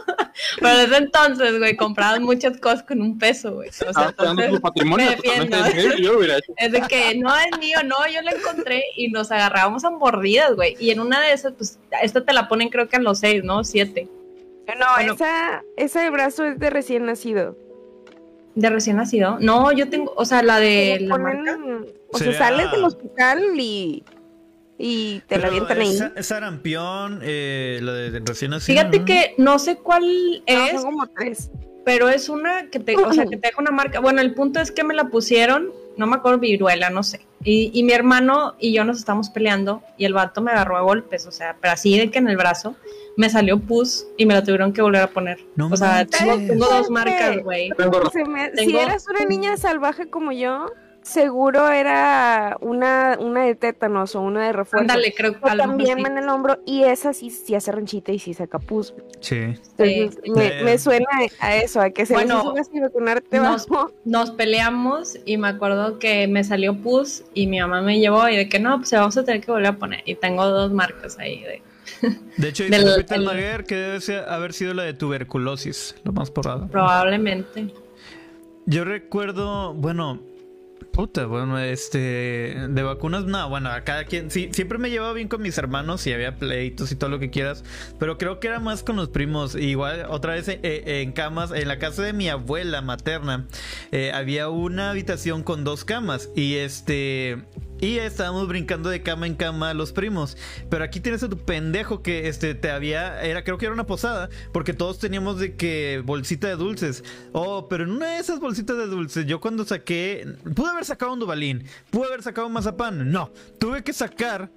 Pero 0.60 0.78
desde 0.78 0.98
entonces, 0.98 1.58
güey, 1.58 1.76
compraban 1.76 2.24
muchas 2.24 2.58
cosas 2.60 2.84
con 2.84 3.02
un 3.02 3.18
peso, 3.18 3.56
güey. 3.56 3.70
O 3.70 3.94
sea, 3.94 4.10
entonces, 4.10 4.52
tu 4.52 4.62
patrimonio. 4.62 5.10
Yo 6.02 6.14
lo 6.14 6.24
hecho. 6.24 6.54
es 6.58 6.72
de 6.72 6.82
que 6.82 7.16
no 7.16 7.36
es 7.36 7.60
mío, 7.60 7.80
no, 7.84 7.98
yo 8.08 8.22
lo 8.22 8.36
encontré 8.36 8.84
y 8.96 9.10
nos 9.10 9.32
agarrábamos 9.32 9.84
a 9.84 9.90
mordidas, 9.90 10.54
güey. 10.56 10.76
Y 10.80 10.92
en 10.92 11.00
una 11.00 11.22
de 11.22 11.34
esas, 11.34 11.54
pues, 11.54 11.80
esta 12.02 12.24
te 12.24 12.34
la 12.34 12.48
ponen 12.48 12.70
creo 12.70 12.88
que 12.88 12.98
a 12.98 13.00
los 13.00 13.20
seis, 13.20 13.44
¿no? 13.44 13.64
Siete. 13.64 14.08
No, 14.68 14.86
Bueno. 14.96 15.14
esa, 15.14 15.64
esa 15.78 16.02
de 16.02 16.10
brazo 16.10 16.46
es 16.46 16.60
de 16.60 16.70
recién 16.70 17.06
nacido. 17.06 17.58
¿De 18.56 18.70
recién 18.70 18.98
nacido? 18.98 19.38
No, 19.40 19.72
yo 19.72 19.90
tengo, 19.90 20.14
o 20.16 20.26
sea, 20.26 20.42
la 20.44 20.60
de 20.60 20.98
Te 21.00 21.06
la 21.06 21.16
ponen- 21.16 21.44
marca. 21.44 21.60
O 22.14 22.18
sea, 22.18 22.34
sales 22.38 22.72
del 22.72 22.84
hospital 22.84 23.42
y, 23.58 24.04
y 24.78 25.22
te 25.28 25.38
la 25.38 25.48
avientan 25.48 25.80
ahí. 25.80 25.98
es, 26.16 26.26
sarampión, 26.28 27.20
eh, 27.24 27.80
lo 27.82 27.94
de 27.94 28.20
recién 28.20 28.52
nacido. 28.52 28.78
Fíjate 28.78 29.00
¿no? 29.00 29.06
que 29.06 29.34
no 29.38 29.60
sé 29.60 29.78
cuál 29.78 30.04
No, 30.04 30.66
es, 30.66 30.72
son 30.82 30.92
como 30.92 31.08
tres. 31.08 31.50
pero 31.86 32.10
es 32.10 32.28
una 32.30 32.70
que 32.70 32.80
te, 32.80 32.96
o 32.98 33.14
sea, 33.14 33.26
que 33.30 33.38
te 33.38 33.48
deja 33.48 33.62
una 33.62 33.72
marca. 33.72 34.00
Bueno, 34.02 34.20
el 34.22 34.34
punto 34.34 34.60
es 34.60 34.72
que 34.72 34.84
me 34.84 34.94
la 34.94 35.06
pusieron, 35.06 35.70
no 35.98 36.06
me 36.08 36.18
acuerdo, 36.18 36.40
viruela, 36.40 36.90
no 36.90 37.04
sé. 37.04 37.22
Y, 37.44 37.72
y 37.74 37.84
mi 37.84 37.94
hermano 37.94 38.56
y 38.60 38.74
yo 38.74 38.84
nos 38.84 38.98
estamos 39.00 39.30
peleando 39.30 39.82
y 39.98 40.04
el 40.06 40.14
vato 40.14 40.42
me 40.42 40.52
agarró 40.52 40.76
a 40.78 40.82
golpes, 40.82 41.26
o 41.28 41.32
sea, 41.32 41.56
pero 41.62 41.74
así 41.74 41.98
de 41.98 42.12
que 42.12 42.20
en 42.20 42.28
el 42.28 42.36
brazo 42.38 42.76
me 43.18 43.30
salió 43.30 43.60
pus 43.60 44.08
y 44.18 44.26
me 44.26 44.34
la 44.34 44.44
tuvieron 44.44 44.74
que 44.74 44.82
volver 44.82 45.02
a 45.02 45.08
poner. 45.08 45.40
No 45.56 45.68
o 45.72 45.76
sea, 45.78 46.06
tengo, 46.06 46.36
tengo 46.38 46.66
dos 46.66 46.90
marcas, 46.90 47.38
güey. 47.44 47.70
Tengo 47.78 48.10
Se 48.12 48.24
me- 48.26 48.52
Si 48.56 48.78
eras 48.78 49.06
una 49.10 49.26
niña 49.26 49.58
salvaje 49.58 50.10
como 50.10 50.32
yo, 50.32 50.68
seguro 51.04 51.68
era 51.70 52.58
una, 52.62 53.18
una 53.20 53.44
de 53.46 53.56
tétanos 53.56 54.16
o 54.16 54.22
una 54.22 54.46
de 54.46 54.54
refuerzo. 54.54 54.82
Ándale, 54.84 55.14
creo 55.16 55.34
que 55.34 55.40
también 55.58 55.98
sí. 55.98 56.04
en 56.06 56.18
el 56.20 56.30
hombro 56.30 56.60
y 56.66 56.84
esa 56.84 57.12
sí, 57.14 57.32
sí 57.32 57.56
hace 57.56 57.72
ranchita 57.72 58.12
y 58.12 58.20
sí 58.20 58.34
saca 58.36 58.60
pus. 58.60 58.94
Sí. 59.20 59.36
Entonces, 59.36 60.20
Sí. 60.24 60.32
me, 60.32 60.48
Eh. 60.60 60.64
me 60.64 60.78
suena 60.78 61.08
a 61.40 61.56
eso, 61.56 61.82
a 61.82 61.90
que 61.90 62.06
se 62.06 62.14
Bueno, 62.14 62.54
así 62.60 62.80
vacunarte 62.80 63.40
nos- 63.40 63.68
bajo. 63.68 63.92
Nos 64.06 64.30
peleamos 64.32 65.18
y 65.26 65.38
me 65.38 65.48
acuerdo 65.48 65.98
que 65.98 66.28
me 66.28 66.44
salió 66.44 66.76
pus 66.78 67.24
y 67.34 67.48
mi 67.48 67.60
mamá 67.60 67.82
me 67.82 68.00
llevó 68.00 68.30
y 68.30 68.38
de 68.38 68.48
que 68.48 68.60
no, 68.60 68.78
pues 68.78 68.90
se 68.90 68.98
vamos 68.98 69.18
a 69.18 69.24
tener 69.26 69.42
que 69.42 69.52
volver 69.52 69.68
a 69.68 69.78
poner. 69.78 70.02
Y 70.06 70.14
tengo 70.16 70.46
dos 70.48 70.72
marcas 70.72 71.18
ahí 71.18 71.42
de 71.42 71.64
De 72.38 72.50
hecho, 72.50 72.64
dice 72.64 72.84
Peter 72.98 73.18
el- 73.18 73.26
Maguire 73.26 73.64
que 73.66 73.76
debe 73.76 74.02
ser- 74.02 74.26
haber 74.30 74.54
sido 74.54 74.74
la 74.74 74.84
de 74.84 74.94
tuberculosis, 74.94 75.96
lo 76.04 76.12
más 76.14 76.32
probable. 76.32 76.68
probablemente. 76.72 77.74
Yo 78.66 78.84
recuerdo, 78.86 79.74
bueno, 79.74 80.22
puta, 80.92 81.26
bueno, 81.26 81.58
este, 81.58 82.56
de 82.70 82.84
vacunas, 82.84 83.26
no, 83.26 83.50
bueno, 83.50 83.70
a 83.70 83.82
cada 83.82 84.04
quien, 84.06 84.30
sí, 84.30 84.50
siempre 84.52 84.78
me 84.78 84.90
llevaba 84.90 85.14
bien 85.14 85.28
con 85.30 85.42
mis 85.42 85.58
hermanos 85.58 86.06
y 86.06 86.14
había 86.14 86.36
pleitos 86.38 86.92
y 86.92 86.96
todo 86.96 87.10
lo 87.10 87.18
que 87.20 87.30
quieras, 87.30 87.64
pero 88.00 88.18
creo 88.18 88.40
que 88.40 88.48
era 88.48 88.60
más 88.60 88.84
con 88.84 88.98
los 88.98 89.10
primos. 89.10 89.56
Igual, 89.56 90.06
otra 90.10 90.34
vez 90.34 90.48
eh, 90.48 90.60
eh, 90.64 91.02
en 91.02 91.12
camas, 91.12 91.52
en 91.52 91.68
la 91.68 91.80
casa 91.80 92.04
de 92.04 92.14
mi 92.14 92.30
abuela 92.30 92.82
materna, 92.82 93.48
eh, 93.92 94.12
había 94.14 94.50
una 94.50 94.92
habitación 94.92 95.44
con 95.44 95.64
dos 95.64 95.84
camas 95.86 96.30
y 96.36 96.56
este, 96.56 97.44
y 97.82 97.98
estábamos 97.98 98.48
brincando 98.48 98.90
de 98.90 99.02
cama 99.02 99.26
en 99.26 99.34
cama 99.34 99.74
los 99.74 99.92
primos. 99.92 100.38
Pero 100.70 100.84
aquí 100.84 101.00
tienes 101.00 101.24
a 101.24 101.30
tu 101.30 101.38
pendejo 101.38 102.04
que 102.04 102.28
este 102.28 102.54
te 102.54 102.70
había. 102.70 103.22
Era, 103.24 103.44
creo 103.44 103.58
que 103.58 103.66
era 103.66 103.74
una 103.74 103.88
posada. 103.88 104.30
Porque 104.54 104.74
todos 104.74 105.00
teníamos 105.00 105.40
de 105.40 105.56
que 105.56 106.04
bolsita 106.06 106.48
de 106.48 106.56
dulces. 106.56 107.04
Oh, 107.32 107.68
pero 107.68 107.84
en 107.84 107.92
una 107.92 108.14
de 108.14 108.20
esas 108.20 108.40
bolsitas 108.40 108.78
de 108.78 108.86
dulces, 108.86 109.26
yo 109.26 109.42
cuando 109.42 109.66
saqué. 109.66 110.36
Pude 110.56 110.70
haber 110.70 110.86
sacado 110.86 111.12
un 111.12 111.20
dubalín. 111.20 111.64
Pude 111.90 112.06
haber 112.06 112.22
sacado 112.22 112.46
un 112.46 112.54
mazapán. 112.54 113.12
No. 113.12 113.32
Tuve 113.58 113.84
que 113.84 113.94
sacar. 113.94 114.52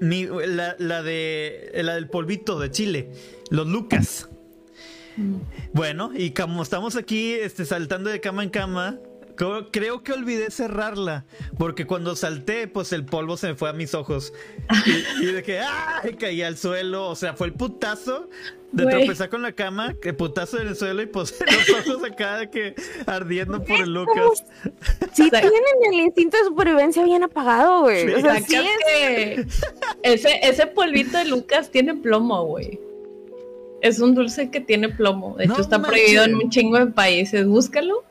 Mi, 0.00 0.26
la, 0.26 0.76
la 0.78 1.02
de. 1.02 1.72
La 1.82 1.96
del 1.96 2.08
polvito 2.08 2.60
de 2.60 2.70
Chile. 2.70 3.10
Los 3.50 3.66
Lucas. 3.66 4.28
Bueno, 5.72 6.12
y 6.14 6.30
como 6.30 6.62
estamos 6.62 6.96
aquí 6.96 7.32
este, 7.32 7.64
saltando 7.64 8.08
de 8.08 8.20
cama 8.20 8.42
en 8.42 8.50
cama, 8.50 8.98
creo 9.36 10.02
que 10.02 10.12
olvidé 10.12 10.50
cerrarla. 10.50 11.24
Porque 11.58 11.86
cuando 11.86 12.16
salté, 12.16 12.68
pues 12.68 12.92
el 12.92 13.04
polvo 13.04 13.36
se 13.36 13.48
me 13.48 13.54
fue 13.54 13.68
a 13.70 13.72
mis 13.72 13.94
ojos. 13.94 14.32
Y, 14.86 15.24
y 15.24 15.32
de 15.32 15.42
que 15.42 15.60
¡ay! 15.60 16.14
caí 16.18 16.42
al 16.42 16.56
suelo. 16.56 17.08
O 17.08 17.14
sea, 17.16 17.34
fue 17.34 17.48
el 17.48 17.52
putazo 17.54 18.28
de 18.72 18.84
Güey. 18.84 18.96
tropezar 18.98 19.28
con 19.28 19.42
la 19.42 19.52
cama, 19.52 19.94
que 20.00 20.14
putazo 20.14 20.58
en 20.58 20.68
el 20.68 20.76
suelo 20.76 21.02
y 21.02 21.06
pues 21.06 21.34
los 21.68 21.88
ojos 21.88 22.04
acá 22.10 22.38
de 22.38 22.50
que 22.50 22.74
ardiendo 23.06 23.62
por 23.62 23.80
el 23.80 23.92
Lucas. 23.92 24.44
Sí 25.12 25.28
tienen 25.28 25.52
el 25.92 26.00
instinto 26.00 26.38
de 26.38 26.44
supervivencia 26.44 27.04
bien 27.04 27.22
apagado, 27.22 27.82
güey. 27.82 28.06
Sí. 28.06 28.14
O 28.14 28.20
sea, 28.22 28.40
sí 28.40 28.56
es... 28.56 28.64
que 28.86 29.46
ese, 30.02 30.40
ese 30.42 30.66
polvito 30.68 31.18
de 31.18 31.26
Lucas 31.26 31.70
tiene 31.70 31.94
plomo, 31.94 32.46
güey. 32.46 32.80
Es 33.82 33.98
un 34.00 34.14
dulce 34.14 34.50
que 34.50 34.60
tiene 34.60 34.88
plomo. 34.88 35.34
De 35.36 35.44
hecho, 35.44 35.54
No 35.54 35.60
está 35.60 35.82
prohibido 35.82 36.24
en 36.24 36.36
un 36.36 36.48
chingo 36.48 36.78
de 36.78 36.86
países. 36.86 37.46
Búscalo. 37.46 38.04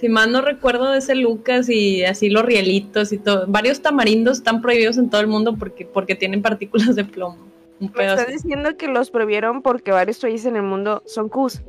Si 0.00 0.08
mal 0.08 0.30
no 0.32 0.40
recuerdo 0.42 0.92
de 0.92 0.98
ese 0.98 1.14
Lucas 1.14 1.68
y 1.68 2.04
así 2.04 2.30
los 2.30 2.44
rielitos 2.44 3.12
y 3.12 3.18
todo. 3.18 3.46
Varios 3.48 3.82
tamarindos 3.82 4.38
están 4.38 4.60
prohibidos 4.62 4.96
en 4.98 5.10
todo 5.10 5.20
el 5.20 5.26
mundo 5.26 5.56
porque, 5.58 5.84
porque 5.86 6.14
tienen 6.14 6.40
partículas 6.42 6.94
de 6.94 7.04
plomo. 7.04 7.38
Un 7.80 7.88
Me 7.88 7.92
pedo 7.92 8.10
estás 8.14 8.26
así. 8.26 8.32
diciendo 8.34 8.76
que 8.76 8.88
los 8.88 9.10
prohibieron 9.10 9.62
porque 9.62 9.90
varios 9.92 10.18
países 10.18 10.46
en 10.46 10.56
el 10.56 10.62
mundo 10.62 11.02
son 11.06 11.28
Qs. 11.28 11.62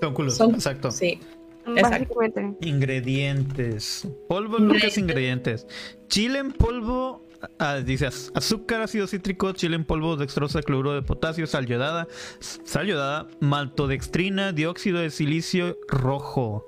Son 0.00 0.14
culos, 0.14 0.36
Son- 0.36 0.54
exacto. 0.54 0.90
Sí. 0.90 1.18
Exacto. 1.66 1.90
Básicamente. 2.14 2.54
Ingredientes. 2.68 4.06
Polvo, 4.28 4.58
Lucas, 4.58 4.98
ingredientes. 4.98 5.66
Chile 6.08 6.38
en 6.40 6.52
polvo. 6.52 7.22
ah, 7.58 7.76
dice 7.76 8.06
az- 8.06 8.30
azúcar, 8.34 8.80
ácido 8.82 9.06
cítrico, 9.06 9.52
chile 9.52 9.76
en 9.76 9.84
polvo, 9.84 10.16
dextrosa, 10.16 10.62
cloruro 10.62 10.92
de 10.94 11.02
potasio, 11.02 11.46
sal 11.46 11.66
yodada, 11.66 12.06
sal 12.40 12.86
yodada, 12.86 13.28
maltodextrina, 13.40 14.52
dióxido 14.52 14.98
de 15.00 15.10
silicio 15.10 15.78
rojo. 15.88 16.66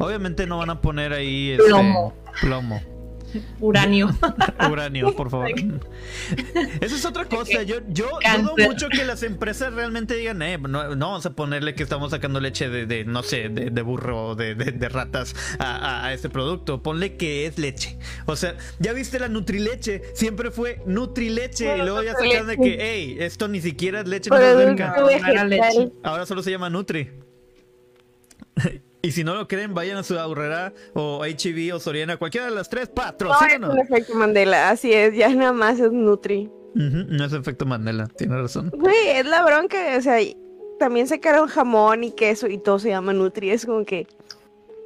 Obviamente 0.00 0.46
no 0.46 0.58
van 0.58 0.70
a 0.70 0.80
poner 0.80 1.12
ahí 1.12 1.50
este, 1.50 1.64
Plomo. 1.64 2.14
plomo. 2.40 2.80
Uranio. 3.60 4.08
Uranio, 4.70 5.14
por 5.14 5.30
favor. 5.30 5.50
Esa 6.80 6.96
es 6.96 7.04
otra 7.04 7.26
cosa. 7.26 7.62
Yo, 7.62 7.76
yo 7.88 8.08
dudo 8.38 8.54
mucho 8.66 8.88
que 8.88 9.04
las 9.04 9.22
empresas 9.22 9.72
realmente 9.74 10.16
digan, 10.16 10.40
eh, 10.42 10.58
no, 10.58 10.88
vamos 10.88 11.26
a 11.26 11.30
ponerle 11.34 11.74
que 11.74 11.82
estamos 11.82 12.10
sacando 12.10 12.40
leche 12.40 12.68
de, 12.68 13.04
no 13.04 13.22
sé, 13.22 13.50
de, 13.50 13.82
burro 13.82 14.28
o 14.28 14.34
de, 14.34 14.54
ratas 14.88 15.36
a, 15.58 16.12
este 16.12 16.28
producto. 16.28 16.82
Ponle 16.82 17.16
que 17.16 17.46
es 17.46 17.58
leche. 17.58 17.98
O 18.26 18.36
sea, 18.36 18.56
ya 18.78 18.92
viste 18.94 19.20
la 19.20 19.28
Nutrileche. 19.28 20.02
Siempre 20.14 20.50
fue 20.50 20.82
Nutrileche. 20.86 21.76
y 21.76 21.82
luego 21.82 22.02
ya 22.02 22.14
sacan 22.14 22.46
de 22.46 22.56
que, 22.56 22.78
hey, 22.80 23.16
esto 23.20 23.48
ni 23.48 23.60
siquiera 23.60 24.00
es 24.00 24.08
leche. 24.08 24.30
Ahora 26.02 26.24
solo 26.26 26.42
se 26.42 26.50
llama 26.50 26.70
Nutri. 26.70 27.10
Y 29.02 29.12
si 29.12 29.24
no 29.24 29.34
lo 29.34 29.48
creen, 29.48 29.72
vayan 29.72 29.96
a 29.96 30.02
su 30.02 30.18
ahorrera 30.18 30.74
o 30.94 31.24
HB 31.24 31.74
o 31.74 31.80
Soriana, 31.80 32.18
cualquiera 32.18 32.46
de 32.46 32.54
las 32.54 32.68
tres, 32.68 32.88
patrocínanos. 32.88 33.74
No, 33.74 33.82
es 33.82 33.90
efecto 33.90 34.14
Mandela, 34.14 34.70
así 34.70 34.92
es, 34.92 35.14
ya 35.14 35.28
nada 35.30 35.52
más 35.52 35.80
es 35.80 35.90
Nutri. 35.90 36.50
no 36.74 37.24
es 37.24 37.32
efecto 37.32 37.64
Mandela, 37.64 38.06
tiene 38.08 38.36
razón. 38.36 38.70
Güey, 38.74 39.08
es 39.14 39.26
la 39.26 39.42
bronca, 39.42 39.78
o 39.96 40.02
sea, 40.02 40.18
también 40.78 41.06
sacaron 41.06 41.48
jamón 41.48 42.04
y 42.04 42.12
queso 42.12 42.46
y 42.46 42.58
todo 42.58 42.78
se 42.78 42.90
llama 42.90 43.14
Nutri, 43.14 43.50
es 43.50 43.64
como 43.64 43.84
que, 43.86 44.06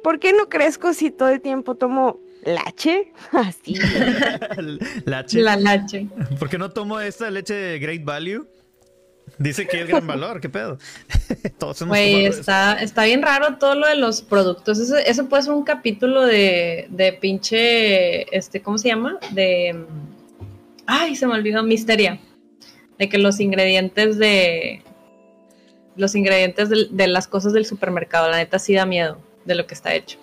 ¿por 0.01 0.19
qué 0.19 0.31
no 0.31 0.47
crezco 0.47 0.93
si 0.93 1.11
todo 1.11 1.29
el 1.29 1.41
tiempo 1.41 1.75
tomo 1.75 2.21
lache? 2.45 3.11
Así. 3.33 3.75
¿Lache? 5.05 5.41
La 5.41 5.57
lache. 5.57 6.07
¿Por 6.39 6.49
qué 6.49 6.57
no 6.57 6.69
tomo 6.69 7.01
esta 7.01 7.29
leche 7.29 7.53
de 7.53 7.79
Great 7.79 8.05
Value? 8.05 8.47
Dice 9.37 9.67
que 9.67 9.81
es 9.81 9.87
gran 9.87 10.07
valor, 10.07 10.39
¿qué 10.39 10.49
pedo? 10.49 10.77
Güey, 11.87 12.25
está, 12.25 12.81
está 12.81 13.05
bien 13.05 13.21
raro 13.21 13.57
todo 13.57 13.75
lo 13.75 13.87
de 13.87 13.95
los 13.95 14.21
productos. 14.21 14.79
Eso, 14.79 15.29
puede 15.29 15.43
ser 15.43 15.53
un 15.53 15.63
capítulo 15.63 16.21
de, 16.21 16.87
de 16.89 17.13
pinche, 17.13 18.35
este, 18.35 18.61
¿cómo 18.61 18.77
se 18.77 18.89
llama? 18.89 19.17
De, 19.31 19.75
ay, 20.85 21.15
se 21.15 21.27
me 21.27 21.33
olvidó, 21.33 21.63
misteria. 21.63 22.19
De 22.97 23.09
que 23.09 23.17
los 23.17 23.39
ingredientes 23.39 24.17
de, 24.17 24.81
los 25.95 26.15
ingredientes 26.15 26.69
de, 26.69 27.07
las 27.07 27.27
cosas 27.27 27.53
del 27.53 27.65
supermercado, 27.65 28.29
la 28.29 28.37
neta 28.37 28.59
sí 28.59 28.73
da 28.73 28.85
miedo 28.85 29.17
de 29.45 29.55
lo 29.55 29.67
que 29.67 29.73
está 29.73 29.93
hecho. 29.93 30.17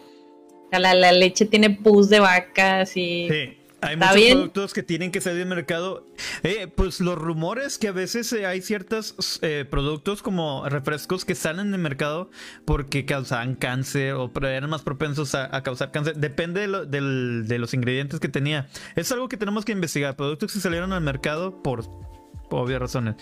La, 0.70 0.94
la 0.94 1.12
leche 1.12 1.44
tiene 1.44 1.70
pus 1.70 2.08
de 2.08 2.20
vacas 2.20 2.96
y... 2.96 3.28
Sí. 3.28 3.61
Hay 3.82 3.96
muchos 3.96 4.14
productos 4.14 4.72
que 4.74 4.84
tienen 4.84 5.10
que 5.10 5.20
salir 5.20 5.40
del 5.40 5.48
mercado. 5.48 6.06
Eh, 6.44 6.68
pues 6.68 7.00
los 7.00 7.18
rumores 7.18 7.78
que 7.78 7.88
a 7.88 7.92
veces 7.92 8.32
eh, 8.32 8.46
hay 8.46 8.62
ciertos 8.62 9.40
eh, 9.42 9.64
productos 9.68 10.22
como 10.22 10.68
refrescos 10.68 11.24
que 11.24 11.34
salen 11.34 11.72
del 11.72 11.80
mercado 11.80 12.30
porque 12.64 13.04
causaban 13.04 13.56
cáncer 13.56 14.14
o 14.14 14.30
eran 14.42 14.70
más 14.70 14.82
propensos 14.82 15.34
a, 15.34 15.62
causar 15.64 15.90
cáncer. 15.90 16.16
Depende 16.16 16.68
de, 16.86 17.58
los 17.58 17.74
ingredientes 17.74 18.20
que 18.20 18.28
tenía. 18.28 18.68
Es 18.94 19.10
algo 19.10 19.28
que 19.28 19.36
tenemos 19.36 19.64
que 19.64 19.72
investigar. 19.72 20.14
Productos 20.14 20.52
que 20.52 20.60
salieron 20.60 20.92
al 20.92 21.00
mercado 21.00 21.60
por 21.60 21.84
obvias 22.50 22.80
razones. 22.80 23.16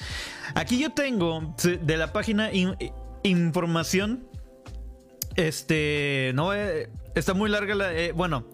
Aquí 0.55 0.79
yo 0.79 0.93
tengo 0.93 1.55
de 1.63 1.97
la 1.97 2.13
página 2.13 2.51
información. 3.23 4.29
Este, 5.37 6.33
no, 6.35 6.53
está 6.53 7.33
muy 7.33 7.49
larga 7.49 7.75
la, 7.75 7.91
bueno, 8.15 8.45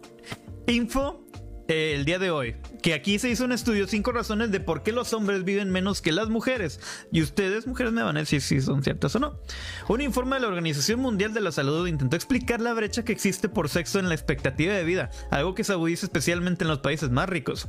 info 0.68 1.25
el 1.68 2.04
día 2.04 2.18
de 2.18 2.30
hoy, 2.30 2.56
que 2.82 2.94
aquí 2.94 3.18
se 3.18 3.28
hizo 3.28 3.44
un 3.44 3.52
estudio, 3.52 3.86
cinco 3.86 4.12
razones 4.12 4.50
de 4.50 4.60
por 4.60 4.82
qué 4.82 4.92
los 4.92 5.12
hombres 5.12 5.44
viven 5.44 5.70
menos 5.70 6.00
que 6.00 6.12
las 6.12 6.28
mujeres. 6.28 6.80
Y 7.12 7.22
ustedes, 7.22 7.66
mujeres, 7.66 7.92
me 7.92 8.02
van 8.02 8.16
a 8.16 8.20
decir 8.20 8.40
si 8.40 8.60
son 8.60 8.82
ciertas 8.82 9.14
o 9.16 9.18
no. 9.18 9.40
Un 9.88 10.00
informe 10.00 10.36
de 10.36 10.42
la 10.42 10.48
Organización 10.48 11.00
Mundial 11.00 11.34
de 11.34 11.40
la 11.40 11.52
Salud 11.52 11.86
intentó 11.86 12.16
explicar 12.16 12.60
la 12.60 12.74
brecha 12.74 13.04
que 13.04 13.12
existe 13.12 13.48
por 13.48 13.68
sexo 13.68 13.98
en 13.98 14.08
la 14.08 14.14
expectativa 14.14 14.74
de 14.74 14.84
vida, 14.84 15.10
algo 15.30 15.54
que 15.54 15.64
se 15.64 15.72
agudiza 15.72 16.06
especialmente 16.06 16.64
en 16.64 16.68
los 16.68 16.78
países 16.78 17.10
más 17.10 17.28
ricos. 17.28 17.68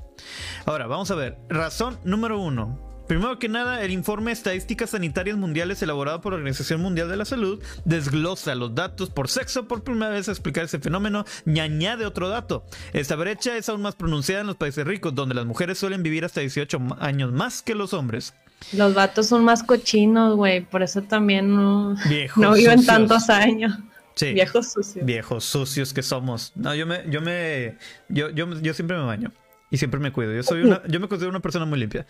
Ahora, 0.65 0.87
vamos 0.87 1.11
a 1.11 1.15
ver. 1.15 1.37
Razón 1.49 1.99
número 2.03 2.39
uno. 2.39 2.86
Primero 3.07 3.39
que 3.39 3.47
nada, 3.47 3.81
el 3.83 3.91
informe 3.91 4.33
Estadísticas 4.33 4.89
Sanitarias 4.89 5.37
Mundiales 5.37 5.81
elaborado 5.81 6.19
por 6.19 6.33
la 6.33 6.37
Organización 6.37 6.81
Mundial 6.81 7.07
de 7.07 7.15
la 7.15 7.23
Salud 7.23 7.63
desglosa 7.85 8.53
los 8.53 8.75
datos 8.75 9.09
por 9.09 9.29
sexo 9.29 9.65
por 9.65 9.81
primera 9.83 10.11
vez 10.11 10.27
a 10.27 10.31
explicar 10.31 10.65
ese 10.65 10.79
fenómeno 10.79 11.23
y 11.45 11.59
añade 11.59 12.05
otro 12.05 12.27
dato. 12.27 12.65
Esta 12.91 13.15
brecha 13.15 13.55
es 13.55 13.69
aún 13.69 13.81
más 13.81 13.95
pronunciada 13.95 14.41
en 14.41 14.47
los 14.47 14.57
países 14.57 14.85
ricos, 14.85 15.15
donde 15.15 15.35
las 15.35 15.45
mujeres 15.45 15.77
suelen 15.77 16.03
vivir 16.03 16.25
hasta 16.25 16.41
18 16.41 16.79
años 16.99 17.31
más 17.31 17.61
que 17.61 17.75
los 17.75 17.93
hombres. 17.93 18.33
Los 18.73 18.93
vatos 18.93 19.27
son 19.27 19.45
más 19.45 19.63
cochinos, 19.63 20.35
güey, 20.35 20.65
por 20.65 20.83
eso 20.83 21.01
también 21.01 21.55
no, 21.55 21.95
no 22.35 22.53
viven 22.53 22.85
tantos 22.85 23.29
años. 23.29 23.73
Sí. 24.15 24.33
Viejos 24.33 24.73
sucios. 24.73 25.05
Viejos 25.05 25.45
sucios 25.45 25.93
que 25.93 26.03
somos. 26.03 26.51
No, 26.55 26.75
yo 26.75 26.85
me, 26.85 27.03
yo 27.09 27.21
me, 27.21 27.77
yo, 28.09 28.31
yo, 28.31 28.51
yo 28.59 28.73
siempre 28.73 28.97
me 28.97 29.03
baño 29.03 29.31
y 29.69 29.77
siempre 29.77 29.99
me 29.99 30.11
cuido. 30.11 30.33
Yo 30.33 30.43
soy 30.43 30.61
una, 30.63 30.81
yo 30.87 30.99
me 30.99 31.07
considero 31.07 31.29
una 31.29 31.39
persona 31.39 31.65
muy 31.65 31.79
limpia. 31.79 32.05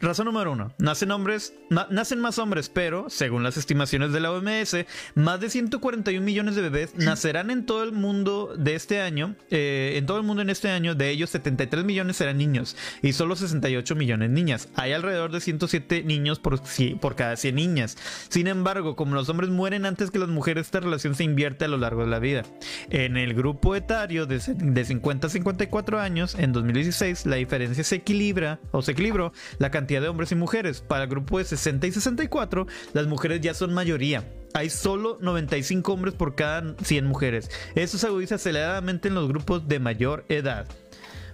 Razón 0.00 0.26
número 0.26 0.52
uno. 0.52 0.72
Nacen 0.78 1.10
hombres, 1.10 1.54
nacen 1.90 2.20
más 2.20 2.38
hombres, 2.38 2.68
pero, 2.68 3.10
según 3.10 3.42
las 3.42 3.56
estimaciones 3.56 4.12
de 4.12 4.20
la 4.20 4.30
OMS, 4.30 4.76
más 5.14 5.40
de 5.40 5.50
141 5.50 6.24
millones 6.24 6.54
de 6.54 6.62
bebés 6.62 6.94
nacerán 6.94 7.50
en 7.50 7.66
todo 7.66 7.82
el 7.82 7.92
mundo 7.92 8.54
de 8.56 8.74
este 8.74 9.00
año. 9.00 9.34
Eh, 9.50 9.94
en 9.96 10.06
todo 10.06 10.18
el 10.18 10.22
mundo 10.22 10.42
en 10.42 10.50
este 10.50 10.70
año, 10.70 10.94
de 10.94 11.10
ellos 11.10 11.30
73 11.30 11.84
millones 11.84 12.16
serán 12.16 12.38
niños 12.38 12.76
y 13.02 13.12
solo 13.12 13.34
68 13.34 13.96
millones 13.96 14.30
niñas. 14.30 14.68
Hay 14.76 14.92
alrededor 14.92 15.32
de 15.32 15.40
107 15.40 16.04
niños 16.04 16.38
por, 16.38 16.60
por 17.00 17.16
cada 17.16 17.36
100 17.36 17.54
niñas. 17.54 17.98
Sin 18.28 18.46
embargo, 18.46 18.94
como 18.94 19.16
los 19.16 19.28
hombres 19.28 19.50
mueren 19.50 19.84
antes 19.84 20.10
que 20.10 20.18
las 20.18 20.28
mujeres, 20.28 20.66
esta 20.66 20.80
relación 20.80 21.16
se 21.16 21.24
invierte 21.24 21.64
a 21.64 21.68
lo 21.68 21.76
largo 21.76 22.02
de 22.02 22.10
la 22.10 22.20
vida. 22.20 22.44
En 22.90 23.16
el 23.16 23.34
grupo 23.34 23.74
etario 23.74 24.26
de, 24.26 24.38
de 24.38 24.84
50 24.84 25.26
a 25.26 25.30
54 25.30 25.98
años, 25.98 26.36
en 26.36 26.52
2016, 26.52 27.26
la 27.26 27.36
diferencia 27.36 27.82
se 27.82 27.96
equilibra 27.96 28.60
o 28.70 28.82
se 28.82 28.92
equilibró. 28.92 29.32
La 29.58 29.71
cantidad 29.72 30.00
de 30.00 30.08
hombres 30.08 30.30
y 30.30 30.36
mujeres. 30.36 30.80
Para 30.80 31.04
el 31.04 31.10
grupo 31.10 31.38
de 31.38 31.44
60 31.44 31.88
y 31.88 31.92
64, 31.92 32.68
las 32.92 33.08
mujeres 33.08 33.40
ya 33.40 33.54
son 33.54 33.74
mayoría. 33.74 34.24
Hay 34.54 34.70
solo 34.70 35.18
95 35.20 35.92
hombres 35.92 36.14
por 36.14 36.36
cada 36.36 36.76
100 36.82 37.06
mujeres. 37.06 37.50
Eso 37.74 37.98
se 37.98 38.06
agudiza 38.06 38.36
aceleradamente 38.36 39.08
en 39.08 39.14
los 39.14 39.26
grupos 39.26 39.66
de 39.66 39.80
mayor 39.80 40.24
edad. 40.28 40.66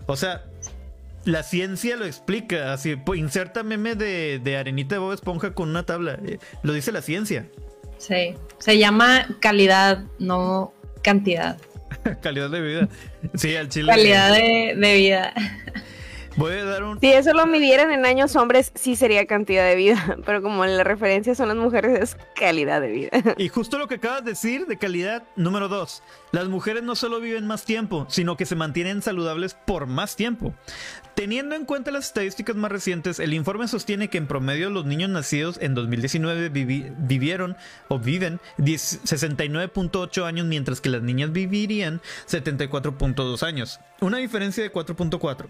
O 0.07 0.17
sea, 0.17 0.45
la 1.25 1.43
ciencia 1.43 1.97
lo 1.97 2.07
explica. 2.07 2.73
Así, 2.73 2.97
pues, 2.97 3.21
inserta 3.21 3.63
meme 3.63 3.95
de, 3.95 4.41
de 4.43 4.57
arenita 4.57 4.95
de 4.95 5.01
Bob 5.01 5.13
Esponja 5.13 5.53
con 5.53 5.69
una 5.69 5.85
tabla. 5.85 6.19
Eh, 6.25 6.39
lo 6.63 6.73
dice 6.73 6.93
la 6.93 7.03
ciencia. 7.03 7.47
Sí, 7.99 8.35
se 8.59 8.79
llama 8.79 9.27
calidad, 9.41 10.05
no 10.19 10.73
cantidad. 11.03 11.59
calidad 12.23 12.51
de 12.51 12.61
vida. 12.61 12.89
Sí, 13.35 13.57
al 13.57 13.69
chile. 13.69 13.93
Calidad 13.93 14.33
de, 14.33 14.75
de 14.77 14.95
vida. 14.97 15.35
Voy 16.39 16.53
a 16.53 16.65
dar 16.65 16.85
un... 16.85 17.01
Si 17.01 17.09
eso 17.09 17.33
lo 17.33 17.47
midieran 17.47 17.91
en 17.91 18.07
años 18.07 18.37
hombres, 18.37 18.71
sí 18.77 18.95
sería 18.95 19.27
cantidad 19.27 19.67
de 19.67 19.75
vida, 19.75 20.17
pero 20.25 20.41
como 20.41 20.65
la 20.65 20.85
referencia 20.85 21.35
son 21.35 21.49
las 21.49 21.57
mujeres, 21.57 21.99
es 22.01 22.17
calidad 22.37 22.81
de 22.81 22.93
vida. 22.93 23.11
Y 23.39 23.49
justo 23.49 23.77
lo 23.77 23.89
que 23.89 23.97
acabas 23.97 24.25
de 24.25 24.31
decir 24.31 24.67
de 24.67 24.79
calidad, 24.79 25.25
número 25.35 25.67
dos, 25.67 26.05
las 26.31 26.47
mujeres 26.47 26.85
no 26.85 26.95
solo 26.95 27.19
viven 27.19 27.49
más 27.49 27.65
tiempo, 27.65 28.07
sino 28.09 28.37
que 28.37 28.47
se 28.47 28.55
mantienen 28.55 29.03
saludables 29.03 29.55
por 29.55 29.89
más 29.89 30.15
tiempo. 30.15 30.55
Teniendo 31.17 31.57
en 31.57 31.65
cuenta 31.65 31.91
las 31.91 32.07
estadísticas 32.07 32.55
más 32.55 32.71
recientes, 32.71 33.19
el 33.19 33.35
informe 33.35 33.67
sostiene 33.67 34.09
que 34.09 34.19
en 34.19 34.29
promedio 34.29 34.71
los 34.71 34.87
niños 34.87 35.11
nacidos 35.11 35.59
en 35.61 35.75
2019 35.75 36.51
vivieron 36.51 37.57
o 37.89 37.99
viven 37.99 38.39
69.8 38.59 40.25
años, 40.25 40.47
mientras 40.47 40.81
que 40.81 40.89
las 40.89 41.03
niñas 41.03 41.33
vivirían 41.33 42.01
74.2 42.29 43.43
años. 43.43 43.81
Una 44.01 44.19
diferencia 44.19 44.63
de 44.63 44.73
4.4 44.73 45.49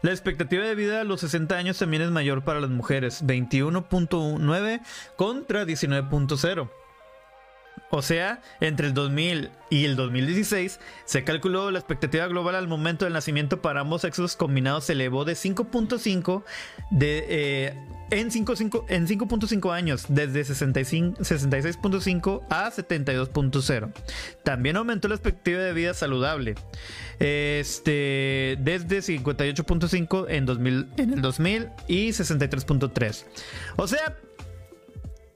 La 0.00 0.10
expectativa 0.10 0.64
de 0.64 0.74
vida 0.74 1.02
a 1.02 1.04
los 1.04 1.20
60 1.20 1.54
años 1.54 1.76
también 1.76 2.02
es 2.02 2.10
mayor 2.10 2.44
para 2.44 2.60
las 2.60 2.70
mujeres, 2.70 3.22
21.9 3.26 4.80
contra 5.16 5.66
19.0. 5.66 6.70
O 7.90 8.02
sea, 8.02 8.40
entre 8.60 8.88
el 8.88 8.94
2000 8.94 9.50
y 9.70 9.84
el 9.84 9.94
2016 9.94 10.80
se 11.04 11.24
calculó 11.24 11.70
la 11.70 11.78
expectativa 11.78 12.26
global 12.26 12.56
al 12.56 12.66
momento 12.66 13.04
del 13.04 13.14
nacimiento 13.14 13.62
para 13.62 13.80
ambos 13.80 14.02
sexos 14.02 14.36
combinados 14.36 14.84
se 14.84 14.94
elevó 14.94 15.24
de 15.24 15.34
5.5 15.34 16.42
de 16.90 17.24
eh, 17.28 17.74
en 18.10 18.30
5.5 18.30 19.72
años, 19.72 20.06
desde 20.08 20.42
66.5 20.42 22.42
a 22.50 22.70
72.0. 22.70 23.92
También 24.42 24.76
aumentó 24.76 25.08
la 25.08 25.14
expectativa 25.14 25.60
de 25.60 25.72
vida 25.72 25.94
saludable, 25.94 26.54
este, 27.18 28.58
desde 28.60 28.98
58.5 28.98 30.26
en, 30.28 30.44
2000, 30.46 30.88
en 30.96 31.12
el 31.14 31.22
2000 31.22 31.70
y 31.88 32.10
63.3. 32.10 33.24
O 33.76 33.86
sea, 33.86 34.16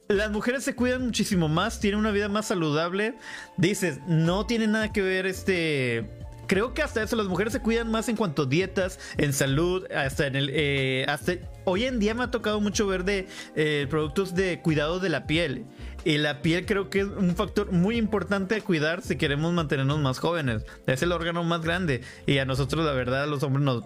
las 0.08 0.30
mujeres 0.30 0.64
se 0.64 0.74
cuidan 0.74 1.04
muchísimo 1.04 1.48
más, 1.48 1.80
tienen 1.80 2.00
una 2.00 2.10
vida 2.10 2.28
más 2.28 2.46
saludable. 2.46 3.14
Dices, 3.56 4.00
no 4.06 4.46
tiene 4.46 4.66
nada 4.66 4.92
que 4.92 5.02
ver 5.02 5.26
este 5.26 6.18
creo 6.48 6.72
que 6.72 6.82
hasta 6.82 7.02
eso 7.02 7.14
las 7.14 7.26
mujeres 7.26 7.52
se 7.52 7.60
cuidan 7.60 7.90
más 7.90 8.08
en 8.08 8.16
cuanto 8.16 8.42
a 8.42 8.46
dietas, 8.46 8.98
en 9.18 9.34
salud, 9.34 9.84
hasta 9.92 10.26
en 10.26 10.34
el 10.34 10.50
eh, 10.52 11.04
hasta 11.06 11.34
hoy 11.64 11.84
en 11.84 11.98
día 11.98 12.14
me 12.14 12.24
ha 12.24 12.30
tocado 12.30 12.58
mucho 12.60 12.86
ver 12.86 13.04
de 13.04 13.28
eh, 13.54 13.86
productos 13.90 14.34
de 14.34 14.60
cuidado 14.60 14.98
de 14.98 15.10
la 15.10 15.26
piel. 15.26 15.66
Y 16.04 16.16
la 16.16 16.40
piel 16.40 16.64
creo 16.64 16.88
que 16.88 17.00
es 17.00 17.06
un 17.06 17.36
factor 17.36 17.70
muy 17.70 17.96
importante 17.96 18.54
a 18.54 18.60
cuidar 18.62 19.02
si 19.02 19.16
queremos 19.16 19.52
mantenernos 19.52 19.98
más 19.98 20.18
jóvenes. 20.20 20.64
Es 20.86 21.02
el 21.02 21.12
órgano 21.12 21.44
más 21.44 21.60
grande. 21.60 22.02
Y 22.24 22.38
a 22.38 22.46
nosotros, 22.46 22.86
la 22.86 22.92
verdad, 22.92 23.24
a 23.24 23.26
los 23.26 23.42
hombres 23.42 23.64
nos, 23.64 23.84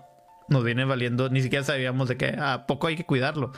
nos 0.48 0.62
viene 0.62 0.84
valiendo. 0.84 1.30
Ni 1.30 1.42
siquiera 1.42 1.64
sabíamos 1.64 2.08
de 2.08 2.16
que 2.16 2.36
a 2.38 2.66
poco 2.66 2.86
hay 2.86 2.96
que 2.96 3.06
cuidarlo. 3.06 3.52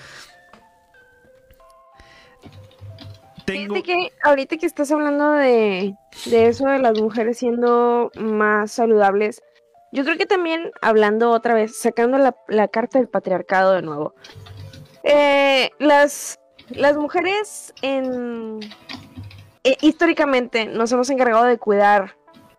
Tengo... 3.44 3.82
que 3.82 4.10
ahorita 4.22 4.56
que 4.56 4.66
estás 4.66 4.90
hablando 4.90 5.32
de, 5.32 5.94
de 6.26 6.46
eso 6.46 6.66
de 6.66 6.78
las 6.78 6.98
mujeres 7.00 7.38
siendo 7.38 8.10
más 8.16 8.72
saludables, 8.72 9.42
yo 9.92 10.04
creo 10.04 10.16
que 10.16 10.26
también 10.26 10.72
hablando 10.82 11.30
otra 11.30 11.54
vez, 11.54 11.76
sacando 11.76 12.18
la, 12.18 12.34
la 12.48 12.68
carta 12.68 12.98
del 12.98 13.08
patriarcado 13.08 13.72
de 13.72 13.82
nuevo, 13.82 14.14
eh, 15.02 15.70
las, 15.78 16.40
las 16.70 16.96
mujeres 16.96 17.74
en, 17.82 18.60
eh, 19.64 19.76
históricamente 19.80 20.66
nos 20.66 20.92
hemos 20.92 21.08
encargado 21.10 21.44
de 21.44 21.58
cuidar 21.58 22.16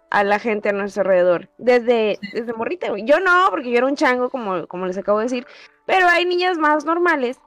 a 0.10 0.24
la 0.24 0.40
gente 0.40 0.70
a 0.70 0.72
nuestro 0.72 1.02
alrededor. 1.02 1.50
Desde, 1.58 2.18
desde 2.34 2.54
morrita, 2.54 2.88
Yo 2.98 3.20
no, 3.20 3.48
porque 3.50 3.70
yo 3.70 3.78
era 3.78 3.88
un 3.88 3.96
chango, 3.96 4.30
como, 4.30 4.66
como 4.68 4.86
les 4.86 4.98
acabo 4.98 5.20
de 5.20 5.26
decir. 5.26 5.48
Pero 5.86 6.08
hay 6.08 6.26
niñas 6.26 6.58
más 6.58 6.86
normales 6.86 7.38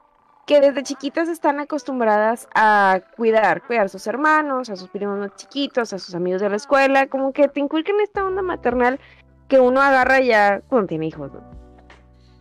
que 0.48 0.62
desde 0.62 0.82
chiquitas 0.82 1.28
están 1.28 1.60
acostumbradas 1.60 2.48
a 2.54 3.00
cuidar, 3.18 3.62
cuidar 3.66 3.84
a 3.84 3.88
sus 3.88 4.06
hermanos, 4.06 4.70
a 4.70 4.76
sus 4.76 4.88
primos 4.88 5.18
más 5.18 5.36
chiquitos, 5.36 5.92
a 5.92 5.98
sus 5.98 6.14
amigos 6.14 6.40
de 6.40 6.48
la 6.48 6.56
escuela, 6.56 7.06
como 7.06 7.34
que 7.34 7.48
te 7.48 7.60
inculcan 7.60 8.00
esta 8.00 8.24
onda 8.24 8.40
maternal 8.40 8.98
que 9.46 9.60
uno 9.60 9.82
agarra 9.82 10.20
ya 10.20 10.62
cuando 10.68 10.86
tiene 10.86 11.06
hijos. 11.06 11.30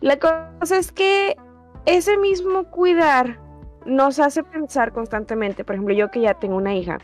La 0.00 0.18
cosa 0.18 0.78
es 0.78 0.90
que 0.90 1.36
ese 1.84 2.16
mismo 2.16 2.64
cuidar 2.70 3.38
nos 3.84 4.18
hace 4.20 4.42
pensar 4.42 4.90
constantemente, 4.94 5.62
por 5.62 5.74
ejemplo, 5.74 5.94
yo 5.94 6.10
que 6.10 6.22
ya 6.22 6.32
tengo 6.32 6.56
una 6.56 6.74
hija, 6.74 6.96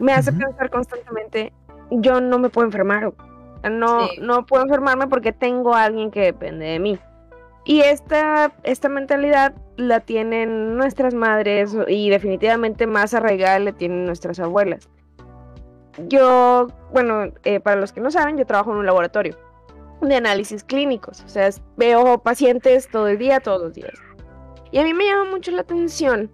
me 0.00 0.12
hace 0.12 0.34
pensar 0.34 0.68
constantemente, 0.68 1.54
yo 1.90 2.20
no 2.20 2.38
me 2.38 2.50
puedo 2.50 2.66
enfermar, 2.66 3.14
no, 3.70 4.08
no 4.20 4.44
puedo 4.44 4.64
enfermarme 4.64 5.06
porque 5.06 5.32
tengo 5.32 5.74
a 5.74 5.84
alguien 5.84 6.10
que 6.10 6.20
depende 6.20 6.66
de 6.66 6.78
mí. 6.78 6.98
Y 7.64 7.80
esta, 7.80 8.52
esta 8.64 8.88
mentalidad 8.88 9.54
la 9.76 10.00
tienen 10.00 10.76
nuestras 10.76 11.14
madres 11.14 11.76
y 11.86 12.10
definitivamente 12.10 12.86
más 12.86 13.14
arraigada 13.14 13.58
la 13.60 13.72
tienen 13.72 14.04
nuestras 14.04 14.40
abuelas. 14.40 14.88
Yo, 16.08 16.68
bueno, 16.92 17.32
eh, 17.44 17.60
para 17.60 17.80
los 17.80 17.92
que 17.92 18.00
no 18.00 18.10
saben, 18.10 18.36
yo 18.36 18.46
trabajo 18.46 18.72
en 18.72 18.78
un 18.78 18.86
laboratorio 18.86 19.36
de 20.00 20.16
análisis 20.16 20.64
clínicos, 20.64 21.22
o 21.22 21.28
sea, 21.28 21.48
veo 21.76 22.18
pacientes 22.18 22.88
todo 22.88 23.06
el 23.08 23.18
día, 23.18 23.38
todos 23.40 23.62
los 23.62 23.74
días. 23.74 23.92
Y 24.72 24.78
a 24.78 24.84
mí 24.84 24.94
me 24.94 25.06
llama 25.06 25.30
mucho 25.30 25.52
la 25.52 25.60
atención 25.60 26.30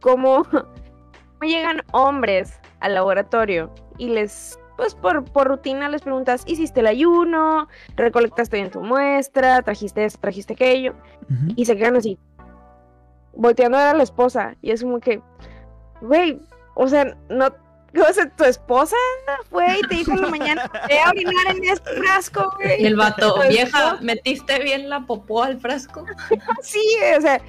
cómo, 0.00 0.44
llegan 1.40 1.82
hombres 1.92 2.58
al 2.80 2.94
laboratorio 2.94 3.72
y 3.98 4.08
les, 4.08 4.58
pues 4.82 4.96
por, 4.96 5.24
por 5.24 5.46
rutina 5.46 5.88
les 5.88 6.02
preguntas, 6.02 6.42
¿hiciste 6.44 6.80
el 6.80 6.88
ayuno? 6.88 7.68
¿Recolectaste 7.94 8.56
bien 8.56 8.68
tu 8.68 8.80
muestra? 8.80 9.62
¿Trajiste 9.62 10.04
esto? 10.04 10.18
¿Trajiste 10.20 10.54
aquello? 10.54 10.94
Y 11.54 11.66
se 11.66 11.76
quedan 11.76 11.94
así, 11.94 12.18
volteando 13.32 13.78
a 13.78 13.84
ver 13.84 13.94
a 13.94 13.98
la 13.98 14.02
esposa. 14.02 14.56
Y 14.60 14.72
es 14.72 14.82
como 14.82 14.98
que, 14.98 15.22
güey, 16.00 16.40
o 16.74 16.88
sea, 16.88 17.16
no, 17.28 17.46
o 17.46 18.12
sea, 18.12 18.28
tu 18.30 18.42
esposa 18.42 18.96
fue 19.50 19.66
y 19.78 19.86
te 19.86 19.94
dijo 19.94 20.14
en 20.14 20.22
la 20.22 20.28
mañana, 20.28 20.68
ve 20.88 20.98
a 20.98 21.10
orinar 21.10 21.54
en 21.54 21.62
este 21.62 21.90
frasco, 21.92 22.52
güey. 22.56 22.82
Y 22.82 22.86
el 22.86 22.96
vato, 22.96 23.36
vieja, 23.48 23.98
¿metiste 24.00 24.58
bien 24.64 24.90
la 24.90 25.06
popó 25.06 25.44
al 25.44 25.60
frasco? 25.60 26.04
sí, 26.62 26.82
o 27.16 27.20
sea, 27.20 27.40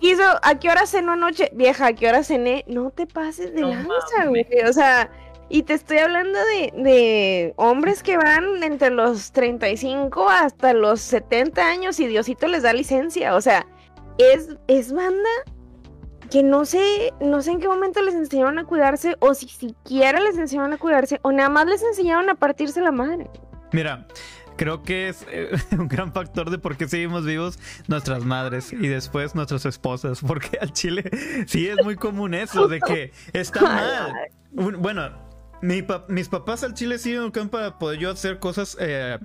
Hizo, 0.00 0.22
¿a 0.42 0.58
qué 0.58 0.70
hora 0.70 0.86
cenó 0.86 1.12
anoche? 1.12 1.50
Vieja, 1.52 1.88
¿a 1.88 1.92
qué 1.92 2.08
hora 2.08 2.22
cené? 2.22 2.64
No 2.66 2.90
te 2.92 3.06
pases 3.06 3.52
de 3.52 3.60
lanza, 3.60 4.26
güey. 4.26 4.46
O 4.66 4.72
sea, 4.72 5.10
y 5.50 5.64
te 5.64 5.74
estoy 5.74 5.98
hablando 5.98 6.38
de, 6.38 6.72
de, 6.76 7.54
hombres 7.56 8.04
que 8.04 8.16
van 8.16 8.62
entre 8.62 8.90
los 8.90 9.32
35 9.32 10.30
hasta 10.30 10.72
los 10.72 11.00
70 11.00 11.66
años 11.66 11.98
y 11.98 12.06
Diosito 12.06 12.46
les 12.46 12.62
da 12.62 12.72
licencia. 12.72 13.34
O 13.34 13.40
sea, 13.40 13.66
es, 14.16 14.48
es 14.68 14.92
banda 14.92 15.28
que 16.30 16.44
no 16.44 16.64
sé, 16.64 17.12
no 17.20 17.42
sé 17.42 17.50
en 17.50 17.60
qué 17.60 17.66
momento 17.66 18.00
les 18.00 18.14
enseñaron 18.14 18.60
a 18.60 18.64
cuidarse 18.64 19.16
o 19.18 19.34
si 19.34 19.48
siquiera 19.48 20.20
les 20.20 20.38
enseñaron 20.38 20.72
a 20.72 20.78
cuidarse 20.78 21.18
o 21.22 21.32
nada 21.32 21.48
más 21.48 21.66
les 21.66 21.82
enseñaron 21.82 22.30
a 22.30 22.36
partirse 22.36 22.80
la 22.80 22.92
madre. 22.92 23.28
Mira, 23.72 24.06
creo 24.56 24.84
que 24.84 25.08
es 25.08 25.26
eh, 25.32 25.50
un 25.72 25.88
gran 25.88 26.12
factor 26.12 26.50
de 26.50 26.58
por 26.58 26.76
qué 26.76 26.86
seguimos 26.86 27.26
vivos 27.26 27.58
nuestras 27.88 28.24
madres 28.24 28.72
y 28.72 28.86
después 28.86 29.34
nuestras 29.34 29.66
esposas, 29.66 30.20
porque 30.20 30.58
al 30.60 30.72
chile 30.72 31.10
sí 31.46 31.66
es 31.66 31.82
muy 31.82 31.96
común 31.96 32.34
eso, 32.34 32.68
de 32.68 32.78
que 32.80 33.12
está 33.32 33.62
mal. 33.62 34.14
Bueno, 34.52 35.29
mis 35.60 36.28
papás 36.28 36.64
al 36.64 36.74
chile 36.74 36.98
sí 36.98 37.14
me 37.14 37.30
para 37.46 37.78
poder 37.78 37.98
yo 37.98 38.10
hacer 38.10 38.38
cosas 38.38 38.76
eh, 38.80 39.18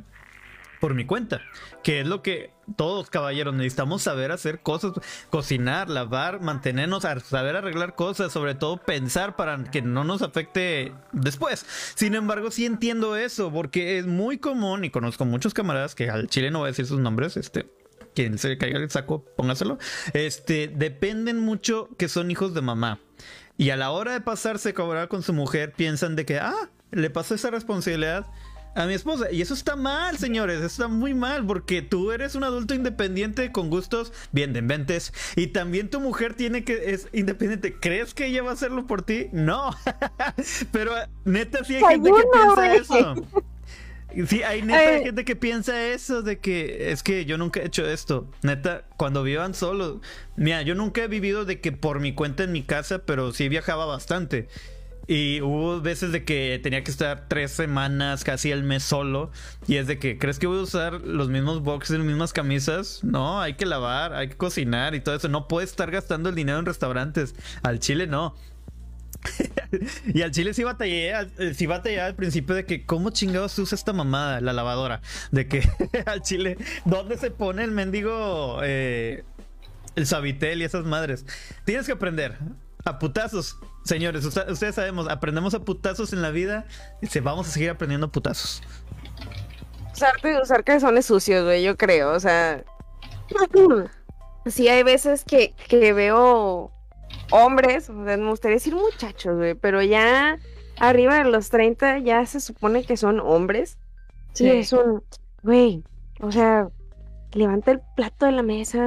por 0.80 0.94
mi 0.94 1.06
cuenta, 1.06 1.42
que 1.84 2.02
es 2.02 2.08
lo 2.08 2.22
que 2.22 2.52
todos 2.76 3.10
caballeros 3.10 3.54
necesitamos 3.54 4.04
saber 4.04 4.32
hacer 4.32 4.62
cosas, 4.62 4.94
cocinar, 5.30 5.90
lavar, 5.90 6.42
mantenernos, 6.42 7.04
saber 7.24 7.56
arreglar 7.56 7.96
cosas, 7.96 8.32
sobre 8.32 8.56
todo 8.56 8.78
pensar 8.78 9.36
para 9.36 9.64
que 9.64 9.82
no 9.82 10.04
nos 10.04 10.22
afecte 10.22 10.94
después. 11.12 11.66
Sin 11.96 12.16
embargo, 12.16 12.52
sí 12.52 12.66
entiendo 12.66 13.16
eso, 13.16 13.52
porque 13.52 13.98
es 13.98 14.06
muy 14.06 14.38
común 14.38 14.84
y 14.84 14.90
conozco 14.90 15.26
muchos 15.26 15.54
camaradas 15.54 15.96
que 15.96 16.10
al 16.10 16.28
chile 16.28 16.52
no 16.52 16.60
voy 16.60 16.68
a 16.68 16.72
decir 16.72 16.86
sus 16.86 17.00
nombres, 17.00 17.38
este, 17.38 17.68
quien 18.14 18.38
se 18.38 18.58
caiga 18.58 18.80
el 18.80 18.90
saco, 18.90 19.24
póngaselo. 19.36 19.78
Este, 20.14 20.68
dependen 20.68 21.40
mucho 21.40 21.90
que 21.98 22.10
son 22.10 22.32
hijos 22.32 22.54
de 22.54 22.62
mamá. 22.62 23.00
Y 23.58 23.70
a 23.70 23.78
la 23.78 23.92
hora 23.92 24.14
de 24.14 24.22
pasarse 24.22 24.70
a 24.70 24.74
cobrar 24.74 25.08
con 25.08 25.24
su 25.24 25.34
mujer, 25.34 25.74
piensan 25.74 26.16
de 26.16 26.26
que, 26.26 26.40
ah, 26.40 26.70
le 26.92 27.10
pasó 27.10 27.36
esa 27.36 27.52
responsabilidad 27.52 28.26
a 28.76 28.86
mi 28.86 28.94
esposa. 28.94 29.32
Y 29.32 29.42
eso 29.42 29.54
está 29.54 29.76
mal, 29.76 30.18
señores. 30.18 30.62
está 30.62 30.88
muy 30.88 31.14
mal 31.14 31.46
porque 31.46 31.82
tú 31.82 32.12
eres 32.12 32.36
un 32.36 32.44
adulto 32.44 32.76
independiente 32.76 33.52
con 33.52 33.70
gustos 33.70 34.12
bien 34.32 34.54
de 34.54 34.60
inventes. 34.60 35.14
Y 35.36 35.48
también 35.48 35.90
tu 35.90 36.00
mujer 36.00 36.34
tiene 36.34 36.64
que 36.64 36.94
es 36.94 37.08
independiente. 37.14 37.80
¿Crees 37.80 38.14
que 38.14 38.28
ella 38.28 38.44
va 38.44 38.52
a 38.52 38.54
hacerlo 38.54 38.86
por 38.86 39.02
ti? 39.02 39.30
No. 39.32 39.72
Pero 40.72 40.92
neta, 41.24 41.64
sí 41.64 41.76
hay 41.76 41.84
gente 41.84 42.12
que 42.12 42.24
piensa 42.32 42.76
eso. 42.76 43.16
Sí, 44.28 44.44
hay 44.44 44.62
neta 44.62 45.04
gente 45.04 45.26
que 45.26 45.36
piensa 45.36 45.88
eso 45.88 46.22
de 46.22 46.40
que 46.40 46.92
es 46.92 47.04
que 47.04 47.26
yo 47.26 47.38
nunca 47.38 47.60
he 47.60 47.66
hecho 47.66 47.86
esto. 47.88 48.30
Neta, 48.42 48.86
cuando 48.98 49.24
vivan 49.24 49.54
solos. 49.54 49.98
Mira, 50.36 50.62
yo 50.62 50.76
nunca 50.76 51.04
he 51.04 51.08
vivido 51.08 51.46
de 51.46 51.60
que 51.60 51.72
por 51.72 52.00
mi 52.00 52.14
cuenta 52.14 52.44
en 52.44 52.52
mi 52.52 52.64
casa, 52.64 53.00
pero 53.00 53.34
sí 53.34 53.50
viajaba 53.50 53.86
bastante. 53.86 54.48
Y 55.08 55.42
hubo 55.42 55.82
veces 55.82 56.12
de 56.12 56.24
que 56.24 56.60
tenía 56.64 56.84
que 56.84 56.90
estar 56.90 57.28
tres 57.28 57.52
semanas, 57.52 58.24
casi 58.24 58.52
el 58.52 58.64
mes 58.64 58.84
solo. 58.84 59.32
Y 59.68 59.76
es 59.76 59.86
de 59.88 60.00
que, 60.00 60.18
¿crees 60.18 60.40
que 60.40 60.48
voy 60.48 60.60
a 60.60 60.64
usar 60.64 61.02
los 61.02 61.30
mismos 61.30 61.62
boxes, 61.62 61.98
las 61.98 62.08
mismas 62.08 62.34
camisas? 62.34 63.04
No, 63.04 63.40
hay 63.40 63.54
que 63.54 63.66
lavar, 63.66 64.14
hay 64.14 64.30
que 64.30 64.38
cocinar 64.38 64.96
y 64.96 65.02
todo 65.02 65.16
eso. 65.16 65.30
No 65.30 65.48
puedes 65.48 65.70
estar 65.70 65.92
gastando 65.92 66.30
el 66.30 66.36
dinero 66.36 66.58
en 66.58 66.66
restaurantes. 66.66 67.36
Al 67.62 67.80
chile 67.80 68.08
no. 68.08 68.36
y 70.14 70.22
al 70.22 70.32
chile 70.32 70.54
sí 70.54 70.64
batallé, 70.64 71.14
sí 71.54 71.66
batallé 71.66 72.02
al 72.02 72.16
principio 72.16 72.56
de 72.56 72.66
que 72.66 72.86
cómo 72.86 73.10
chingados 73.10 73.58
usa 73.60 73.76
esta 73.76 73.94
mamada, 73.94 74.42
la 74.42 74.54
lavadora. 74.54 75.02
De 75.32 75.48
que 75.48 75.68
al 76.06 76.22
chile, 76.22 76.58
¿dónde 76.86 77.18
se 77.18 77.32
pone 77.32 77.64
el 77.64 77.72
mendigo, 77.72 78.60
eh, 78.64 79.24
el 79.96 80.06
sabitel 80.06 80.62
y 80.62 80.66
esas 80.66 80.86
madres? 80.86 81.26
Tienes 81.66 81.86
que 81.86 81.94
aprender 81.94 82.38
a 82.86 83.00
putazos. 83.00 83.58
Señores, 83.84 84.26
ustedes 84.26 84.76
sabemos, 84.76 85.08
aprendemos 85.10 85.54
a 85.54 85.60
putazos 85.60 86.14
en 86.14 86.22
la 86.22 86.32
vida 86.32 86.66
y 87.02 87.08
se 87.08 87.22
vamos 87.22 87.48
a 87.48 87.52
seguir 87.52 87.70
aprendiendo 87.70 88.12
putazos. 88.12 88.62
Usar, 89.94 90.14
usar 90.42 90.64
calzones 90.64 91.06
sucios, 91.06 91.44
güey, 91.46 91.64
yo 91.64 91.78
creo, 91.78 92.12
o 92.12 92.20
sea. 92.20 92.64
Sí, 94.48 94.68
hay 94.68 94.84
veces 94.84 95.24
que, 95.26 95.56
que 95.68 95.92
veo 95.92 96.75
hombres, 97.32 97.90
o 97.90 98.06
sea, 98.06 98.18
me 98.18 98.30
gustaría 98.30 98.56
decir 98.56 98.76
muchachos, 98.76 99.36
güey, 99.38 99.56
pero 99.56 99.82
ya 99.82 100.38
arriba 100.78 101.16
de 101.16 101.26
los 101.26 101.50
30 101.50 102.00
ya 102.00 102.26
se 102.26 102.40
supone 102.40 102.84
que 102.84 102.98
son 102.98 103.20
hombres. 103.20 103.78
Sí, 104.34 104.50
es 104.50 104.74
un, 104.74 105.04
güey, 105.44 105.84
o 106.20 106.32
sea, 106.32 106.68
levanta 107.34 107.72
el 107.72 107.82
plato 107.96 108.26
de 108.26 108.32
la 108.32 108.44
mesa, 108.44 108.82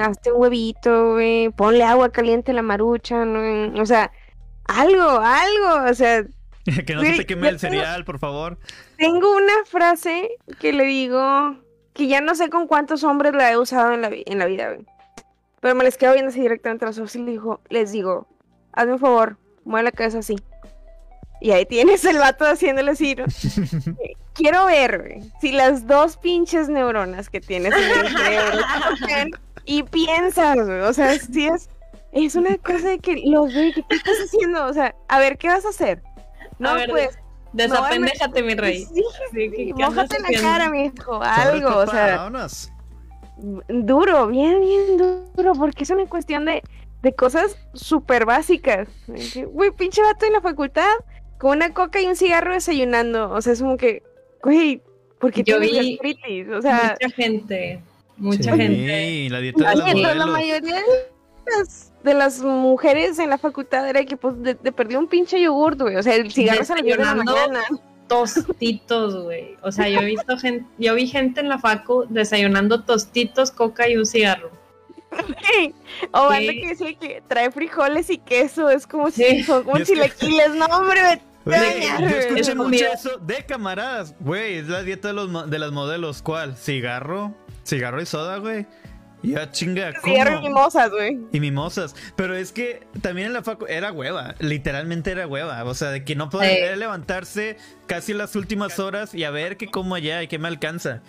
hazte 0.00 0.32
un 0.32 0.40
huevito, 0.40 1.12
güey, 1.12 1.50
ponle 1.50 1.84
agua 1.84 2.10
caliente 2.10 2.52
a 2.52 2.54
la 2.54 2.62
marucha, 2.62 3.24
¿no? 3.24 3.80
o 3.80 3.86
sea, 3.86 4.12
algo, 4.64 5.20
algo, 5.20 5.90
o 5.90 5.94
sea... 5.94 6.24
que 6.86 6.94
no 6.94 7.02
se 7.02 7.16
te 7.16 7.26
queme 7.26 7.48
el 7.48 7.58
cereal, 7.58 8.04
por 8.04 8.18
favor. 8.18 8.58
Tengo 8.98 9.34
una 9.34 9.64
frase 9.64 10.28
que 10.60 10.72
le 10.72 10.84
digo 10.84 11.56
que 11.94 12.06
ya 12.06 12.20
no 12.20 12.34
sé 12.34 12.50
con 12.50 12.66
cuántos 12.66 13.02
hombres 13.04 13.34
la 13.34 13.50
he 13.50 13.56
usado 13.56 13.92
en 13.92 14.02
la, 14.02 14.10
en 14.12 14.38
la 14.38 14.46
vida, 14.46 14.72
güey. 14.72 14.86
Pero 15.60 15.74
me 15.74 15.84
les 15.84 15.96
quedo 15.96 16.12
viendo 16.12 16.30
así 16.30 16.40
directamente 16.40 16.84
a 16.84 16.88
los 16.88 16.98
ojos 16.98 17.16
y 17.16 17.18
les 17.18 17.26
digo, 17.26 17.60
les 17.68 17.92
digo, 17.92 18.26
hazme 18.72 18.92
un 18.92 18.98
favor, 18.98 19.38
mueve 19.64 19.84
la 19.84 19.92
cabeza 19.92 20.18
así. 20.18 20.36
Y 21.40 21.52
ahí 21.52 21.66
tienes 21.66 22.04
el 22.04 22.18
vato 22.18 22.44
haciéndole 22.44 22.92
así. 22.92 23.16
Quiero 24.34 24.66
ver 24.66 25.18
si 25.40 25.52
las 25.52 25.86
dos 25.86 26.16
pinches 26.16 26.68
neuronas 26.68 27.28
que 27.28 27.40
tienes 27.40 27.72
en 27.74 28.06
el 28.06 28.16
cerebro 28.16 28.58
y 29.64 29.82
piensas, 29.82 30.58
o 30.58 30.92
sea, 30.92 31.18
si 31.18 31.46
es 31.46 31.68
es 32.12 32.34
una 32.34 32.56
cosa 32.58 32.88
de 32.88 32.98
que 32.98 33.22
los 33.26 33.52
ve, 33.52 33.72
¿qué 33.74 33.96
estás 33.96 34.16
haciendo? 34.24 34.64
O 34.66 34.72
sea, 34.72 34.94
a 35.08 35.18
ver, 35.18 35.36
¿qué 35.36 35.48
vas 35.48 35.64
a 35.64 35.70
hacer? 35.70 36.02
No, 36.58 36.74
pues. 36.88 37.18
Desapendéjate, 37.52 38.42
mi 38.42 38.54
rey. 38.54 38.84
Sí, 38.84 39.02
sí, 39.32 39.72
mójate 39.74 40.18
la 40.20 40.40
cara, 40.40 40.68
mi 40.68 40.84
hijo, 40.84 41.20
algo, 41.22 41.76
o 41.78 41.86
sea. 41.86 42.30
Duro, 43.68 44.26
bien, 44.26 44.60
bien 44.60 44.98
duro, 45.34 45.52
porque 45.54 45.84
es 45.84 45.90
una 45.90 46.06
cuestión 46.06 46.44
de, 46.44 46.62
de 47.02 47.14
cosas 47.14 47.56
súper 47.74 48.24
básicas. 48.24 48.88
Güey, 49.52 49.70
pinche 49.70 50.02
vato 50.02 50.26
en 50.26 50.32
la 50.32 50.40
facultad, 50.40 50.90
con 51.38 51.56
una 51.58 51.72
coca 51.72 52.00
y 52.00 52.06
un 52.06 52.16
cigarro 52.16 52.52
desayunando. 52.52 53.30
O 53.30 53.40
sea, 53.40 53.52
es 53.52 53.60
como 53.60 53.76
que, 53.76 54.02
güey, 54.42 54.82
porque 55.20 55.42
yo 55.42 55.60
vi 55.60 55.98
o 56.52 56.62
sea, 56.62 56.96
mucha 57.00 57.14
gente, 57.14 57.80
mucha 58.16 58.56
gente. 58.56 59.28
La 59.30 59.40
dieta 59.40 59.74
de 59.74 60.14
la 60.14 60.26
mayoría 60.26 60.82
de 62.02 62.14
las, 62.14 62.40
mujeres 62.42 63.18
en 63.18 63.30
la 63.30 63.38
facultad 63.38 63.88
era 63.88 64.04
que 64.04 64.16
pues 64.16 64.34
de, 64.42 64.54
perdió 64.54 64.98
un 64.98 65.08
pinche 65.08 65.40
yogur, 65.40 65.76
güey. 65.76 65.96
O 65.96 66.02
sea, 66.02 66.14
el 66.14 66.30
cigarro 66.30 66.64
se 66.64 66.76
lo 66.76 66.82
de 66.82 66.96
la 66.96 67.14
mañana. 67.14 67.60
Tostitos, 68.08 69.22
güey. 69.22 69.56
O 69.62 69.70
sea, 69.70 69.88
yo 69.88 70.00
he 70.00 70.04
visto 70.06 70.36
gente, 70.38 70.66
yo 70.78 70.94
vi 70.94 71.06
gente 71.06 71.40
en 71.40 71.48
la 71.48 71.58
facu 71.58 72.06
desayunando 72.08 72.84
tostitos, 72.84 73.50
coca 73.50 73.88
y 73.88 73.96
un 73.96 74.06
cigarro. 74.06 74.50
o 76.12 76.28
banda 76.28 76.52
que 76.52 76.68
dice 76.70 76.96
que 76.96 77.22
trae 77.26 77.50
frijoles 77.50 78.10
y 78.10 78.18
queso, 78.18 78.68
es 78.68 78.86
como 78.86 79.10
si 79.10 79.42
son 79.42 79.64
como 79.64 79.78
chilaquiles, 79.82 80.54
no 80.54 80.66
hombre, 80.66 81.22
yo 81.46 82.06
escuché 82.06 82.54
mucho 82.54 82.84
eso 82.92 83.18
de 83.18 83.44
camaradas, 83.46 84.14
güey, 84.20 84.56
es 84.56 84.68
la 84.68 84.82
dieta 84.82 85.08
de, 85.08 85.14
los, 85.14 85.50
de 85.50 85.58
las 85.58 85.72
modelos, 85.72 86.22
¿cuál? 86.22 86.56
¿Cigarro? 86.56 87.34
¿Cigarro 87.64 88.02
y 88.02 88.06
soda, 88.06 88.38
güey? 88.38 88.66
Ya 89.22 89.50
chinga, 89.50 89.92
¿cómo? 90.00 90.14
Cigarro 90.14 90.38
y 90.38 90.42
mimosas, 90.42 90.90
güey. 90.90 91.18
Y 91.32 91.40
mimosas. 91.40 91.94
Pero 92.16 92.36
es 92.36 92.52
que 92.52 92.86
también 93.00 93.28
en 93.28 93.32
la 93.32 93.42
facu 93.42 93.66
era 93.68 93.92
hueva. 93.92 94.34
Literalmente 94.38 95.10
era 95.10 95.26
hueva. 95.26 95.64
O 95.64 95.74
sea, 95.74 95.90
de 95.90 96.04
que 96.04 96.14
no 96.14 96.30
podía 96.30 96.76
levantarse 96.76 97.56
casi 97.86 98.14
las 98.14 98.36
últimas 98.36 98.78
horas 98.78 99.14
y 99.14 99.24
a 99.24 99.30
ver 99.30 99.56
qué 99.56 99.68
como 99.68 99.94
allá 99.94 100.22
y 100.22 100.28
qué 100.28 100.38
me 100.38 100.48
alcanza. 100.48 101.02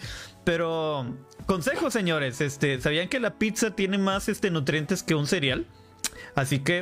Pero, 0.43 1.05
consejo, 1.45 1.91
señores. 1.91 2.41
Este, 2.41 2.81
¿sabían 2.81 3.09
que 3.09 3.19
la 3.19 3.35
pizza 3.37 3.75
tiene 3.75 3.97
más 3.97 4.27
este, 4.27 4.49
nutrientes 4.49 5.03
que 5.03 5.13
un 5.13 5.27
cereal? 5.27 5.67
Así 6.35 6.59
que 6.59 6.81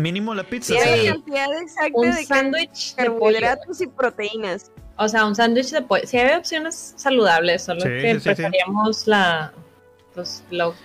mínimo 0.00 0.34
la 0.34 0.44
pizza. 0.44 0.74
Tiene 0.74 1.10
cantidad 1.10 1.52
exacta 1.60 1.90
un 1.94 2.12
sándwich 2.12 2.94
de 2.96 3.04
carbohidratos 3.04 3.80
y 3.80 3.86
proteínas. 3.86 4.70
O 4.96 5.08
sea, 5.08 5.26
un 5.26 5.34
sándwich 5.34 5.70
de 5.70 5.82
pollo. 5.82 6.06
Sí, 6.06 6.16
hay 6.16 6.36
opciones 6.36 6.94
saludables, 6.96 7.64
solo 7.64 7.82
que 7.84 8.18
preferíamos 8.22 9.06
la 9.06 9.52
pues 10.16 10.42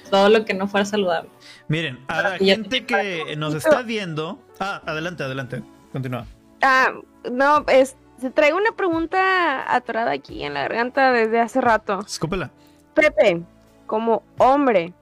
todo 0.09 0.29
lo 0.29 0.43
que 0.43 0.53
no 0.53 0.67
fuera 0.67 0.85
saludable. 0.85 1.29
Miren, 1.69 1.97
a 2.07 2.21
la 2.21 2.37
gente 2.37 2.85
que 2.85 3.35
nos 3.37 3.55
está 3.55 3.81
viendo. 3.81 4.37
Ah, 4.59 4.81
adelante, 4.85 5.23
adelante. 5.23 5.63
Continúa. 5.93 6.25
Ah, 6.61 6.91
no, 7.31 7.65
es, 7.67 7.95
se 8.19 8.29
trae 8.29 8.53
una 8.53 8.73
pregunta 8.73 9.73
atorada 9.73 10.11
aquí 10.11 10.43
en 10.43 10.53
la 10.53 10.63
garganta 10.63 11.13
desde 11.13 11.39
hace 11.39 11.61
rato. 11.61 12.01
Escúpela. 12.05 12.51
Pepe, 12.93 13.41
como 13.87 14.21
hombre, 14.37 14.93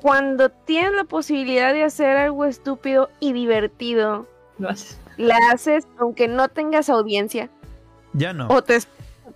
cuando 0.00 0.48
tienes 0.48 0.92
la 0.92 1.04
posibilidad 1.04 1.72
de 1.72 1.82
hacer 1.82 2.16
algo 2.16 2.44
estúpido 2.44 3.10
y 3.18 3.32
divertido, 3.32 4.28
lo 4.58 4.68
haces. 4.70 5.00
La 5.16 5.36
haces 5.52 5.88
aunque 5.98 6.28
no 6.28 6.48
tengas 6.48 6.88
audiencia. 6.88 7.50
Ya 8.12 8.32
no. 8.32 8.46
O 8.48 8.62
te 8.62 8.78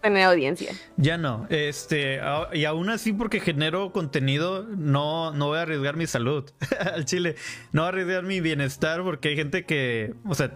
tener 0.07 0.25
audiencia. 0.25 0.73
Ya 0.97 1.19
no. 1.19 1.47
Este, 1.51 2.21
y 2.53 2.65
aún 2.65 2.91
así, 2.91 3.13
porque 3.13 3.41
genero 3.41 3.93
contenido, 3.93 4.65
no, 4.65 5.33
no 5.33 5.47
voy 5.49 5.59
a 5.59 5.63
arriesgar 5.63 5.97
mi 5.97 6.07
salud 6.07 6.51
al 6.95 7.05
chile. 7.05 7.37
No 7.73 7.83
voy 7.83 7.87
a 7.87 7.89
arriesgar 7.89 8.23
mi 8.23 8.41
bienestar 8.41 9.03
porque 9.03 9.29
hay 9.29 9.37
gente 9.37 9.65
que, 9.65 10.15
o 10.27 10.35
sea, 10.35 10.53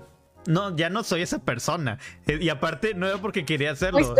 no, 0.46 0.76
ya 0.76 0.90
no 0.90 1.02
soy 1.02 1.22
esa 1.22 1.44
persona. 1.44 1.98
Eh, 2.26 2.38
y 2.40 2.48
aparte, 2.48 2.94
no 2.94 3.06
era 3.06 3.18
porque 3.18 3.44
quería 3.44 3.72
hacerlo. 3.72 4.14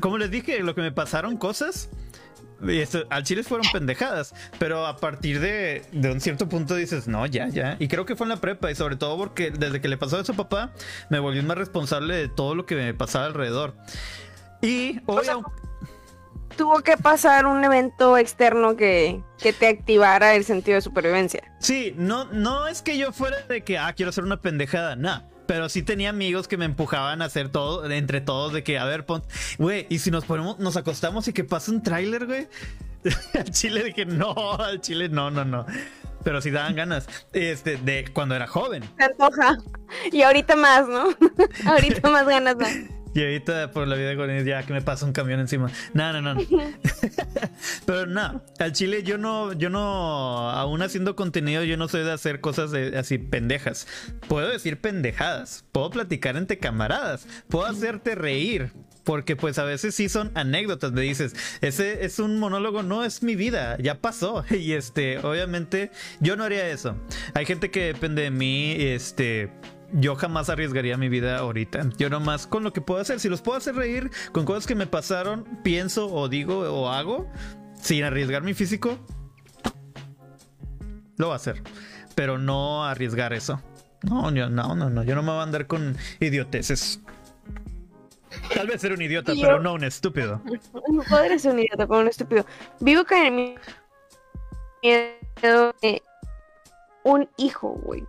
Como 0.00 0.18
les 0.18 0.30
dije, 0.30 0.60
lo 0.60 0.74
que 0.74 0.82
me 0.82 0.92
pasaron 0.92 1.36
cosas 1.36 1.90
al 3.10 3.24
chile 3.24 3.42
fueron 3.42 3.66
pendejadas, 3.72 4.34
pero 4.58 4.86
a 4.86 4.96
partir 4.96 5.40
de, 5.40 5.82
un 5.92 6.20
cierto 6.20 6.48
punto 6.48 6.74
dices, 6.74 7.08
no, 7.08 7.26
ya, 7.26 7.48
ya. 7.48 7.76
Y 7.78 7.88
creo 7.88 8.06
que 8.06 8.16
fue 8.16 8.26
en 8.26 8.30
la 8.30 8.36
prepa, 8.36 8.70
y 8.70 8.74
sobre 8.74 8.96
todo 8.96 9.16
porque 9.16 9.50
desde 9.50 9.80
que 9.80 9.88
le 9.88 9.96
pasó 9.96 10.20
eso 10.20 10.32
a 10.32 10.36
papá, 10.36 10.72
me 11.10 11.18
volví 11.18 11.42
más 11.42 11.58
responsable 11.58 12.14
de 12.14 12.28
todo 12.28 12.54
lo 12.54 12.66
que 12.66 12.74
me 12.74 12.94
pasaba 12.94 13.26
alrededor. 13.26 13.74
Y 14.62 15.00
hoy... 15.06 15.26
tuvo 16.56 16.80
que 16.80 16.96
pasar 16.96 17.46
un 17.46 17.62
evento 17.64 18.16
externo 18.16 18.76
que, 18.76 19.22
que, 19.38 19.52
te 19.52 19.68
activara 19.68 20.34
el 20.34 20.44
sentido 20.44 20.76
de 20.76 20.80
supervivencia. 20.80 21.42
Sí, 21.58 21.94
no, 21.96 22.24
no 22.26 22.66
es 22.66 22.80
que 22.80 22.96
yo 22.96 23.12
fuera 23.12 23.40
de 23.42 23.62
que, 23.62 23.78
ah, 23.78 23.92
quiero 23.94 24.10
hacer 24.10 24.24
una 24.24 24.40
pendejada, 24.40 24.96
no. 24.96 25.33
Pero 25.46 25.68
sí 25.68 25.82
tenía 25.82 26.10
amigos 26.10 26.48
que 26.48 26.56
me 26.56 26.64
empujaban 26.64 27.22
a 27.22 27.26
hacer 27.26 27.48
todo, 27.48 27.90
entre 27.90 28.20
todos, 28.20 28.52
de 28.52 28.62
que, 28.62 28.78
a 28.78 28.84
ver, 28.84 29.04
pon, 29.04 29.22
güey, 29.58 29.86
y 29.90 29.98
si 29.98 30.10
nos 30.10 30.24
ponemos, 30.24 30.58
nos 30.58 30.76
acostamos 30.76 31.28
y 31.28 31.32
que 31.32 31.44
pasa 31.44 31.70
un 31.70 31.82
tráiler, 31.82 32.26
güey. 32.26 32.48
al 33.34 33.50
chile 33.50 33.92
que 33.92 34.06
no, 34.06 34.54
al 34.54 34.80
chile 34.80 35.08
no, 35.08 35.30
no, 35.30 35.44
no. 35.44 35.66
Pero 36.22 36.40
sí 36.40 36.50
daban 36.50 36.74
ganas, 36.74 37.06
este, 37.34 37.76
de 37.76 38.10
cuando 38.12 38.34
era 38.34 38.46
joven. 38.46 38.82
Se 38.96 39.04
antoja. 39.04 39.58
Y 40.10 40.22
ahorita 40.22 40.56
más, 40.56 40.88
¿no? 40.88 41.08
ahorita 41.66 42.08
más 42.08 42.26
ganas, 42.26 42.56
¿no? 42.56 42.66
Y 43.14 43.20
ahorita 43.20 43.70
por 43.70 43.86
la 43.86 43.94
vida 43.94 44.16
con 44.16 44.28
ellos 44.28 44.44
ya 44.44 44.64
que 44.64 44.72
me 44.72 44.82
pasa 44.82 45.06
un 45.06 45.12
camión 45.12 45.38
encima. 45.38 45.70
No, 45.92 46.12
no, 46.12 46.34
no. 46.34 46.40
Pero 47.86 48.06
no, 48.06 48.42
al 48.58 48.72
chile 48.72 49.04
yo 49.04 49.18
no, 49.18 49.52
yo 49.52 49.70
no, 49.70 50.50
aún 50.50 50.82
haciendo 50.82 51.14
contenido, 51.14 51.62
yo 51.62 51.76
no 51.76 51.86
soy 51.86 52.02
de 52.02 52.12
hacer 52.12 52.40
cosas 52.40 52.72
de, 52.72 52.98
así 52.98 53.18
pendejas. 53.18 53.86
Puedo 54.28 54.48
decir 54.48 54.80
pendejadas, 54.80 55.64
puedo 55.70 55.90
platicar 55.90 56.36
entre 56.36 56.58
camaradas, 56.58 57.26
puedo 57.48 57.66
hacerte 57.66 58.14
reír. 58.14 58.72
Porque 59.04 59.36
pues 59.36 59.58
a 59.58 59.64
veces 59.64 59.94
sí 59.94 60.08
son 60.08 60.32
anécdotas, 60.34 60.92
me 60.92 61.02
dices, 61.02 61.36
ese 61.60 62.06
es 62.06 62.18
un 62.18 62.38
monólogo, 62.38 62.82
no 62.82 63.04
es 63.04 63.22
mi 63.22 63.36
vida, 63.36 63.76
ya 63.78 64.00
pasó. 64.00 64.44
Y 64.54 64.72
este, 64.72 65.18
obviamente 65.18 65.90
yo 66.20 66.36
no 66.36 66.44
haría 66.44 66.66
eso. 66.68 66.96
Hay 67.34 67.44
gente 67.44 67.70
que 67.70 67.84
depende 67.84 68.22
de 68.22 68.30
mí, 68.30 68.74
este, 68.78 69.50
yo 69.92 70.16
jamás 70.16 70.48
arriesgaría 70.50 70.96
mi 70.96 71.08
vida 71.08 71.38
ahorita. 71.38 71.90
Yo 71.96 72.10
nomás 72.10 72.46
con 72.46 72.64
lo 72.64 72.72
que 72.72 72.80
puedo 72.80 73.00
hacer, 73.00 73.20
si 73.20 73.28
los 73.28 73.42
puedo 73.42 73.58
hacer 73.58 73.74
reír 73.74 74.10
con 74.32 74.44
cosas 74.44 74.66
que 74.66 74.74
me 74.74 74.86
pasaron, 74.86 75.44
pienso 75.62 76.12
o 76.12 76.28
digo 76.28 76.60
o 76.60 76.88
hago, 76.88 77.30
sin 77.80 78.04
arriesgar 78.04 78.42
mi 78.42 78.54
físico, 78.54 78.98
lo 81.16 81.26
voy 81.26 81.32
a 81.34 81.36
hacer. 81.36 81.62
Pero 82.14 82.38
no 82.38 82.84
arriesgar 82.84 83.32
eso. 83.32 83.60
No, 84.02 84.30
no, 84.30 84.48
no, 84.48 84.74
no, 84.74 85.02
yo 85.02 85.14
no 85.14 85.22
me 85.22 85.30
voy 85.30 85.40
a 85.40 85.42
andar 85.42 85.66
con 85.66 85.96
idioteces. 86.20 87.00
Tal 88.54 88.66
vez 88.66 88.80
ser 88.80 88.92
un 88.92 89.00
idiota, 89.00 89.32
pero 89.40 89.60
no 89.60 89.74
un 89.74 89.84
estúpido. 89.84 90.42
No 90.90 91.02
podré 91.08 91.38
ser 91.38 91.52
un 91.52 91.60
idiota, 91.60 91.86
pero 91.86 92.00
un 92.00 92.08
estúpido. 92.08 92.44
Vivo 92.80 93.04
con 93.04 93.18
el 93.18 93.32
miedo 94.82 95.74
de 95.80 96.02
un 97.04 97.28
hijo, 97.36 97.70
güey. 97.70 98.04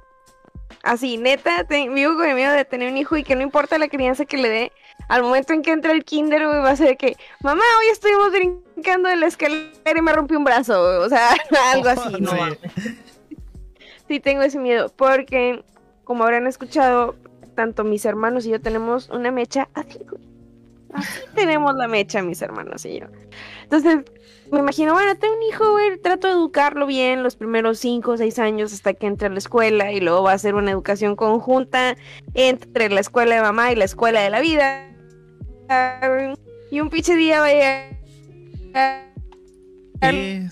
Así, 0.84 1.18
neta, 1.18 1.64
vivo 1.64 2.16
con 2.16 2.28
el 2.28 2.36
miedo 2.36 2.54
de 2.54 2.66
tener 2.66 2.92
un 2.92 2.98
hijo 2.98 3.18
y 3.18 3.24
que 3.24 3.36
no 3.36 3.42
importa 3.42 3.78
la 3.78 3.88
crianza 3.88 4.26
que 4.26 4.38
le 4.38 4.50
dé, 4.50 4.72
al 5.08 5.24
momento 5.24 5.54
en 5.54 5.62
que 5.62 5.72
entre 5.72 5.92
el 5.92 6.04
kinder, 6.04 6.46
güey, 6.48 6.60
va 6.60 6.72
a 6.72 6.76
ser 6.76 6.98
que, 6.98 7.16
mamá, 7.42 7.64
hoy 7.80 7.88
estuvimos 7.92 8.32
brincando 8.32 9.10
de 9.10 9.16
la 9.16 9.28
escalera 9.28 9.72
y 9.86 10.02
me 10.02 10.14
rompí 10.14 10.36
un 10.36 10.44
brazo, 10.44 11.02
o 11.02 11.10
sea, 11.10 11.30
algo 11.74 11.90
así, 11.90 12.10
¿no? 12.20 12.32
sí, 14.08 14.20
tengo 14.20 14.44
ese 14.44 14.60
miedo, 14.60 14.92
porque, 14.96 15.64
como 16.04 16.24
habrán 16.24 16.48
escuchado, 16.48 17.16
tanto 17.56 17.84
mis 17.84 18.06
hermanos 18.06 18.46
y 18.46 18.50
yo 18.50 18.62
tenemos 18.62 19.10
una 19.10 19.32
mecha 19.32 19.70
así, 19.74 20.00
así 20.96 21.22
tenemos 21.34 21.76
la 21.76 21.88
mecha, 21.88 22.22
mis 22.22 22.42
hermanos 22.42 22.86
y 22.86 23.00
yo. 23.00 23.08
Entonces, 23.64 24.04
me 24.52 24.60
imagino, 24.60 24.94
bueno, 24.94 25.16
tengo 25.18 25.36
un 25.36 25.44
hijo, 25.44 25.72
güey, 25.72 26.00
trato 26.00 26.28
de 26.28 26.34
educarlo 26.34 26.86
bien 26.86 27.24
los 27.24 27.36
primeros 27.36 27.80
cinco 27.80 28.12
o 28.12 28.18
seis 28.18 28.38
años 28.40 28.74
hasta 28.74 28.94
que 28.94 29.08
entre 29.08 29.28
a 29.28 29.32
la 29.32 29.40
escuela 29.40 29.92
y 29.92 30.00
luego 30.00 30.24
va 30.24 30.34
a 30.34 30.38
ser 30.38 30.56
una 30.56 30.72
educación 30.72 31.16
conjunta 31.16 31.96
entre 32.34 32.90
la 32.90 33.00
escuela 33.00 33.36
de 33.36 33.42
mamá 33.42 33.72
y 33.72 33.76
la 33.76 33.86
escuela 33.86 34.22
de 34.22 34.30
la 34.30 34.42
vida. 34.42 34.92
Y 36.70 36.80
un 36.80 36.90
pinche 36.90 37.16
día 37.16 37.40
va 37.40 37.48
a 37.48 37.54
llegar 37.54 37.96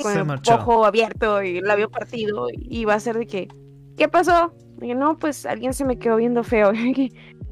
con 0.02 0.18
el 0.18 0.40
ojo 0.52 0.86
abierto 0.86 1.44
y 1.44 1.58
el 1.58 1.66
labio 1.66 1.90
partido 1.90 2.48
y 2.52 2.86
va 2.86 2.96
a 2.96 3.00
ser 3.00 3.18
de 3.18 3.28
que, 3.28 3.48
¿qué 3.98 4.08
pasó? 4.08 4.54
Y 4.82 4.96
no, 4.96 5.18
pues 5.18 5.46
alguien 5.46 5.74
se 5.74 5.86
me 5.86 5.98
quedó 5.98 6.18
viendo 6.18 6.44
feo. 6.44 6.72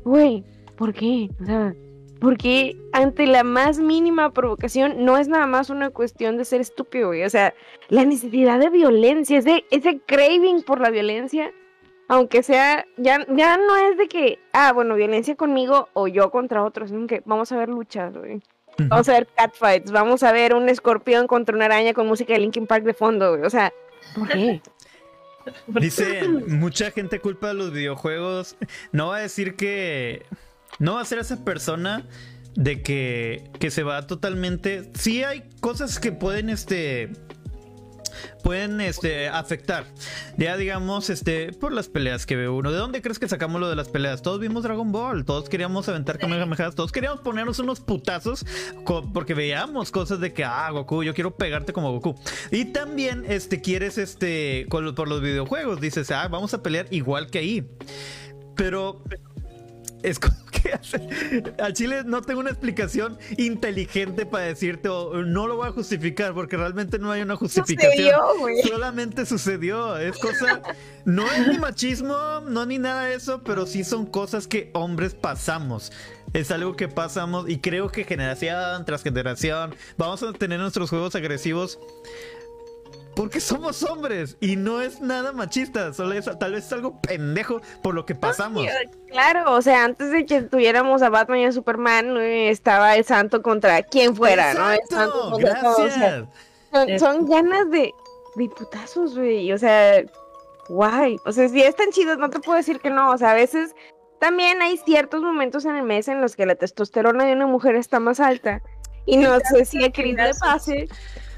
Güey, 0.03 0.43
¿por 0.77 0.93
qué? 0.93 1.29
O 1.39 1.45
sea, 1.45 1.75
porque 2.21 2.77
ante 2.93 3.25
la 3.25 3.43
más 3.43 3.79
mínima 3.79 4.31
provocación 4.31 5.03
no 5.03 5.17
es 5.17 5.27
nada 5.27 5.47
más 5.47 5.71
una 5.71 5.89
cuestión 5.89 6.37
de 6.37 6.45
ser 6.45 6.61
estúpido, 6.61 7.07
güey. 7.07 7.23
O 7.23 7.29
sea, 7.31 7.55
la 7.89 8.05
necesidad 8.05 8.59
de 8.59 8.69
violencia, 8.69 9.39
ese, 9.39 9.65
ese 9.71 9.99
craving 10.05 10.61
por 10.61 10.79
la 10.79 10.91
violencia, 10.91 11.51
aunque 12.07 12.43
sea, 12.43 12.85
ya, 12.97 13.25
ya 13.27 13.57
no 13.57 13.75
es 13.75 13.97
de 13.97 14.07
que, 14.07 14.37
ah, 14.53 14.71
bueno, 14.71 14.93
violencia 14.95 15.35
conmigo 15.35 15.89
o 15.93 16.07
yo 16.07 16.29
contra 16.29 16.63
otros, 16.63 16.91
sino 16.91 17.07
que 17.07 17.23
vamos 17.25 17.51
a 17.51 17.57
ver 17.57 17.69
luchas, 17.69 18.15
güey. 18.15 18.39
Vamos 18.77 19.09
a 19.09 19.13
ver 19.13 19.27
catfights, 19.35 19.91
vamos 19.91 20.21
a 20.21 20.31
ver 20.31 20.53
un 20.53 20.69
escorpión 20.69 21.25
contra 21.25 21.55
una 21.55 21.65
araña 21.65 21.93
con 21.93 22.05
música 22.05 22.33
de 22.33 22.39
Linkin 22.39 22.67
Park 22.67 22.83
de 22.83 22.93
fondo, 22.93 23.31
güey. 23.31 23.45
O 23.45 23.49
sea, 23.49 23.73
¿Por 24.15 24.27
qué? 24.29 24.61
Dice, 25.67 26.27
mucha 26.27 26.91
gente 26.91 27.19
culpa 27.19 27.47
de 27.47 27.55
los 27.55 27.71
videojuegos. 27.73 28.57
No 28.91 29.07
va 29.07 29.17
a 29.17 29.21
decir 29.21 29.55
que... 29.55 30.23
No 30.81 30.95
va 30.95 31.01
a 31.01 31.05
ser 31.05 31.19
esa 31.19 31.45
persona 31.45 32.07
de 32.55 32.81
que, 32.81 33.51
que 33.59 33.69
se 33.69 33.83
va 33.83 34.07
totalmente... 34.07 34.89
Sí 34.95 35.23
hay 35.23 35.43
cosas 35.59 35.99
que 35.99 36.11
pueden, 36.11 36.49
este 36.49 37.11
pueden 38.43 38.81
este, 38.81 39.29
afectar. 39.29 39.85
Ya 40.37 40.57
digamos, 40.57 41.11
este, 41.11 41.53
por 41.53 41.71
las 41.71 41.87
peleas 41.87 42.25
que 42.25 42.35
ve 42.35 42.49
uno. 42.49 42.71
¿De 42.71 42.79
dónde 42.79 43.03
crees 43.03 43.19
que 43.19 43.27
sacamos 43.27 43.61
lo 43.61 43.69
de 43.69 43.75
las 43.75 43.89
peleas? 43.89 44.23
Todos 44.23 44.39
vimos 44.39 44.63
Dragon 44.63 44.91
Ball, 44.91 45.23
todos 45.23 45.49
queríamos 45.49 45.87
aventar 45.87 46.17
Kamehamehas, 46.17 46.73
todos 46.73 46.91
queríamos 46.91 47.21
ponernos 47.21 47.59
unos 47.59 47.79
putazos 47.79 48.43
porque 49.13 49.35
veíamos 49.35 49.91
cosas 49.91 50.19
de 50.19 50.33
que, 50.33 50.43
ah, 50.43 50.67
Goku, 50.71 51.03
yo 51.03 51.13
quiero 51.13 51.37
pegarte 51.37 51.73
como 51.73 51.91
Goku. 51.91 52.19
Y 52.49 52.65
también, 52.65 53.23
este, 53.27 53.61
quieres, 53.61 53.99
este, 53.99 54.65
por 54.67 55.07
los 55.07 55.21
videojuegos, 55.21 55.79
dices, 55.79 56.09
ah, 56.09 56.27
vamos 56.27 56.55
a 56.55 56.63
pelear 56.63 56.87
igual 56.89 57.27
que 57.27 57.37
ahí. 57.37 57.69
Pero 58.55 59.03
es 60.01 60.17
como 60.19 60.40
al 61.59 61.73
Chile 61.73 62.03
no 62.05 62.21
tengo 62.21 62.39
una 62.39 62.49
explicación 62.49 63.17
inteligente 63.37 64.25
para 64.25 64.45
decirte 64.45 64.89
o 64.89 65.23
no 65.23 65.47
lo 65.47 65.57
voy 65.57 65.69
a 65.69 65.71
justificar 65.71 66.33
porque 66.33 66.57
realmente 66.57 66.99
no 66.99 67.11
hay 67.11 67.21
una 67.21 67.35
justificación. 67.35 68.19
Solamente 68.67 69.25
sucedió. 69.25 69.97
Es 69.97 70.17
cosa, 70.17 70.61
no 71.05 71.29
es 71.31 71.47
ni 71.47 71.57
machismo, 71.57 72.41
no 72.47 72.65
ni 72.65 72.77
nada 72.77 73.05
de 73.05 73.15
eso, 73.15 73.41
pero 73.43 73.65
sí 73.65 73.83
son 73.83 74.05
cosas 74.05 74.47
que 74.47 74.69
hombres 74.73 75.13
pasamos. 75.13 75.91
Es 76.33 76.49
algo 76.51 76.75
que 76.75 76.87
pasamos 76.87 77.49
y 77.49 77.59
creo 77.59 77.89
que 77.89 78.05
generación 78.05 78.85
tras 78.85 79.03
generación 79.03 79.75
vamos 79.97 80.23
a 80.23 80.31
tener 80.31 80.59
nuestros 80.59 80.89
juegos 80.89 81.13
agresivos 81.15 81.77
porque 83.15 83.39
somos 83.39 83.83
hombres 83.83 84.37
y 84.39 84.55
no 84.55 84.81
es 84.81 85.01
nada 85.01 85.31
machista, 85.33 85.93
solo 85.93 86.13
es, 86.13 86.29
tal 86.39 86.53
vez 86.53 86.65
es 86.65 86.73
algo 86.73 86.99
pendejo 87.01 87.61
por 87.81 87.93
lo 87.93 88.05
que 88.05 88.15
pasamos. 88.15 88.65
Claro, 89.09 89.53
o 89.53 89.61
sea, 89.61 89.83
antes 89.85 90.11
de 90.11 90.25
que 90.25 90.41
tuviéramos 90.43 91.01
a 91.01 91.09
Batman 91.09 91.39
y 91.39 91.45
a 91.45 91.51
Superman, 91.51 92.17
estaba 92.17 92.95
el 92.95 93.03
santo 93.03 93.41
contra 93.41 93.83
quien 93.83 94.15
fuera, 94.15 94.53
¿no? 94.53 94.71
El 94.71 94.79
santo 94.89 95.31
contra 95.31 95.61
Todos. 95.61 95.91
Son, 96.99 97.25
ganas 97.25 97.69
de, 97.69 97.93
diputazos, 98.35 99.17
güey, 99.17 99.51
o 99.51 99.57
sea, 99.57 100.03
guay. 100.69 101.17
O 101.25 101.31
sea, 101.31 101.49
si 101.49 101.61
están 101.61 101.89
chidos, 101.91 102.17
no 102.17 102.29
te 102.29 102.39
puedo 102.39 102.57
decir 102.57 102.79
que 102.79 102.89
no, 102.89 103.11
o 103.11 103.17
sea, 103.17 103.31
a 103.31 103.35
veces 103.35 103.75
también 104.19 104.61
hay 104.61 104.77
ciertos 104.77 105.21
momentos 105.21 105.65
en 105.65 105.75
el 105.75 105.83
mes 105.83 106.07
en 106.07 106.21
los 106.21 106.35
que 106.35 106.45
la 106.45 106.55
testosterona 106.55 107.25
de 107.25 107.33
una 107.33 107.47
mujer 107.47 107.75
está 107.75 107.99
más 107.99 108.19
alta. 108.19 108.61
Y 109.05 109.17
no 109.17 109.39
sé 109.39 109.65
si 109.65 109.83
a 109.83 109.91
Chris 109.91 110.15
le 110.15 110.31
pase, 110.39 110.87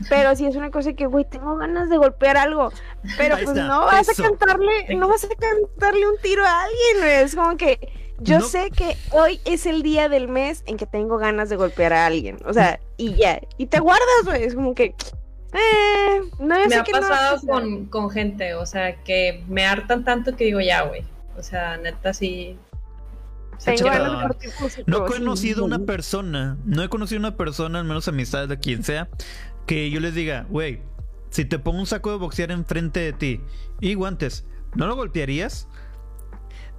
pero 0.10 0.36
si 0.36 0.46
es 0.46 0.56
una 0.56 0.70
cosa 0.70 0.94
que, 0.94 1.06
güey, 1.06 1.26
tengo 1.26 1.56
ganas 1.58 1.90
de 1.90 1.98
golpear 1.98 2.38
algo. 2.38 2.72
Pero 3.18 3.38
pues 3.44 3.56
no 3.56 3.82
vas 3.86 4.08
a 4.08 4.22
cantarle, 4.22 4.96
no 4.96 5.08
vas 5.08 5.24
a 5.24 5.30
cantarle 5.30 6.08
un 6.08 6.18
tiro 6.22 6.46
a 6.46 6.64
alguien, 6.64 7.24
Es 7.24 7.36
como 7.36 7.56
que 7.58 7.80
yo 8.20 8.42
sé 8.42 8.70
que 8.72 8.96
hoy 9.12 9.40
es 9.46 9.66
el 9.66 9.84
día 9.84 10.10
del 10.10 10.28
mes 10.28 10.64
en 10.66 10.78
que 10.78 10.86
tengo 10.86 11.18
ganas 11.18 11.50
de 11.50 11.56
golpear 11.56 11.94
a 11.94 12.06
alguien. 12.06 12.38
O 12.46 12.54
sea, 12.54 12.80
y 12.98 13.16
ya. 13.16 13.42
Y 13.58 13.68
te 13.68 13.80
guardas, 13.80 14.26
güey. 14.26 14.44
Es 14.44 14.56
como 14.56 14.74
que. 14.74 14.96
Eh, 15.54 16.22
no, 16.40 16.56
me 16.68 16.76
ha 16.76 16.84
pasado 16.84 17.40
con, 17.46 17.86
con 17.86 18.10
gente, 18.10 18.56
o 18.56 18.66
sea, 18.66 18.96
que 19.04 19.44
me 19.48 19.64
hartan 19.66 20.04
tanto 20.04 20.36
que 20.36 20.46
digo, 20.46 20.60
ya, 20.62 20.82
güey. 20.82 21.04
O 21.38 21.44
sea, 21.44 21.78
neta, 21.78 22.14
sí, 22.14 22.58
no 24.86 25.06
he 25.06 25.10
conocido 25.10 25.66
una 25.66 25.80
persona, 25.80 26.58
no 26.66 26.84
he 26.84 26.90
conocido 26.90 27.20
una 27.20 27.38
persona, 27.38 27.80
al 27.80 27.86
menos 27.86 28.08
amistad 28.08 28.48
de 28.48 28.60
quien 28.60 28.84
sea, 28.84 29.10
que 29.66 29.90
yo 29.90 30.00
les 30.00 30.14
diga, 30.14 30.46
güey, 30.50 30.82
si 31.30 31.46
te 31.46 31.60
pongo 31.60 31.80
un 31.80 31.88
saco 31.88 32.12
de 32.12 32.18
boxear 32.18 32.52
enfrente 32.52 33.00
de 33.00 33.14
ti 33.14 33.42
y 33.82 33.96
guantes, 33.96 34.46
¿no 34.76 34.88
lo 34.88 34.96
golpearías? 34.96 35.68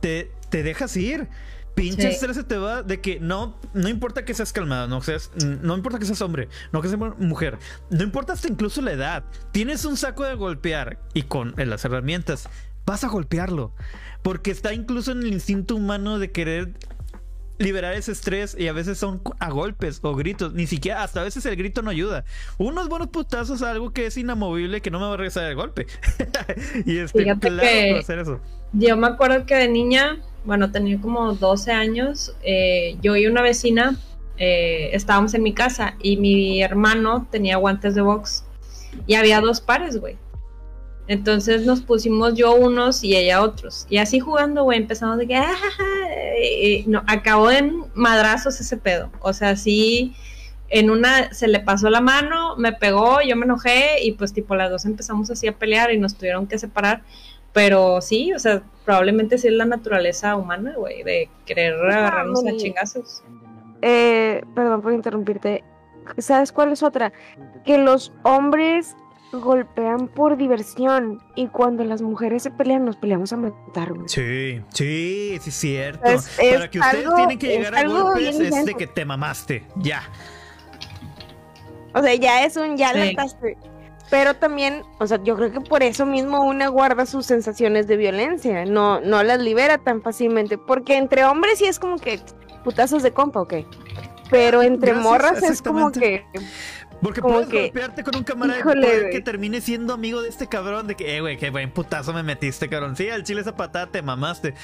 Te, 0.00 0.30
te 0.50 0.62
dejas 0.62 0.96
ir. 0.96 1.28
Pinche 1.74 2.08
estrés 2.08 2.36
se 2.36 2.44
te 2.44 2.56
va 2.56 2.84
de 2.84 3.00
que 3.00 3.18
no, 3.18 3.58
no 3.72 3.88
importa 3.88 4.24
que 4.24 4.32
seas 4.32 4.52
calmado, 4.52 4.86
no 4.86 5.00
seas, 5.00 5.32
no 5.60 5.74
importa 5.74 5.98
que 5.98 6.06
seas 6.06 6.22
hombre, 6.22 6.48
no 6.72 6.80
que 6.80 6.88
seas 6.88 7.00
mujer, 7.18 7.58
no 7.90 8.04
importa 8.04 8.34
hasta 8.34 8.46
incluso 8.46 8.80
la 8.80 8.92
edad. 8.92 9.24
Tienes 9.50 9.84
un 9.84 9.96
saco 9.96 10.22
de 10.22 10.36
golpear 10.36 11.00
y 11.14 11.22
con 11.22 11.52
las 11.56 11.84
herramientas 11.84 12.48
vas 12.86 13.04
a 13.04 13.08
golpearlo. 13.08 13.72
Porque 14.22 14.50
está 14.50 14.72
incluso 14.72 15.12
en 15.12 15.20
el 15.20 15.28
instinto 15.28 15.76
humano 15.76 16.18
de 16.18 16.32
querer 16.32 16.72
liberar 17.58 17.94
ese 17.94 18.12
estrés 18.12 18.56
y 18.58 18.66
a 18.68 18.72
veces 18.72 18.98
son 18.98 19.22
a 19.38 19.50
golpes 19.50 20.00
o 20.02 20.14
gritos, 20.14 20.54
ni 20.54 20.66
siquiera, 20.66 21.02
hasta 21.02 21.20
a 21.20 21.24
veces 21.24 21.46
el 21.46 21.56
grito 21.56 21.82
no 21.82 21.90
ayuda. 21.90 22.24
Unos 22.58 22.88
buenos 22.88 23.08
putazos 23.08 23.62
a 23.62 23.70
algo 23.70 23.92
que 23.92 24.06
es 24.06 24.16
inamovible 24.16 24.80
que 24.80 24.90
no 24.90 24.98
me 24.98 25.06
va 25.06 25.14
a 25.14 25.16
regresar 25.16 25.44
el 25.44 25.54
golpe. 25.54 25.86
y 26.84 26.98
este, 26.98 27.24
claro 27.38 27.98
hacer 27.98 28.18
eso. 28.18 28.40
Yo 28.72 28.96
me 28.96 29.06
acuerdo 29.06 29.46
que 29.46 29.54
de 29.54 29.68
niña, 29.68 30.18
bueno, 30.44 30.72
tenía 30.72 31.00
como 31.00 31.32
12 31.34 31.70
años, 31.70 32.34
eh, 32.42 32.96
yo 33.02 33.14
y 33.16 33.26
una 33.26 33.42
vecina 33.42 33.96
eh, 34.36 34.90
estábamos 34.92 35.32
en 35.34 35.44
mi 35.44 35.54
casa 35.54 35.94
y 36.02 36.16
mi 36.16 36.60
hermano 36.60 37.28
tenía 37.30 37.56
guantes 37.56 37.94
de 37.94 38.00
box 38.00 38.44
y 39.06 39.14
había 39.14 39.40
dos 39.40 39.60
pares, 39.60 40.00
güey. 40.00 40.18
Entonces 41.06 41.66
nos 41.66 41.82
pusimos 41.82 42.34
yo 42.34 42.54
unos 42.54 43.04
y 43.04 43.14
ella 43.16 43.42
otros. 43.42 43.86
Y 43.90 43.98
así 43.98 44.20
jugando, 44.20 44.64
güey, 44.64 44.78
empezamos 44.78 45.18
de 45.18 45.26
que, 45.26 45.36
ah, 45.36 45.54
no, 46.86 47.02
acabó 47.06 47.50
en 47.50 47.84
madrazos 47.94 48.58
ese 48.60 48.76
pedo. 48.76 49.10
O 49.20 49.32
sea, 49.32 49.56
sí, 49.56 50.14
en 50.70 50.90
una 50.90 51.32
se 51.34 51.46
le 51.46 51.60
pasó 51.60 51.90
la 51.90 52.00
mano, 52.00 52.56
me 52.56 52.72
pegó, 52.72 53.20
yo 53.20 53.36
me 53.36 53.44
enojé 53.44 54.02
y 54.02 54.12
pues 54.12 54.32
tipo 54.32 54.54
las 54.56 54.70
dos 54.70 54.86
empezamos 54.86 55.30
así 55.30 55.46
a 55.46 55.52
pelear 55.52 55.92
y 55.92 55.98
nos 55.98 56.16
tuvieron 56.16 56.46
que 56.46 56.58
separar. 56.58 57.02
Pero 57.52 58.00
sí, 58.00 58.32
o 58.32 58.38
sea, 58.38 58.62
probablemente 58.84 59.38
sí 59.38 59.48
es 59.48 59.54
la 59.54 59.66
naturaleza 59.66 60.34
humana, 60.36 60.74
güey, 60.76 61.04
de 61.04 61.28
querer 61.44 61.74
agarrarnos 61.74 62.44
a 62.44 62.56
chingazos. 62.56 63.22
Eh, 63.82 64.42
perdón 64.54 64.80
por 64.80 64.92
interrumpirte. 64.92 65.62
¿Sabes 66.18 66.50
cuál 66.50 66.72
es 66.72 66.82
otra? 66.82 67.12
Que 67.64 67.78
los 67.78 68.12
hombres 68.24 68.96
golpean 69.40 70.08
por 70.08 70.36
diversión 70.36 71.22
y 71.34 71.48
cuando 71.48 71.84
las 71.84 72.02
mujeres 72.02 72.42
se 72.42 72.50
pelean 72.50 72.84
nos 72.84 72.96
peleamos 72.96 73.32
a 73.32 73.36
matar. 73.36 73.92
Sí, 74.06 74.60
sí, 74.70 75.38
sí 75.40 75.48
es 75.48 75.54
cierto. 75.54 76.02
Para 76.02 76.70
que 76.70 76.78
ustedes 76.78 77.14
tienen 77.14 77.38
que 77.38 77.48
llegar 77.48 77.74
a 77.76 77.86
golpes 77.86 78.40
es 78.40 78.64
de 78.64 78.74
que 78.74 78.86
te 78.86 79.04
mamaste, 79.04 79.64
ya. 79.76 80.02
O 81.94 82.02
sea, 82.02 82.14
ya 82.14 82.44
es 82.44 82.56
un 82.56 82.76
ya 82.76 82.92
sí. 82.92 83.16
Pero 84.10 84.34
también, 84.34 84.82
o 85.00 85.06
sea, 85.06 85.22
yo 85.22 85.34
creo 85.36 85.50
que 85.50 85.60
por 85.60 85.82
eso 85.82 86.04
mismo 86.04 86.44
una 86.44 86.68
guarda 86.68 87.06
sus 87.06 87.26
sensaciones 87.26 87.86
de 87.86 87.96
violencia, 87.96 88.64
no, 88.64 89.00
no 89.00 89.22
las 89.22 89.40
libera 89.40 89.78
tan 89.78 90.02
fácilmente, 90.02 90.58
porque 90.58 90.96
entre 90.96 91.24
hombres 91.24 91.58
sí 91.58 91.64
es 91.64 91.78
como 91.78 91.96
que 91.96 92.20
putazos 92.62 93.02
de 93.02 93.12
compa, 93.12 93.40
ok. 93.40 93.54
Pero 94.30 94.62
entre 94.62 94.94
morras 94.94 95.42
es 95.42 95.62
como 95.62 95.90
que 95.92 96.24
porque 97.04 97.20
puedes 97.20 97.50
golpearte 97.50 98.02
con 98.02 98.16
un 98.16 98.24
camarada 98.24 98.64
que 99.10 99.20
termine 99.20 99.60
siendo 99.60 99.92
amigo 99.92 100.22
de 100.22 100.30
este 100.30 100.46
cabrón. 100.48 100.86
De 100.86 100.94
que, 100.94 101.16
eh, 101.16 101.20
güey, 101.20 101.36
qué 101.36 101.50
buen 101.50 101.70
putazo 101.70 102.14
me 102.14 102.22
metiste, 102.22 102.70
cabrón. 102.70 102.96
Sí, 102.96 103.10
al 103.10 103.24
chile 103.24 103.42
esa 103.42 103.54
patada 103.54 103.88
te 103.88 104.00
mamaste. 104.00 104.54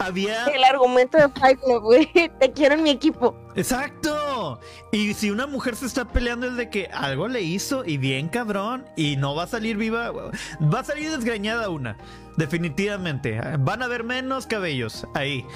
Había. 0.00 0.46
El 0.46 0.64
argumento 0.64 1.16
de 1.18 1.28
Fight 1.28 1.60
Club, 1.60 1.82
güey. 1.84 2.10
Te 2.40 2.52
quiero 2.52 2.74
en 2.74 2.82
mi 2.82 2.90
equipo. 2.90 3.36
Exacto. 3.54 4.58
Y 4.90 5.14
si 5.14 5.30
una 5.30 5.46
mujer 5.46 5.76
se 5.76 5.86
está 5.86 6.08
peleando 6.08 6.48
es 6.48 6.56
de 6.56 6.68
que 6.68 6.88
algo 6.92 7.28
le 7.28 7.42
hizo 7.42 7.84
y 7.84 7.96
bien 7.96 8.28
cabrón 8.28 8.84
y 8.96 9.16
no 9.16 9.36
va 9.36 9.44
a 9.44 9.46
salir 9.46 9.76
viva, 9.76 10.10
va 10.10 10.80
a 10.80 10.84
salir 10.84 11.10
desgreñada 11.12 11.70
una. 11.70 11.96
Definitivamente. 12.36 13.40
Van 13.60 13.82
a 13.82 13.84
haber 13.84 14.02
menos 14.02 14.46
cabellos 14.46 15.06
ahí 15.14 15.46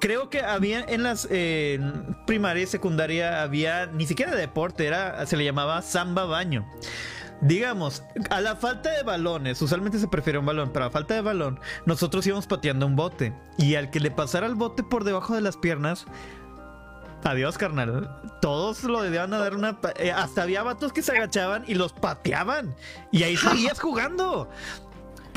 creo 0.00 0.30
que 0.30 0.42
había 0.42 0.80
en 0.80 1.02
las 1.02 1.28
primaria 2.26 2.62
y 2.62 2.66
secundaria 2.66 3.42
había 3.42 3.86
ni 3.86 4.06
siquiera 4.06 4.34
deporte, 4.34 4.86
era 4.86 5.26
se 5.26 5.36
le 5.36 5.44
llamaba 5.44 5.82
samba 5.82 6.24
baño. 6.24 6.66
Digamos, 7.40 8.02
a 8.30 8.40
la 8.40 8.56
falta 8.56 8.90
de 8.90 9.04
balones, 9.04 9.62
usualmente 9.62 9.98
se 10.00 10.08
prefiere 10.08 10.40
un 10.40 10.46
balón, 10.46 10.70
pero 10.72 10.86
a 10.86 10.90
falta 10.90 11.14
de 11.14 11.20
balón, 11.20 11.60
nosotros 11.86 12.26
íbamos 12.26 12.48
pateando 12.48 12.84
un 12.86 12.96
bote. 12.96 13.32
Y 13.56 13.76
al 13.76 13.90
que 13.90 14.00
le 14.00 14.10
pasara 14.10 14.46
el 14.46 14.56
bote 14.56 14.82
por 14.82 15.04
debajo 15.04 15.36
de 15.36 15.40
las 15.40 15.56
piernas, 15.56 16.06
adiós, 17.22 17.56
carnal. 17.56 18.10
Todos 18.40 18.82
lo 18.82 19.02
debían 19.02 19.30
dar 19.30 19.54
una. 19.54 19.78
Eh, 19.98 20.10
hasta 20.10 20.42
había 20.42 20.64
vatos 20.64 20.92
que 20.92 21.02
se 21.02 21.12
agachaban 21.12 21.64
y 21.68 21.74
los 21.74 21.92
pateaban. 21.92 22.74
Y 23.12 23.22
ahí 23.22 23.36
seguías 23.36 23.78
jugando. 23.78 24.48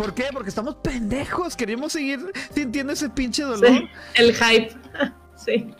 ¿Por 0.01 0.15
qué? 0.15 0.25
Porque 0.33 0.49
estamos 0.49 0.75
pendejos. 0.75 1.55
Queremos 1.55 1.93
seguir 1.93 2.19
sintiendo 2.55 2.93
ese 2.93 3.07
pinche 3.07 3.43
dolor. 3.43 3.67
Sí, 3.67 3.89
el 4.15 4.33
hype. 4.33 4.75
sí. 5.35 5.75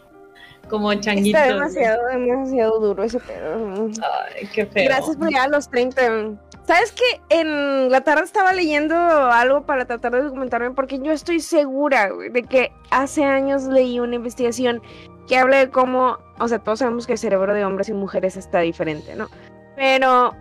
Como 0.70 0.94
changuito. 0.94 1.40
Está 1.40 1.54
demasiado, 1.54 2.08
demasiado 2.08 2.80
duro 2.80 3.04
ese 3.04 3.20
pedo. 3.20 3.90
Ay, 4.36 4.48
qué 4.54 4.68
feo. 4.68 4.86
Gracias 4.86 5.18
por 5.18 5.28
llegar 5.28 5.48
a 5.48 5.50
los 5.50 5.68
30. 5.70 6.02
¿Sabes 6.68 6.92
qué? 6.92 7.20
En 7.30 7.90
la 7.90 8.02
tarde 8.02 8.24
estaba 8.24 8.54
leyendo 8.54 8.96
algo 8.96 9.66
para 9.66 9.86
tratar 9.86 10.12
de 10.12 10.22
documentarme 10.22 10.70
porque 10.72 11.00
yo 11.00 11.12
estoy 11.12 11.40
segura 11.40 12.12
de 12.32 12.44
que 12.44 12.72
hace 12.92 13.24
años 13.24 13.64
leí 13.64 14.00
una 14.00 14.16
investigación 14.16 14.84
que 15.28 15.36
habla 15.36 15.58
de 15.58 15.72
cómo, 15.72 16.20
o 16.40 16.48
sea, 16.48 16.60
todos 16.60 16.80
sabemos 16.80 17.08
que 17.08 17.14
el 17.14 17.18
cerebro 17.18 17.56
de 17.56 17.66
hombres 17.66 17.90
y 17.90 17.94
mujeres 17.94 18.38
está 18.38 18.60
diferente, 18.60 19.16
¿no? 19.16 19.30
Pero 19.76 20.36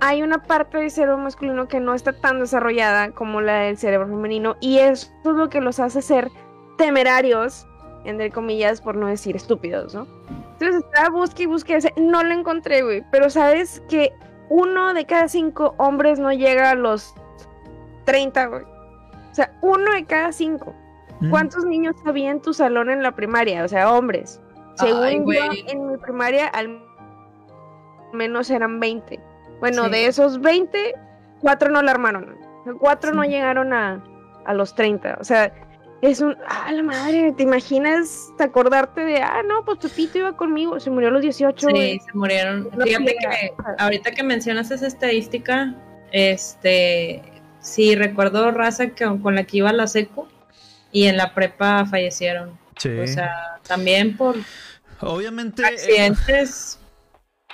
hay 0.00 0.22
una 0.22 0.42
parte 0.42 0.78
del 0.78 0.90
cerebro 0.90 1.18
masculino 1.18 1.68
que 1.68 1.80
no 1.80 1.94
está 1.94 2.12
tan 2.12 2.40
desarrollada 2.40 3.10
como 3.12 3.40
la 3.40 3.60
del 3.60 3.78
cerebro 3.78 4.06
femenino 4.06 4.56
y 4.60 4.78
eso 4.78 5.10
es 5.24 5.32
lo 5.32 5.48
que 5.48 5.60
los 5.60 5.80
hace 5.80 6.02
ser 6.02 6.30
temerarios, 6.76 7.66
entre 8.04 8.30
comillas, 8.30 8.80
por 8.80 8.96
no 8.96 9.06
decir 9.06 9.36
estúpidos, 9.36 9.94
¿no? 9.94 10.06
Entonces 10.52 10.84
estaba 10.84 11.10
busque 11.10 11.44
y 11.44 11.46
busque, 11.46 11.78
no 11.96 12.22
lo 12.22 12.32
encontré, 12.32 12.82
güey, 12.82 13.04
pero 13.10 13.30
sabes 13.30 13.82
que 13.88 14.12
uno 14.48 14.94
de 14.94 15.04
cada 15.06 15.28
cinco 15.28 15.74
hombres 15.78 16.18
no 16.18 16.32
llega 16.32 16.70
a 16.70 16.74
los 16.74 17.14
30, 18.04 18.46
güey. 18.46 18.62
O 19.30 19.34
sea, 19.34 19.52
uno 19.60 19.92
de 19.92 20.04
cada 20.04 20.32
cinco. 20.32 20.74
Mm. 21.20 21.30
¿Cuántos 21.30 21.64
niños 21.64 21.96
había 22.04 22.30
en 22.30 22.40
tu 22.40 22.54
salón 22.54 22.90
en 22.90 23.02
la 23.02 23.12
primaria? 23.12 23.64
O 23.64 23.68
sea, 23.68 23.92
hombres. 23.92 24.40
Según 24.76 25.32
yo, 25.32 25.42
en 25.68 25.90
mi 25.90 25.96
primaria 25.98 26.46
al 26.48 26.82
menos 28.12 28.50
eran 28.50 28.78
20. 28.78 29.20
Bueno, 29.60 29.88
de 29.88 30.06
esos 30.06 30.40
20, 30.40 30.94
cuatro 31.40 31.70
no 31.70 31.82
la 31.82 31.92
armaron. 31.92 32.36
Cuatro 32.78 33.12
no 33.12 33.24
llegaron 33.24 33.72
a, 33.72 34.02
a, 34.44 34.54
los 34.54 34.74
30. 34.74 35.18
O 35.20 35.24
sea, 35.24 35.52
es 36.02 36.20
un. 36.20 36.36
¡Ah, 36.48 36.72
la 36.72 36.82
madre! 36.82 37.32
¿Te 37.32 37.42
imaginas 37.42 38.28
acordarte 38.38 39.02
de. 39.02 39.22
Ah, 39.22 39.42
no, 39.46 39.64
pues 39.64 39.78
Pepito 39.78 40.18
iba 40.18 40.36
conmigo. 40.36 40.78
Se 40.80 40.90
murió 40.90 41.08
a 41.08 41.12
los 41.12 41.22
18. 41.22 41.68
Sí, 41.68 42.00
se 42.04 42.12
murieron. 42.12 42.68
Fíjate 42.82 43.16
que 43.16 43.52
ahorita 43.78 44.10
que 44.10 44.22
mencionas 44.22 44.70
esa 44.70 44.86
estadística, 44.86 45.74
este. 46.12 47.22
Sí, 47.60 47.94
recuerdo 47.96 48.50
raza 48.52 48.88
que, 48.88 49.04
con 49.20 49.34
la 49.34 49.44
que 49.44 49.56
iba 49.58 49.70
a 49.70 49.72
la 49.72 49.86
seco 49.88 50.28
y 50.92 51.06
en 51.06 51.16
la 51.16 51.34
prepa 51.34 51.84
fallecieron. 51.86 52.58
Sí. 52.76 52.90
O 52.98 53.06
sea, 53.06 53.58
también 53.66 54.16
por. 54.16 54.36
Obviamente. 55.00 55.64
Accidentes 55.64 56.78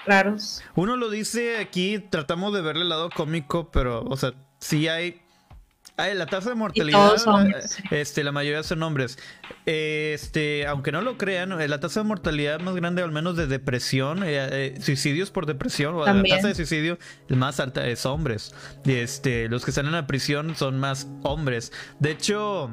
raros. 0.07 0.63
Uno 0.75 0.97
lo 0.97 1.11
dice 1.11 1.59
aquí, 1.59 1.99
tratamos 1.99 2.53
de 2.53 2.61
verle 2.61 2.83
el 2.83 2.89
lado 2.89 3.11
cómico, 3.11 3.71
pero, 3.71 4.03
o 4.05 4.17
sea, 4.17 4.33
sí 4.61 4.89
hay. 4.89 5.21
Hay 5.99 6.15
la 6.15 6.25
tasa 6.25 6.49
de 6.49 6.55
mortalidad, 6.55 7.17
este, 7.91 8.25
la 8.25 8.33
mayoría 8.33 8.63
son 8.63 8.83
hombres. 8.83 9.19
Este, 9.67 10.67
aunque 10.67 10.91
no 10.91 11.03
lo 11.03 11.19
crean, 11.19 11.53
eh, 11.61 11.69
la 11.69 11.81
tasa 11.81 12.01
de 12.01 12.05
mortalidad 12.05 12.61
más 12.61 12.75
grande, 12.75 13.03
al 13.03 13.13
menos 13.13 13.37
de 13.37 13.47
depresión, 13.47 14.25
eh, 14.25 14.49
eh, 14.51 14.81
suicidios 14.81 15.31
por 15.31 15.45
depresión, 15.45 15.95
o 15.95 16.07
la 16.07 16.23
tasa 16.23 16.49
de 16.49 16.55
suicidio 16.55 16.99
más 17.29 17.61
alta 17.61 17.87
es 17.87 18.07
hombres. 18.07 18.55
Este, 18.87 19.51
los 19.51 19.67
que 19.67 19.71
están 19.71 19.85
en 19.85 19.93
la 19.93 20.07
prisión 20.07 20.57
son 20.57 20.81
más 20.81 21.09
hombres. 21.25 21.73
De 21.99 22.13
hecho, 22.13 22.71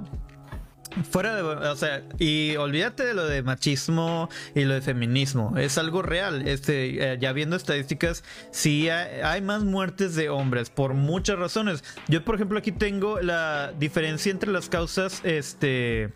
Fuera 1.12 1.36
de, 1.36 1.44
o 1.44 1.76
sea, 1.76 2.04
y 2.18 2.56
olvídate 2.56 3.04
de 3.04 3.14
lo 3.14 3.26
de 3.26 3.44
machismo 3.44 4.28
y 4.56 4.64
lo 4.64 4.74
de 4.74 4.82
feminismo, 4.82 5.56
es 5.58 5.78
algo 5.78 6.02
real. 6.02 6.48
Este, 6.48 7.14
eh, 7.14 7.18
ya 7.20 7.32
viendo 7.32 7.56
estadísticas, 7.56 8.24
sí 8.52 8.90
hay, 8.90 9.42
más 9.42 9.64
muertes 9.64 10.16
de 10.16 10.30
hombres 10.30 10.70
por 10.70 10.96
muchas 10.96 11.38
razones. 11.38 11.84
Yo, 12.08 12.26
por 12.26 12.36
ejemplo, 12.36 12.58
aquí 12.58 12.72
tengo 12.72 13.22
la 13.22 13.72
diferencia 13.80 14.32
entre 14.32 14.52
las 14.52 14.68
causas, 14.68 15.22
este, 15.24 16.12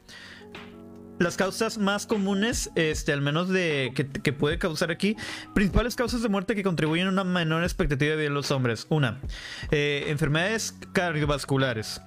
las 1.19 1.37
causas 1.37 1.77
más 1.77 2.07
comunes, 2.07 2.71
este, 2.75 3.13
al 3.13 3.21
menos 3.21 3.49
de 3.49 3.93
que, 3.95 4.33
puede 4.33 4.57
causar 4.57 4.89
aquí, 4.89 5.15
principales 5.53 5.95
causas 5.95 6.23
de 6.23 6.29
muerte 6.29 6.55
que 6.55 6.63
contribuyen 6.63 7.07
a 7.07 7.11
una 7.11 7.23
menor 7.23 7.63
expectativa 7.63 8.11
de 8.11 8.17
vida 8.17 8.27
en 8.27 8.33
los 8.33 8.49
hombres. 8.49 8.87
Una, 8.89 9.21
eh, 9.69 10.05
enfermedades 10.07 10.75
cardiovasculares 10.93 12.01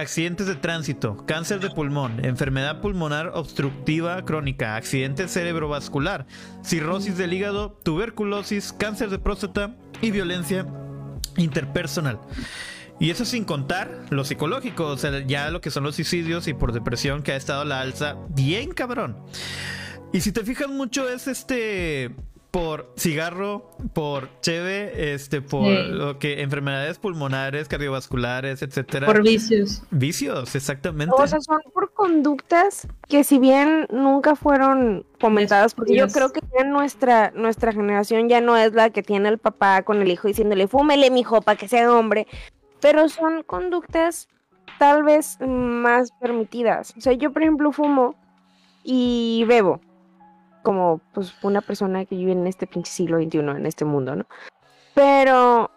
accidentes 0.00 0.46
de 0.46 0.54
tránsito, 0.54 1.24
cáncer 1.26 1.60
de 1.60 1.70
pulmón, 1.70 2.24
enfermedad 2.24 2.80
pulmonar 2.80 3.32
obstructiva 3.34 4.24
crónica, 4.24 4.76
accidente 4.76 5.28
cerebrovascular, 5.28 6.26
cirrosis 6.62 7.16
del 7.16 7.32
hígado, 7.32 7.78
tuberculosis, 7.82 8.72
cáncer 8.72 9.10
de 9.10 9.18
próstata 9.18 9.74
y 10.00 10.10
violencia 10.10 10.66
interpersonal. 11.36 12.20
Y 13.00 13.10
eso 13.10 13.24
sin 13.24 13.44
contar 13.44 14.06
lo 14.10 14.24
psicológico, 14.24 14.86
o 14.86 14.96
sea, 14.96 15.26
ya 15.26 15.50
lo 15.50 15.60
que 15.60 15.70
son 15.70 15.84
los 15.84 15.96
suicidios 15.96 16.46
y 16.46 16.54
por 16.54 16.72
depresión 16.72 17.22
que 17.22 17.32
ha 17.32 17.36
estado 17.36 17.64
la 17.64 17.80
alza 17.80 18.16
bien 18.28 18.70
cabrón. 18.72 19.16
Y 20.12 20.20
si 20.20 20.30
te 20.30 20.44
fijas 20.44 20.68
mucho 20.68 21.08
es 21.08 21.26
este 21.26 22.14
por 22.52 22.92
cigarro, 22.98 23.70
por 23.94 24.28
cheve, 24.42 25.14
este, 25.14 25.40
por 25.40 25.70
lo 25.70 26.18
que 26.18 26.42
enfermedades 26.42 26.98
pulmonares, 26.98 27.66
cardiovasculares, 27.66 28.60
etcétera. 28.60 29.06
Por 29.06 29.22
vicios. 29.22 29.82
Vicios, 29.90 30.54
exactamente. 30.54 31.14
O 31.16 31.26
sea, 31.26 31.40
son 31.40 31.60
por 31.72 31.94
conductas 31.94 32.86
que 33.08 33.24
si 33.24 33.38
bien 33.38 33.86
nunca 33.90 34.36
fueron 34.36 35.06
comentadas, 35.18 35.74
porque 35.74 35.96
yo 35.96 36.08
creo 36.08 36.30
que 36.30 36.40
ya 36.54 36.64
nuestra, 36.64 37.30
nuestra 37.34 37.72
generación 37.72 38.28
ya 38.28 38.42
no 38.42 38.58
es 38.58 38.74
la 38.74 38.90
que 38.90 39.02
tiene 39.02 39.30
el 39.30 39.38
papá 39.38 39.82
con 39.82 40.02
el 40.02 40.10
hijo 40.10 40.28
diciéndole, 40.28 40.68
fúmele, 40.68 41.10
mijo, 41.10 41.40
para 41.40 41.56
que 41.56 41.68
sea 41.68 41.90
hombre. 41.90 42.26
Pero 42.82 43.08
son 43.08 43.44
conductas 43.44 44.28
tal 44.78 45.04
vez 45.04 45.38
más 45.40 46.10
permitidas. 46.20 46.92
O 46.98 47.00
sea, 47.00 47.14
yo, 47.14 47.32
por 47.32 47.40
ejemplo, 47.40 47.72
fumo 47.72 48.14
y 48.84 49.46
bebo 49.48 49.80
como 50.62 51.00
pues 51.12 51.34
una 51.42 51.60
persona 51.60 52.04
que 52.04 52.16
vive 52.16 52.32
en 52.32 52.46
este 52.46 52.66
pinche 52.66 52.90
siglo 52.90 53.18
XXI, 53.18 53.38
en 53.38 53.66
este 53.66 53.84
mundo, 53.84 54.16
¿no? 54.16 54.26
Pero 54.94 55.70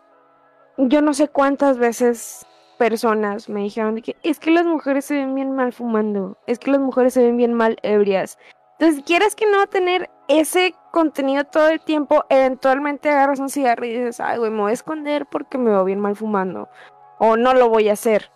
yo 0.78 1.02
no 1.02 1.14
sé 1.14 1.28
cuántas 1.28 1.78
veces 1.78 2.46
personas 2.78 3.48
me 3.50 3.62
dijeron 3.62 3.96
de 3.96 4.02
que 4.02 4.16
es 4.24 4.40
que 4.40 4.52
las 4.52 4.66
mujeres 4.66 5.06
se 5.06 5.16
ven 5.16 5.34
bien 5.36 5.52
mal 5.52 5.74
fumando, 5.74 6.38
es 6.48 6.60
que 6.60 6.72
las 6.72 6.82
mujeres 6.82 7.14
se 7.14 7.24
ven 7.24 7.38
bien 7.38 7.54
mal 7.54 7.78
ebrias. 7.84 8.38
Entonces, 8.78 9.04
quieres 9.06 9.36
que 9.36 9.50
no 9.50 9.68
tener 9.68 10.10
ese 10.28 10.76
contenido 10.92 11.46
todo 11.46 11.70
el 11.70 11.80
tiempo, 11.80 12.26
eventualmente 12.30 13.10
agarras 13.10 13.40
un 13.40 13.50
cigarro 13.50 13.86
y 13.86 13.94
dices, 13.94 14.20
ay, 14.20 14.38
güey, 14.38 14.52
me 14.52 14.62
voy 14.62 14.72
a 14.72 14.74
esconder 14.74 15.26
porque 15.26 15.58
me 15.58 15.70
veo 15.72 15.86
bien 15.86 16.02
mal 16.02 16.16
fumando. 16.16 16.68
O 17.20 17.38
no 17.38 17.54
lo 17.54 17.70
voy 17.70 17.88
a 17.88 17.94
hacer. 17.94 18.32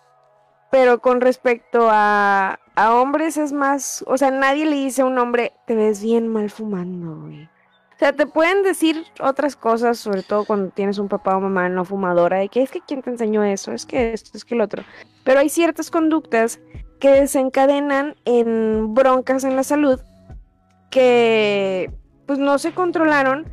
Pero 0.70 1.00
con 1.00 1.20
respecto 1.20 1.88
a, 1.90 2.58
a 2.80 2.94
hombres 2.94 3.36
es 3.36 3.52
más, 3.52 4.02
o 4.06 4.16
sea, 4.16 4.30
nadie 4.30 4.64
le 4.64 4.76
dice 4.76 5.02
a 5.02 5.04
un 5.04 5.18
hombre, 5.18 5.52
te 5.66 5.74
ves 5.74 6.02
bien 6.02 6.28
mal 6.28 6.48
fumando, 6.48 7.14
güey. 7.20 7.44
O 7.44 7.98
sea, 7.98 8.14
te 8.14 8.26
pueden 8.26 8.62
decir 8.62 9.04
otras 9.20 9.54
cosas, 9.54 9.98
sobre 9.98 10.22
todo 10.22 10.46
cuando 10.46 10.70
tienes 10.70 10.96
un 10.96 11.06
papá 11.06 11.36
o 11.36 11.40
mamá 11.40 11.68
no 11.68 11.84
fumadora, 11.84 12.38
de 12.38 12.48
que 12.48 12.62
es 12.62 12.70
que 12.70 12.80
quién 12.80 13.02
te 13.02 13.10
enseñó 13.10 13.44
eso, 13.44 13.72
es 13.72 13.84
que 13.84 14.14
esto, 14.14 14.30
es 14.32 14.46
que 14.46 14.54
el 14.54 14.62
otro. 14.62 14.82
Pero 15.24 15.40
hay 15.40 15.50
ciertas 15.50 15.90
conductas 15.90 16.58
que 16.98 17.10
desencadenan 17.10 18.16
en 18.24 18.94
broncas 18.94 19.44
en 19.44 19.56
la 19.56 19.62
salud 19.62 20.00
que 20.90 21.92
pues 22.24 22.38
no 22.38 22.58
se 22.58 22.72
controlaron 22.72 23.46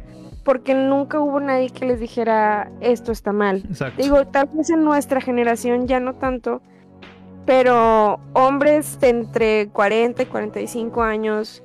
porque 0.46 0.74
nunca 0.74 1.20
hubo 1.20 1.42
nadie 1.42 1.70
que 1.70 1.86
les 1.86 2.00
dijera 2.00 2.72
esto 2.80 3.12
está 3.12 3.34
mal. 3.34 3.64
Digo, 3.98 4.26
tal 4.26 4.48
vez 4.54 4.70
en 4.70 4.86
nuestra 4.86 5.20
generación 5.20 5.86
ya 5.86 6.00
no 6.00 6.16
tanto, 6.16 6.62
pero 7.48 8.20
hombres 8.34 9.00
de 9.00 9.08
entre 9.08 9.70
40 9.70 10.22
y 10.22 10.26
45 10.26 11.02
años 11.02 11.64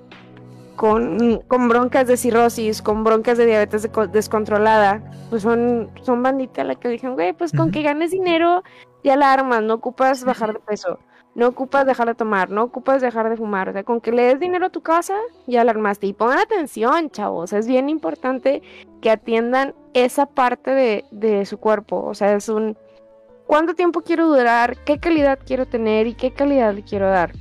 con, 0.76 1.40
con 1.48 1.68
broncas 1.68 2.06
de 2.06 2.16
cirrosis, 2.16 2.80
con 2.80 3.02
broncas 3.02 3.36
de 3.36 3.46
diabetes 3.46 3.88
descontrolada, 4.12 5.02
pues 5.28 5.42
son, 5.42 5.90
son 6.02 6.22
bandita 6.22 6.62
la 6.62 6.76
que 6.76 6.88
dijeron, 6.88 7.16
güey, 7.16 7.32
pues 7.32 7.50
con 7.50 7.72
que 7.72 7.82
ganes 7.82 8.12
dinero 8.12 8.62
ya 9.02 9.16
la 9.16 9.32
armas, 9.32 9.60
no 9.64 9.74
ocupas 9.74 10.22
bajar 10.22 10.52
de 10.52 10.60
peso, 10.60 11.00
no 11.34 11.48
ocupas 11.48 11.84
dejar 11.84 12.06
de 12.06 12.14
tomar, 12.14 12.48
no 12.48 12.62
ocupas 12.62 13.02
dejar 13.02 13.28
de 13.28 13.36
fumar, 13.36 13.68
o 13.68 13.72
sea, 13.72 13.82
con 13.82 14.00
que 14.00 14.12
le 14.12 14.22
des 14.22 14.38
dinero 14.38 14.66
a 14.66 14.70
tu 14.70 14.82
casa, 14.82 15.16
ya 15.48 15.64
la 15.64 15.72
armaste. 15.72 16.06
Y 16.06 16.12
pongan 16.12 16.38
atención, 16.38 17.10
chavos, 17.10 17.52
es 17.52 17.66
bien 17.66 17.88
importante 17.88 18.62
que 19.00 19.10
atiendan 19.10 19.74
esa 19.94 20.26
parte 20.26 20.70
de, 20.70 21.04
de 21.10 21.44
su 21.44 21.58
cuerpo, 21.58 22.04
o 22.04 22.14
sea, 22.14 22.34
es 22.34 22.48
un 22.48 22.76
cuánto 23.52 23.74
tiempo 23.74 24.00
quiero 24.00 24.28
durar, 24.28 24.78
qué 24.78 24.98
calidad 24.98 25.38
quiero 25.46 25.66
tener 25.66 26.06
y 26.06 26.14
qué 26.14 26.32
calidad 26.32 26.74
quiero 26.88 27.10
dar 27.10 27.34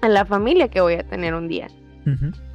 a 0.00 0.08
la 0.08 0.24
familia 0.24 0.68
que 0.68 0.80
voy 0.80 0.94
a 0.94 1.02
tener 1.02 1.34
un 1.34 1.48
día. 1.48 1.66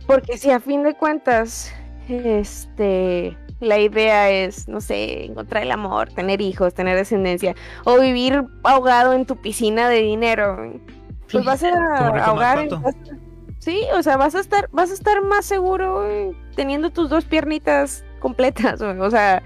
Porque 0.07 0.37
si 0.37 0.51
a 0.51 0.61
fin 0.61 0.81
de 0.81 0.93
cuentas, 0.93 1.73
este, 2.07 3.37
la 3.59 3.77
idea 3.77 4.29
es, 4.29 4.69
no 4.69 4.79
sé, 4.79 5.25
encontrar 5.25 5.63
el 5.63 5.71
amor, 5.71 6.13
tener 6.13 6.39
hijos, 6.39 6.73
tener 6.73 6.95
descendencia, 6.95 7.55
o 7.83 7.99
vivir 7.99 8.41
ahogado 8.63 9.11
en 9.11 9.25
tu 9.25 9.35
piscina 9.35 9.89
de 9.89 10.03
dinero, 10.03 10.79
pues 11.29 11.43
vas 11.43 11.65
a 11.65 12.07
ahogar 12.23 12.69
Sí, 13.59 13.83
o 13.93 14.01
sea, 14.01 14.15
vas 14.15 14.33
a 14.33 14.39
estar, 14.39 14.69
vas 14.71 14.91
a 14.91 14.93
estar 14.93 15.21
más 15.25 15.43
seguro 15.43 16.33
teniendo 16.55 16.89
tus 16.89 17.09
dos 17.09 17.25
piernitas 17.25 18.05
completas, 18.21 18.79
o 18.81 19.11
sea, 19.11 19.43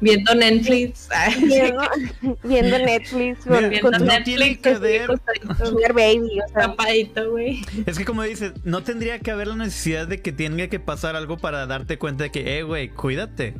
viendo 0.00 0.34
Netflix, 0.34 1.08
viendo, 2.44 2.78
Netflix, 2.78 3.44
con, 3.80 3.92
tu 3.94 4.04
Netflix, 4.04 4.58
que 4.58 4.74
ver, 4.74 5.08
baby, 5.92 6.38
o 6.46 6.52
sea, 6.52 7.24
güey. 7.24 7.62
Es 7.86 7.98
que 7.98 8.04
como 8.04 8.22
dices, 8.22 8.52
no 8.64 8.82
tendría 8.82 9.18
que 9.18 9.32
haber 9.32 9.48
la 9.48 9.56
necesidad 9.56 10.06
de 10.06 10.20
que 10.22 10.30
tenga 10.30 10.68
que 10.68 10.78
pasar 10.78 11.16
algo 11.16 11.38
para 11.38 11.66
darte 11.66 11.98
cuenta 11.98 12.24
de 12.24 12.30
que, 12.30 12.58
eh, 12.58 12.62
güey, 12.62 12.90
cuídate. 12.90 13.54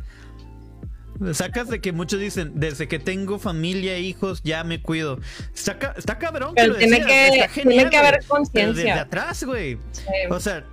Sacas 1.33 1.69
de 1.69 1.81
que 1.81 1.91
muchos 1.91 2.21
dicen, 2.21 2.53
desde 2.55 2.87
que 2.87 3.01
tengo 3.01 3.41
familia 3.41 3.97
e 3.97 4.03
hijos, 4.03 4.43
ya 4.45 4.63
me 4.63 4.81
cuido. 4.81 5.19
Está, 5.53 5.95
está 5.97 6.17
cabrón 6.19 6.53
pero 6.55 6.77
tiene, 6.77 7.01
que, 7.05 7.49
tiene 7.55 7.91
que 7.91 7.97
haber 7.97 8.25
conciencia. 8.25 8.85
Desde 8.85 9.01
atrás, 9.01 9.43
güey. 9.43 9.79
O 10.31 10.39
sea, 10.39 10.65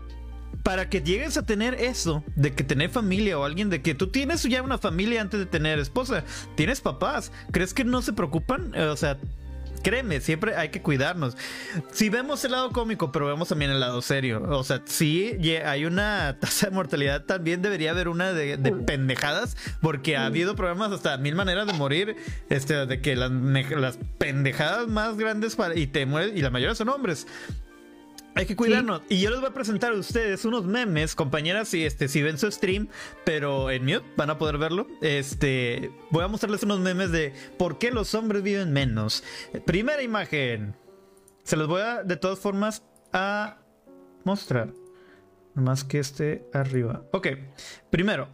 para 0.66 0.90
que 0.90 1.00
llegues 1.00 1.38
a 1.38 1.46
tener 1.46 1.76
eso, 1.76 2.24
de 2.36 2.56
que 2.56 2.64
tener 2.64 2.90
familia 2.90 3.38
o 3.38 3.44
alguien 3.44 3.70
de 3.70 3.84
que 3.84 3.94
tú 3.94 4.08
tienes 4.08 4.42
ya 4.42 4.64
una 4.64 4.80
familia 4.80 5.22
antes 5.22 5.40
de 5.40 5.46
tener 5.46 5.78
esposa, 5.78 6.24
tienes 6.56 6.82
papás, 6.82 7.32
¿crees 7.52 7.76
que 7.76 7.84
no 7.84 8.02
se 8.02 8.14
preocupan? 8.14 8.72
Eh, 8.74 8.86
o 8.86 8.98
sea, 8.98 9.20
créeme, 9.84 10.22
siempre 10.22 10.56
hay 10.56 10.70
que 10.70 10.82
cuidarnos. 10.82 11.38
Si 11.92 12.10
vemos 12.10 12.44
el 12.46 12.54
lado 12.54 12.72
cómico, 12.72 13.12
pero 13.12 13.28
vemos 13.28 13.48
también 13.48 13.70
el 13.70 13.80
lado 13.80 14.02
serio. 14.02 14.42
O 14.42 14.64
sea, 14.64 14.82
si 14.86 15.38
hay 15.64 15.86
una 15.86 16.38
tasa 16.42 16.70
de 16.70 16.76
mortalidad, 16.76 17.26
también 17.26 17.62
debería 17.62 17.92
haber 17.92 18.08
una 18.08 18.34
de, 18.34 18.58
pendejadas, 18.88 19.56
porque 19.82 20.18
ha 20.18 20.26
habido 20.26 20.56
programas 20.56 20.92
hasta 20.92 21.16
mil 21.20 21.36
maneras 21.36 21.68
de 21.68 21.74
morir, 21.74 22.16
este, 22.50 22.88
de 22.88 23.02
que 23.02 23.16
las, 23.16 23.30
las 23.30 24.00
pendejadas 24.18 24.88
más 24.88 25.16
grandes 25.16 25.56
para, 25.56 25.76
y 25.76 25.86
te 25.86 26.08
mueres, 26.08 26.36
y 26.36 26.42
la 26.42 26.50
mayoría 26.50 26.74
son 26.74 26.90
hombres. 26.90 27.28
Hay 28.36 28.46
que 28.46 28.56
cuidarnos. 28.58 29.02
Y 29.08 29.22
yo 29.22 29.30
les 29.30 29.40
voy 29.40 29.50
a 29.50 29.54
presentar 29.54 29.94
a 29.94 29.96
ustedes 29.96 30.44
unos 30.44 30.66
memes, 30.66 31.16
compañeras, 31.16 31.70
si 31.70 31.86
este, 31.86 32.10
si 32.10 32.22
ven 32.22 32.38
su 32.38 32.52
stream, 32.52 32.90
pero 33.24 33.72
en 33.72 33.86
mute 33.86 34.04
van 34.18 34.30
a 34.30 34.38
poder 34.38 34.58
verlo. 34.58 34.88
Este, 35.02 35.90
voy 36.12 36.24
a 36.24 36.28
mostrarles 36.28 36.62
unos 36.64 36.82
memes 36.82 37.12
de 37.12 37.34
por 37.58 37.78
qué 37.78 37.92
los 37.92 38.14
hombres 38.14 38.44
viven 38.44 38.74
menos. 38.74 39.24
Primera 39.66 40.04
imagen. 40.04 40.76
Se 41.44 41.56
los 41.56 41.68
voy 41.68 41.82
a, 41.82 42.04
de 42.04 42.18
todas 42.18 42.38
formas, 42.38 42.84
a 43.14 43.60
mostrar. 44.26 44.74
Más 45.54 45.86
que 45.86 46.00
este 46.00 46.46
arriba. 46.54 47.04
Ok. 47.14 47.28
Primero. 47.90 48.28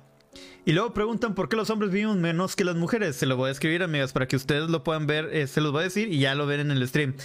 Y 0.66 0.74
luego 0.74 0.94
preguntan 0.94 1.36
por 1.36 1.50
qué 1.50 1.56
los 1.56 1.70
hombres 1.70 1.92
viven 1.92 2.22
menos 2.22 2.56
que 2.56 2.64
las 2.64 2.76
mujeres. 2.76 3.16
Se 3.16 3.26
lo 3.26 3.36
voy 3.36 3.50
a 3.50 3.52
escribir, 3.52 3.84
amigas, 3.84 4.14
para 4.14 4.28
que 4.28 4.36
ustedes 4.36 4.70
lo 4.70 4.84
puedan 4.84 5.06
ver. 5.06 5.30
Eh, 5.32 5.46
se 5.46 5.62
los 5.62 5.72
voy 5.72 5.82
a 5.82 5.84
decir 5.84 6.12
y 6.12 6.20
ya 6.20 6.34
lo 6.34 6.48
ven 6.48 6.60
en 6.60 6.72
el 6.72 6.88
stream. 6.88 7.16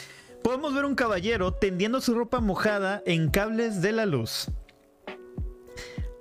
Podemos 0.43 0.74
ver 0.74 0.84
un 0.84 0.95
caballero 0.95 1.53
tendiendo 1.53 2.01
su 2.01 2.14
ropa 2.14 2.41
mojada 2.41 3.03
en 3.07 3.30
cables 3.30 3.82
de 3.82 3.93
la 3.93 4.07
luz. 4.07 4.49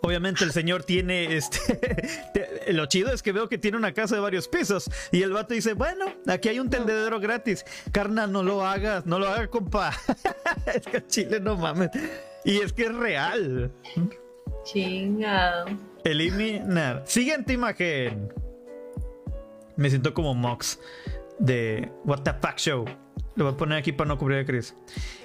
Obviamente 0.06 0.44
el 0.44 0.52
señor 0.52 0.84
tiene 0.84 1.36
este. 1.36 2.62
lo 2.74 2.86
chido 2.86 3.12
es 3.12 3.24
que 3.24 3.32
veo 3.32 3.50
que 3.50 3.58
tiene 3.58 3.76
una 3.76 3.92
casa 3.92 4.14
de 4.14 4.22
varios 4.22 4.48
pisos. 4.48 4.90
Y 5.12 5.24
el 5.24 5.32
vato 5.32 5.56
dice: 5.56 5.74
Bueno, 5.74 6.06
aquí 6.28 6.50
hay 6.50 6.60
un 6.60 6.70
tendedero 6.70 7.20
gratis. 7.20 7.66
Carna, 7.92 8.28
no 8.28 8.44
lo 8.44 8.64
hagas, 8.64 9.08
no 9.08 9.18
lo 9.18 9.28
haga, 9.28 9.48
compa. 9.48 9.94
es 10.68 10.84
que 10.84 11.08
Chile 11.08 11.40
no 11.40 11.56
mames. 11.56 11.90
Y 12.44 12.60
es 12.60 12.72
que 12.72 12.84
es 12.84 12.96
real. 12.96 13.72
Chinga. 14.64 15.66
Eliminar. 16.04 17.02
Siguiente 17.08 17.54
imagen. 17.54 18.32
Me 19.76 19.90
siento 19.90 20.14
como 20.14 20.36
Mox 20.36 20.80
de 21.40 21.92
What 22.04 22.22
the 22.22 22.34
Fuck 22.34 22.58
Show. 22.58 22.86
Lo 23.36 23.46
voy 23.46 23.54
a 23.54 23.58
poner 23.58 23.78
aquí 23.78 23.92
para 23.92 24.08
no 24.08 24.18
cubrir 24.18 24.40
a 24.40 24.46
Chris. 24.46 24.74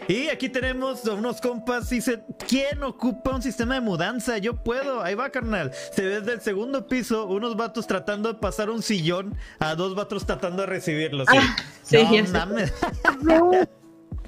Y 0.09 0.29
aquí 0.29 0.49
tenemos 0.49 1.07
a 1.07 1.15
unos 1.15 1.41
compas. 1.41 1.91
Dice: 1.91 2.25
¿Quién 2.49 2.83
ocupa 2.83 3.31
un 3.31 3.43
sistema 3.43 3.75
de 3.75 3.81
mudanza? 3.81 4.39
Yo 4.39 4.57
puedo. 4.65 5.03
Ahí 5.03 5.15
va, 5.15 5.31
carnal. 5.31 5.73
Se 5.93 6.03
ve 6.03 6.21
desde 6.21 6.33
el 6.33 6.41
segundo 6.41 6.87
piso 6.89 7.27
unos 7.27 7.57
vatos 7.57 7.87
tratando 7.87 8.33
de 8.33 8.41
pasar 8.41 8.69
un 8.69 8.83
sillón 8.83 9.37
a 9.61 9.77
dos 9.77 9.95
vatos 9.95 10.27
tratando 10.27 10.63
de 10.63 10.67
recibirlo. 10.67 11.25
¿sí? 11.27 11.37
Ah, 11.39 11.57
sí, 11.83 11.97
de, 13.21 13.41
un, 13.41 13.69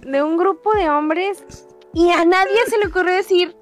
de 0.03 0.23
un 0.23 0.37
grupo 0.37 0.73
de 0.75 0.89
hombres 0.89 1.45
y 1.93 2.11
a 2.11 2.25
nadie 2.25 2.59
se 2.69 2.79
le 2.79 2.87
ocurrió 2.87 3.15
decir: 3.15 3.57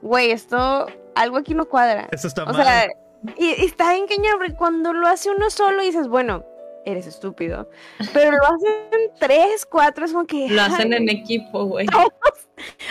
Güey, 0.00 0.30
esto, 0.30 0.86
algo 1.14 1.36
aquí 1.36 1.54
no 1.54 1.66
cuadra. 1.66 2.08
Eso 2.12 2.28
está 2.28 2.44
o 2.44 2.46
mal. 2.46 2.56
Sea, 2.56 2.88
y, 3.36 3.64
está 3.64 3.96
en 3.96 4.06
porque 4.06 4.54
cuando 4.54 4.92
lo 4.92 5.06
hace 5.06 5.30
uno 5.30 5.50
solo 5.50 5.82
dices, 5.82 6.08
bueno, 6.08 6.44
eres 6.86 7.06
estúpido. 7.06 7.68
Pero 8.14 8.38
lo 8.38 8.44
hacen 8.44 9.10
tres, 9.20 9.66
cuatro, 9.66 10.06
es 10.06 10.12
como 10.12 10.26
que. 10.26 10.48
Lo 10.48 10.62
hacen 10.62 10.94
en 10.94 11.08
equipo, 11.10 11.64
güey. 11.66 11.86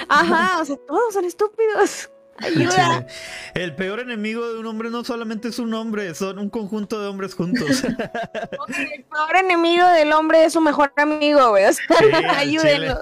Ajá, 0.09 0.61
o 0.61 0.65
sea, 0.65 0.75
todos 0.87 1.13
son 1.13 1.25
estúpidos. 1.25 2.11
Ayuda. 2.37 3.07
El 3.53 3.75
peor 3.75 4.01
enemigo 4.01 4.45
de 4.51 4.59
un 4.59 4.65
hombre 4.65 4.89
no 4.89 5.05
solamente 5.05 5.47
es 5.47 5.59
un 5.59 5.73
hombre, 5.73 6.13
son 6.15 6.37
un 6.37 6.49
conjunto 6.49 7.01
de 7.01 7.07
hombres 7.07 7.33
juntos. 7.33 7.83
el 7.83 9.03
peor 9.05 9.35
enemigo 9.37 9.87
del 9.87 10.11
hombre 10.11 10.43
es 10.43 10.53
su 10.53 10.59
mejor 10.59 10.91
amigo, 10.97 11.51
güey. 11.51 11.65
O 11.65 11.73
sea, 11.73 11.85
ayúdenlo. 12.37 12.99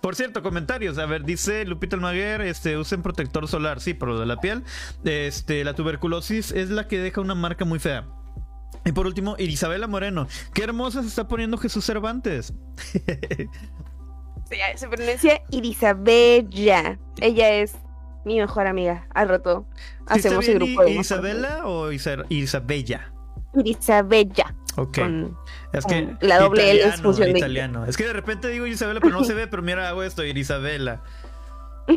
Por 0.00 0.14
cierto, 0.14 0.42
comentarios. 0.42 0.98
A 0.98 1.06
ver, 1.06 1.24
dice 1.24 1.64
Lupita 1.64 1.96
Almaguer, 1.96 2.42
este, 2.42 2.76
usen 2.76 3.02
protector 3.02 3.48
solar, 3.48 3.80
sí, 3.80 3.94
pero 3.94 4.20
de 4.20 4.26
la 4.26 4.36
piel. 4.36 4.62
Este, 5.04 5.64
la 5.64 5.74
tuberculosis 5.74 6.52
es 6.52 6.70
la 6.70 6.86
que 6.86 6.98
deja 6.98 7.20
una 7.20 7.34
marca 7.34 7.64
muy 7.64 7.80
fea. 7.80 8.06
Y 8.84 8.92
por 8.92 9.06
último, 9.06 9.36
Isabela 9.38 9.86
Moreno. 9.86 10.26
Qué 10.54 10.64
hermosa 10.64 11.02
se 11.02 11.08
está 11.08 11.28
poniendo 11.28 11.58
Jesús 11.58 11.84
Cervantes. 11.84 12.54
se 14.76 14.88
pronuncia 14.88 15.42
Irisabella. 15.50 16.98
Ella 17.20 17.50
es 17.50 17.74
mi 18.24 18.38
mejor 18.38 18.66
amiga. 18.66 19.06
Al 19.14 19.28
rato 19.28 19.66
hacemos 20.06 20.46
el 20.48 20.54
grupo 20.56 20.82
de 20.82 20.92
¿Isabela 20.92 21.66
o 21.66 21.92
Isabella? 21.92 23.12
Irisabella. 23.54 24.54
Ok. 24.76 24.98
es 25.72 25.84
que 25.84 26.16
la 26.20 26.38
doble 26.38 26.70
L 26.70 26.82
es 26.84 27.02
función 27.02 27.36
italiano. 27.36 27.84
Es 27.86 27.96
que 27.96 28.04
de 28.04 28.12
repente 28.12 28.48
digo 28.48 28.66
Isabela, 28.66 29.00
pero 29.00 29.12
no 29.12 29.24
se 29.24 29.34
ve, 29.34 29.46
pero 29.46 29.62
mira, 29.62 29.88
hago 29.88 30.02
esto, 30.02 30.24
Irisabela. 30.24 31.02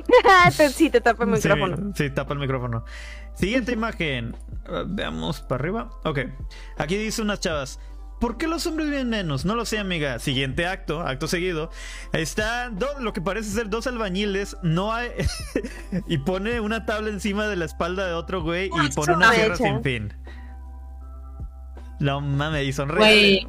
sí, 0.74 0.90
te 0.90 1.02
tapa 1.02 1.24
el 1.24 1.32
micrófono. 1.32 1.94
Sí, 1.96 2.10
tapa 2.10 2.34
el 2.34 2.40
micrófono. 2.40 2.86
Siguiente 3.34 3.72
imagen. 3.72 4.36
Veamos 4.88 5.42
para 5.42 5.62
arriba. 5.62 5.90
Ok. 6.04 6.20
Aquí 6.78 6.98
dice 6.98 7.22
unas 7.22 7.40
chavas. 7.40 7.80
¿Por 8.20 8.38
qué 8.38 8.48
los 8.48 8.66
hombres 8.68 8.90
viven 8.90 9.10
menos? 9.10 9.44
No 9.44 9.56
lo 9.56 9.66
sé, 9.66 9.80
amiga. 9.80 10.18
Siguiente 10.20 10.66
acto, 10.66 11.02
acto 11.02 11.28
seguido. 11.28 11.70
Está 12.14 12.72
lo 13.00 13.12
que 13.12 13.22
parece 13.22 13.50
ser 13.50 13.70
dos 13.70 13.86
albañiles. 13.88 14.56
No 14.64 14.94
hay. 14.94 15.10
y 16.08 16.20
pone 16.20 16.60
una 16.60 16.86
tabla 16.86 17.10
encima 17.10 17.48
de 17.48 17.58
la 17.58 17.66
espalda 17.66 18.08
de 18.08 18.14
otro 18.14 18.42
güey 18.42 18.70
y 18.84 18.90
pone 18.94 19.16
una 19.16 19.34
sierra 19.34 19.56
sin 19.58 19.84
fin. 19.84 20.14
No 22.00 22.22
mames, 22.22 22.66
y 22.66 22.74
son 22.74 22.90
reales 22.90 23.48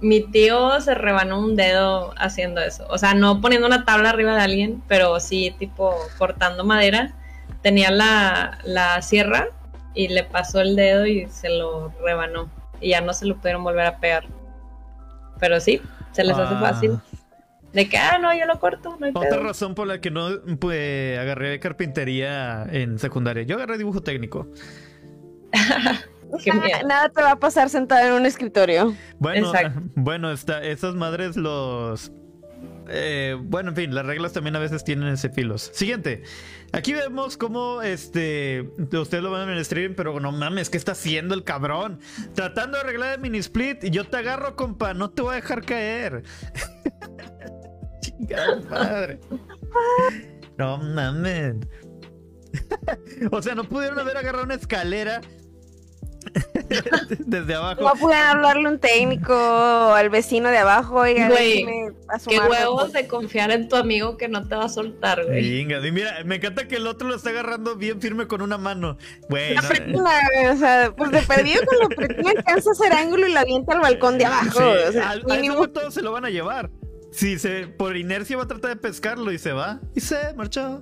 mi 0.00 0.20
tío 0.20 0.80
se 0.80 0.94
rebanó 0.94 1.40
un 1.40 1.56
dedo 1.56 2.12
haciendo 2.16 2.60
eso. 2.60 2.86
O 2.88 2.98
sea, 2.98 3.14
no 3.14 3.40
poniendo 3.40 3.66
una 3.66 3.84
tabla 3.84 4.10
arriba 4.10 4.34
de 4.34 4.42
alguien, 4.42 4.82
pero 4.88 5.20
sí, 5.20 5.54
tipo, 5.58 5.94
cortando 6.18 6.64
madera. 6.64 7.14
Tenía 7.62 7.90
la, 7.90 8.58
la 8.64 9.02
sierra 9.02 9.48
y 9.94 10.08
le 10.08 10.24
pasó 10.24 10.60
el 10.60 10.76
dedo 10.76 11.06
y 11.06 11.26
se 11.28 11.50
lo 11.50 11.92
rebanó. 12.02 12.48
Y 12.80 12.90
ya 12.90 13.00
no 13.02 13.12
se 13.12 13.26
lo 13.26 13.36
pudieron 13.36 13.62
volver 13.62 13.86
a 13.86 13.98
pegar. 13.98 14.24
Pero 15.38 15.60
sí, 15.60 15.82
se 16.12 16.24
les 16.24 16.36
hace 16.36 16.54
ah. 16.54 16.60
fácil. 16.60 16.98
De 17.72 17.88
que, 17.88 17.98
ah, 17.98 18.18
no, 18.18 18.36
yo 18.36 18.46
lo 18.46 18.58
corto, 18.58 18.96
no 18.98 19.06
hay 19.06 19.12
Otra 19.14 19.38
razón 19.38 19.74
por 19.74 19.86
la 19.86 20.00
que 20.00 20.10
no 20.10 20.28
pues, 20.58 21.18
agarré 21.18 21.60
carpintería 21.60 22.66
en 22.70 22.98
secundaria. 22.98 23.44
Yo 23.44 23.56
agarré 23.56 23.78
dibujo 23.78 24.00
técnico. 24.02 24.48
Nada, 26.86 27.08
te 27.08 27.22
va 27.22 27.32
a 27.32 27.36
pasar 27.36 27.68
sentado 27.68 28.06
en 28.08 28.12
un 28.14 28.26
escritorio. 28.26 28.94
Bueno, 29.18 29.52
bueno, 29.94 30.32
está, 30.32 30.62
esas 30.62 30.94
madres 30.94 31.36
los. 31.36 32.12
Eh, 32.92 33.36
bueno, 33.40 33.70
en 33.70 33.76
fin, 33.76 33.94
las 33.94 34.04
reglas 34.04 34.32
también 34.32 34.56
a 34.56 34.58
veces 34.58 34.82
tienen 34.82 35.08
ese 35.08 35.30
filos. 35.30 35.70
Siguiente. 35.72 36.24
Aquí 36.72 36.92
vemos 36.92 37.36
cómo 37.36 37.82
este. 37.82 38.68
Ustedes 38.92 39.22
lo 39.22 39.30
ven 39.30 39.48
en 39.48 39.56
el 39.56 39.64
stream, 39.64 39.94
pero 39.96 40.18
no 40.18 40.32
mames, 40.32 40.70
¿qué 40.70 40.76
está 40.76 40.92
haciendo 40.92 41.34
el 41.34 41.44
cabrón? 41.44 42.00
Tratando 42.34 42.76
de 42.76 42.84
arreglar 42.84 43.14
el 43.14 43.20
mini 43.20 43.38
split 43.38 43.84
y 43.84 43.90
yo 43.90 44.04
te 44.04 44.16
agarro, 44.16 44.56
compa, 44.56 44.94
no 44.94 45.10
te 45.10 45.22
voy 45.22 45.32
a 45.32 45.36
dejar 45.36 45.64
caer. 45.64 46.22
Chingada 48.00 48.60
madre. 48.68 49.20
No 50.58 50.78
mames. 50.78 51.56
o 53.30 53.40
sea, 53.40 53.54
no 53.54 53.64
pudieron 53.64 53.98
haber 53.98 54.16
agarrado 54.16 54.44
una 54.44 54.54
escalera 54.54 55.20
Desde 57.26 57.54
abajo. 57.54 57.82
No 57.82 57.92
pude 57.94 58.14
hablarle 58.14 58.68
un 58.68 58.78
técnico 58.78 59.34
al 59.34 60.10
vecino 60.10 60.50
de 60.50 60.58
abajo, 60.58 60.96
oiga, 60.96 61.28
güey, 61.28 61.64
qué 62.28 62.38
huevos 62.38 62.92
de 62.92 63.06
confiar 63.06 63.50
en 63.50 63.68
tu 63.68 63.76
amigo 63.76 64.16
que 64.16 64.28
no 64.28 64.46
te 64.46 64.54
va 64.54 64.66
a 64.66 64.68
soltar, 64.68 65.24
güey. 65.24 65.62
y 65.62 65.92
mira, 65.92 66.22
me 66.24 66.36
encanta 66.36 66.68
que 66.68 66.76
el 66.76 66.86
otro 66.86 67.08
lo 67.08 67.16
está 67.16 67.30
agarrando 67.30 67.76
bien 67.76 68.00
firme 68.00 68.26
con 68.26 68.42
una 68.42 68.58
mano. 68.58 68.98
Güey, 69.28 69.56
o 69.56 70.56
sea, 70.56 70.92
pues 70.96 71.10
de 71.10 71.22
perdido 71.22 71.62
con 71.66 71.78
lo 71.80 71.88
pretina 71.88 72.30
alcanza 72.30 72.70
a 72.70 72.72
hacer 72.72 72.92
ángulo 72.92 73.26
y 73.26 73.32
la 73.32 73.40
avienta 73.40 73.74
al 73.74 73.80
balcón 73.80 74.18
de 74.18 74.26
abajo. 74.26 74.60
o 74.88 74.92
sea, 74.92 75.10
al, 75.10 75.24
mínimo... 75.24 75.68
todos 75.68 75.94
se 75.94 76.02
lo 76.02 76.12
van 76.12 76.24
a 76.24 76.30
llevar. 76.30 76.70
Si 77.12 77.38
se, 77.38 77.66
por 77.66 77.96
inercia 77.96 78.36
va 78.36 78.44
a 78.44 78.46
tratar 78.46 78.70
de 78.70 78.76
pescarlo 78.76 79.32
y 79.32 79.38
se 79.38 79.52
va. 79.52 79.80
Y 79.94 80.00
se 80.00 80.32
marchó. 80.34 80.80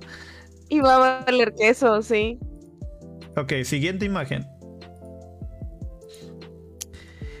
Y 0.69 0.79
va 0.81 0.95
a 0.95 1.23
valer 1.25 1.53
queso, 1.55 2.01
sí. 2.03 2.37
Ok, 3.35 3.53
siguiente 3.63 4.05
imagen. 4.05 4.45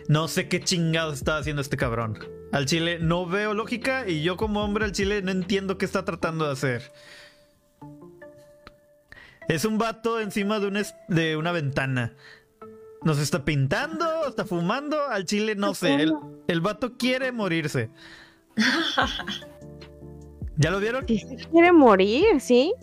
No 0.09 0.27
sé 0.27 0.49
qué 0.49 0.59
chingados 0.59 1.13
está 1.13 1.37
haciendo 1.37 1.61
este 1.61 1.77
cabrón. 1.77 2.17
Al 2.51 2.65
chile 2.65 2.97
no 2.99 3.27
veo 3.27 3.53
lógica 3.53 4.09
y 4.09 4.23
yo 4.23 4.37
como 4.37 4.63
hombre 4.63 4.85
al 4.85 4.91
chile 4.91 5.21
no 5.21 5.29
entiendo 5.29 5.77
qué 5.77 5.85
está 5.85 6.03
tratando 6.03 6.47
de 6.47 6.51
hacer. 6.51 6.91
Es 9.47 9.65
un 9.65 9.77
vato 9.77 10.19
encima 10.19 10.59
de 10.59 10.67
una, 10.67 10.81
de 11.09 11.37
una 11.37 11.51
ventana. 11.51 12.15
¿Nos 13.03 13.19
está 13.19 13.45
pintando? 13.45 14.27
¿Está 14.27 14.45
fumando? 14.45 14.99
Al 15.09 15.25
chile 15.25 15.53
no 15.53 15.75
sé. 15.75 15.93
El, 15.93 16.15
el 16.47 16.59
vato 16.59 16.97
quiere 16.97 17.31
morirse. 17.31 17.91
¿Ya 20.57 20.71
lo 20.71 20.79
vieron? 20.79 21.05
Quiere 21.05 21.71
morir, 21.71 22.41
sí. 22.41 22.73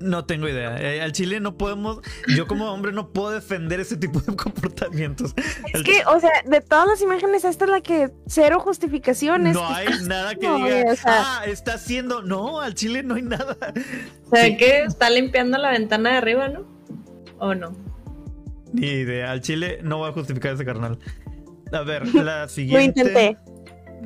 No 0.00 0.24
tengo 0.24 0.48
idea. 0.48 0.76
Eh, 0.78 1.00
al 1.00 1.12
chile 1.12 1.40
no 1.40 1.56
podemos, 1.56 2.00
yo 2.36 2.46
como 2.46 2.70
hombre 2.70 2.92
no 2.92 3.12
puedo 3.12 3.30
defender 3.30 3.80
ese 3.80 3.96
tipo 3.96 4.20
de 4.20 4.34
comportamientos. 4.36 5.34
Es 5.72 5.82
que, 5.82 6.02
o 6.06 6.20
sea, 6.20 6.30
de 6.44 6.60
todas 6.60 6.86
las 6.86 7.00
imágenes, 7.00 7.44
esta 7.44 7.64
es 7.64 7.70
la 7.70 7.80
que 7.80 8.10
cero 8.26 8.60
justificaciones. 8.60 9.54
No 9.54 9.66
hay 9.66 9.86
nada 10.06 10.34
que 10.34 10.48
diga, 10.48 10.94
ah, 11.06 11.42
está 11.46 11.74
haciendo. 11.74 12.22
No, 12.22 12.60
al 12.60 12.74
chile 12.74 13.02
no 13.02 13.14
hay 13.14 13.22
nada. 13.22 13.56
O 14.26 14.36
sea, 14.36 14.56
que 14.56 14.82
está 14.82 15.10
limpiando 15.10 15.58
la 15.58 15.70
ventana 15.70 16.10
de 16.10 16.16
arriba, 16.16 16.48
¿no? 16.48 16.66
¿O 17.38 17.54
no? 17.54 17.72
Ni 18.72 18.88
idea. 18.88 19.30
Al 19.30 19.40
chile 19.40 19.78
no 19.82 20.00
va 20.00 20.08
a 20.08 20.12
justificar 20.12 20.54
ese 20.54 20.64
carnal. 20.64 20.98
A 21.72 21.82
ver, 21.82 22.12
la 22.14 22.48
siguiente. 22.48 23.04
Lo 23.04 23.08
intenté. 23.08 23.38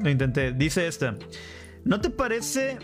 Lo 0.02 0.10
intenté. 0.10 0.52
Dice 0.52 0.86
esta. 0.86 1.16
¿No 1.84 2.00
te 2.00 2.10
parece 2.10 2.78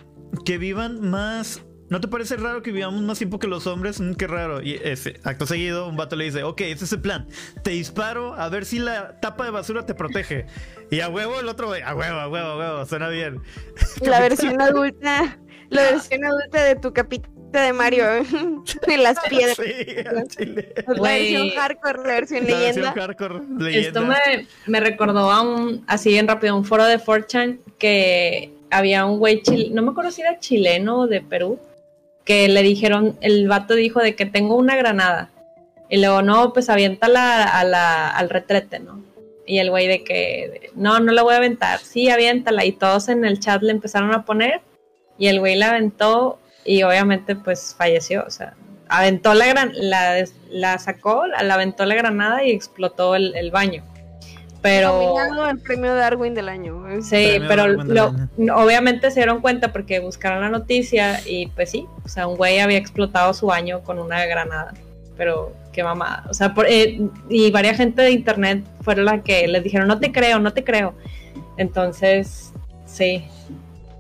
que 0.45 0.59
vivan 0.59 1.01
más 1.01 1.63
¿No 1.91 2.01
te 2.01 2.09
parece 2.09 2.37
raro 2.37 2.63
que 2.63 2.73
vivamos 2.73 3.03
más 3.03 3.19
tiempo 3.19 3.39
que 3.39 3.47
los 3.47 3.67
hombres? 3.67 4.01
Mm, 4.01 4.15
qué 4.15 4.27
raro. 4.27 4.63
Y 4.63 4.81
ese, 4.83 5.21
acto 5.23 5.47
seguido, 5.47 5.87
un 5.89 5.97
vato 5.97 6.17
le 6.17 6.25
dice, 6.25 6.43
ok, 6.43 6.63
ese 6.63 6.87
es 6.87 6.93
el 6.93 7.01
plan. 7.01 7.29
Te 7.63 7.71
disparo 7.73 8.35
a 8.35 8.49
ver 8.49 8.65
si 8.65 8.79
la 8.79 9.21
tapa 9.21 9.45
de 9.45 9.51
basura 9.51 9.85
te 9.85 9.95
protege. 9.95 10.47
Y 10.91 11.01
a 11.01 11.09
huevo 11.09 11.41
el 11.41 11.49
otro, 11.49 11.73
a 11.73 11.95
huevo, 11.95 12.19
a 12.19 12.29
huevo, 12.29 12.49
a 12.49 12.57
huevo, 12.57 12.87
suena 12.87 13.09
bien. 13.09 13.43
La 14.03 14.21
versión 14.21 14.61
adulta, 14.61 15.39
la 15.71 15.83
versión 15.83 16.25
adulta 16.25 16.63
de 16.63 16.77
tu 16.77 16.93
capita 16.93 17.29
de 17.53 17.73
Mario 17.73 18.05
en 18.87 19.03
las 19.03 19.19
piedras. 19.29 19.57
Sí, 19.57 19.95
la 20.05 21.03
versión 21.03 21.51
hardcore, 21.51 21.99
la 21.99 22.15
versión 22.15 22.45
leyenda. 22.45 22.95
Esto 23.71 24.03
me, 24.03 24.47
me, 24.67 24.81
recordó 24.81 25.31
a 25.31 25.41
un, 25.43 25.85
así 25.87 26.11
bien 26.11 26.29
rápido, 26.29 26.57
un 26.57 26.65
foro 26.65 26.85
de 26.85 26.99
4chan 26.99 27.61
que 27.79 28.53
había 28.71 29.07
un 29.07 29.19
güey, 29.19 29.43
no 29.71 29.83
me 29.83 29.91
acuerdo 29.91 30.11
si 30.11 30.23
era 30.23 30.39
chileno 30.39 31.01
o 31.01 31.07
de 31.07 31.21
Perú, 31.21 31.61
que 32.25 32.49
le 32.49 32.63
dijeron, 32.63 33.17
el 33.21 33.49
vato 33.49 33.75
dijo 33.75 34.01
de 34.01 34.15
que 34.15 34.27
tengo 34.27 34.57
una 34.57 34.77
granada. 34.77 35.31
Y 35.89 35.99
luego, 35.99 36.23
no, 36.23 36.53
pues 36.53 36.71
aviéntala 36.71 37.45
al 37.45 38.31
retrete, 38.31 38.81
¿no? 38.81 39.03
Y 39.47 39.59
el 39.59 39.71
güey 39.71 39.87
de 39.87 40.03
que, 40.05 40.71
no, 40.75 41.01
no 41.01 41.13
la 41.13 41.23
voy 41.23 41.35
a 41.35 41.37
aventar. 41.37 41.79
Sí, 41.81 42.09
aviéntala. 42.09 42.65
Y 42.65 42.73
todos 42.73 43.09
en 43.09 43.25
el 43.25 43.41
chat 43.41 43.63
le 43.63 43.73
empezaron 43.73 44.13
a 44.15 44.25
poner. 44.25 44.63
Y 45.19 45.27
el 45.29 45.41
güey 45.41 45.57
la 45.57 45.71
aventó 45.71 46.39
y 46.65 46.83
obviamente 46.83 47.37
pues 47.37 47.75
falleció. 47.77 48.25
O 48.27 48.31
sea, 48.31 48.55
aventó 48.89 49.35
la 49.35 49.47
gran, 49.47 49.73
la, 49.75 50.25
la 50.51 50.79
sacó, 50.79 51.27
la, 51.27 51.55
aventó 51.55 51.85
la 51.85 51.95
granada 51.95 52.43
y 52.43 52.53
explotó 52.53 53.15
el 53.15 53.51
baño 53.51 53.85
pero 54.65 55.19
el 55.51 55.59
premio 55.59 55.95
Darwin 55.95 56.33
del 56.33 56.49
año. 56.49 56.87
Sí, 57.03 57.39
pero 57.47 57.65
obviamente 58.55 59.11
se 59.11 59.21
dieron 59.21 59.43
cuenta 59.43 59.75
porque 59.75 60.01
buscaron 60.01 60.41
la 60.41 60.49
noticia 60.49 61.21
y 61.27 61.49
pues 61.49 61.71
sí, 61.71 61.87
o 62.03 62.09
sea, 62.09 62.27
un 62.27 62.39
güey 62.39 62.61
había 62.61 62.79
explotado 62.79 63.35
su 63.35 63.45
baño 63.45 63.83
con 63.83 63.99
una 63.99 64.25
granada, 64.25 64.73
pero 65.19 65.53
qué 65.71 65.85
mamada, 65.85 66.25
o 66.31 66.33
sea, 66.33 66.55
eh, 66.67 66.99
y 67.29 67.51
varias 67.51 67.77
gente 67.77 68.01
de 68.01 68.13
internet 68.13 68.65
fueron 68.81 69.05
las 69.05 69.23
que 69.23 69.47
les 69.49 69.63
dijeron, 69.63 69.87
no 69.87 70.01
te 70.01 70.13
creo, 70.13 70.41
no 70.41 70.55
te 70.55 70.65
creo. 70.65 70.95
Entonces, 71.59 72.55
sí, 72.87 73.23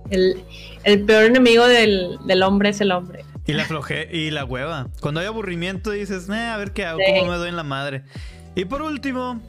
el, 0.08 1.04
peor 1.04 1.24
enemigo 1.24 1.68
del, 1.68 2.42
hombre 2.42 2.70
es 2.70 2.80
el 2.80 2.90
hombre. 2.92 3.26
Y 3.46 3.52
la 3.52 3.66
floje 3.66 4.08
y 4.10 4.30
la 4.30 4.46
hueva. 4.46 4.88
Cuando 5.02 5.20
hay 5.20 5.26
aburrimiento 5.26 5.90
dices, 5.90 6.26
eh, 6.30 6.38
a 6.38 6.56
ver 6.56 6.72
qué 6.72 6.86
hago, 6.86 7.00
cómo 7.06 7.32
me 7.32 7.36
doy 7.36 7.50
en 7.50 7.56
la 7.56 7.64
madre. 7.64 8.04
Y 8.54 8.64
por 8.64 8.80
último, 8.80 9.42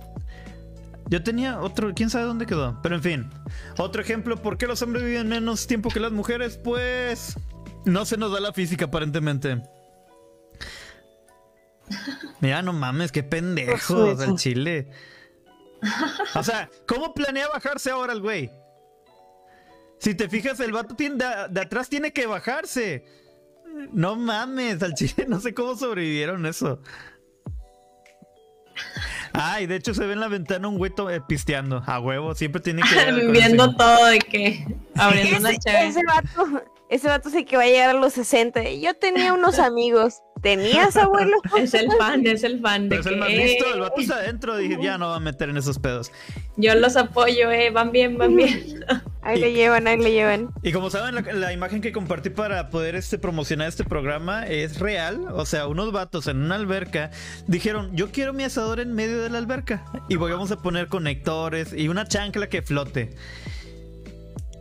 yo 1.07 1.23
tenía 1.23 1.59
otro, 1.59 1.93
quién 1.93 2.09
sabe 2.09 2.25
dónde 2.25 2.45
quedó. 2.45 2.79
Pero 2.81 2.95
en 2.95 3.03
fin, 3.03 3.29
otro 3.77 4.01
ejemplo, 4.01 4.41
¿por 4.41 4.57
qué 4.57 4.67
los 4.67 4.81
hombres 4.81 5.03
viven 5.03 5.27
menos 5.27 5.67
tiempo 5.67 5.89
que 5.89 5.99
las 5.99 6.11
mujeres? 6.11 6.57
Pues 6.57 7.37
no 7.85 8.05
se 8.05 8.17
nos 8.17 8.31
da 8.31 8.39
la 8.39 8.53
física 8.53 8.85
aparentemente. 8.85 9.61
Mira, 12.39 12.61
no 12.61 12.73
mames, 12.73 13.11
qué 13.11 13.23
pendejo 13.23 14.15
del 14.15 14.35
chile. 14.35 14.89
O 16.33 16.43
sea, 16.43 16.69
¿cómo 16.87 17.13
planea 17.13 17.47
bajarse 17.49 17.91
ahora 17.91 18.13
el 18.13 18.21
güey? 18.21 18.49
Si 19.99 20.15
te 20.15 20.27
fijas, 20.27 20.59
el 20.59 20.71
vato 20.71 20.95
de, 20.95 21.09
de 21.49 21.61
atrás 21.61 21.89
tiene 21.89 22.11
que 22.11 22.25
bajarse. 22.25 23.05
No 23.91 24.15
mames, 24.15 24.81
al 24.81 24.93
chile, 24.95 25.25
no 25.27 25.39
sé 25.39 25.53
cómo 25.53 25.75
sobrevivieron 25.75 26.45
eso. 26.45 26.81
Ay, 29.37 29.67
de 29.67 29.75
hecho 29.75 29.93
se 29.93 30.05
ve 30.05 30.13
en 30.13 30.19
la 30.19 30.27
ventana 30.27 30.67
un 30.67 30.77
güey 30.77 30.91
eh, 31.09 31.21
pisteando. 31.27 31.83
A 31.85 31.99
huevo, 31.99 32.35
siempre 32.35 32.61
tiene 32.61 32.81
que. 32.81 33.31
Viendo 33.31 33.75
todo 33.75 34.05
de 34.05 34.19
que. 34.19 34.65
Abriendo 34.95 35.39
una 35.39 35.55
chévere. 35.57 35.87
Ese 35.87 36.01
vato, 36.05 36.63
ese 36.89 37.07
vato 37.07 37.29
sí 37.29 37.45
que 37.45 37.57
va 37.57 37.63
a 37.63 37.67
llegar 37.67 37.89
a 37.89 37.99
los 37.99 38.13
60. 38.13 38.63
Yo 38.73 38.93
tenía 38.95 39.33
unos 39.33 39.59
amigos. 39.59 40.21
¿Tenías 40.41 40.95
abuelo? 40.97 41.37
es 41.57 41.73
el 41.73 41.91
fan, 41.97 42.25
es 42.27 42.43
el 42.43 42.61
fan 42.61 42.89
de 42.89 42.97
Pero 42.97 43.01
es 43.01 43.07
el 43.07 43.17
más 43.17 43.29
listo, 43.29 43.73
el 43.73 43.79
vato 43.79 43.99
está 43.99 44.17
adentro. 44.17 44.57
Dije, 44.57 44.77
ya 44.81 44.97
no 44.97 45.07
va 45.07 45.15
a 45.15 45.19
meter 45.19 45.49
en 45.49 45.57
esos 45.57 45.79
pedos. 45.79 46.11
Yo 46.57 46.75
los 46.75 46.95
apoyo, 46.97 47.49
eh, 47.49 47.71
van 47.71 47.91
bien, 47.91 48.17
van 48.17 48.35
bien. 48.35 48.85
Ahí 49.23 49.39
le 49.39 49.53
llevan, 49.53 49.87
ahí 49.87 49.97
le 49.97 50.11
llevan. 50.11 50.49
Y 50.61 50.71
como 50.71 50.91
saben, 50.91 51.15
la, 51.39 51.51
imagen 51.51 51.81
que 51.81 51.91
compartí 51.91 52.29
para 52.29 52.69
poder 52.69 52.93
este, 52.93 53.17
promocionar 53.17 53.67
este 53.67 53.83
programa 53.83 54.45
es 54.45 54.79
real. 54.79 55.25
O 55.33 55.47
sea, 55.47 55.65
unos 55.65 55.91
vatos 55.91 56.27
en 56.27 56.37
una 56.37 56.55
alberca 56.55 57.09
dijeron, 57.47 57.95
yo 57.95 58.11
quiero 58.11 58.33
mi 58.33 58.43
asador 58.43 58.79
en 58.79 58.93
medio 58.93 59.23
de 59.23 59.31
la 59.31 59.39
alberca. 59.39 59.83
Y 60.09 60.17
vamos 60.17 60.51
a 60.51 60.61
poner 60.61 60.89
conectores 60.89 61.73
y 61.73 61.87
una 61.87 62.05
chancla 62.07 62.49
que 62.49 62.61
flote. 62.61 63.15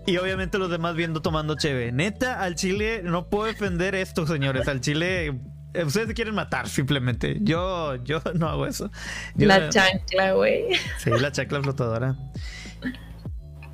Y 0.07 0.17
obviamente 0.19 0.59
los 0.59 0.71
demás 0.71 0.95
viendo 0.95 1.23
tomando 1.23 1.57
cheve. 1.57 1.91
Neta, 1.93 2.41
al 2.41 2.55
chile 2.57 3.03
no 3.03 3.29
puedo 3.29 3.47
defender 3.47 3.95
esto, 3.95 4.27
señores. 4.27 4.69
Al 4.69 4.81
chile 4.81 5.41
eh, 5.75 5.85
ustedes 5.85 6.09
se 6.09 6.15
quieren 6.15 6.35
matar 6.35 6.69
simplemente. 6.69 7.39
Yo, 7.41 7.97
yo 8.05 8.21
no 8.35 8.49
hago 8.49 8.67
eso. 8.67 8.91
la 9.37 9.69
chancla, 9.69 10.33
güey. 10.33 10.67
Sí, 10.99 11.11
la 11.11 11.33
chancla 11.33 11.63
flotadora. 11.63 12.17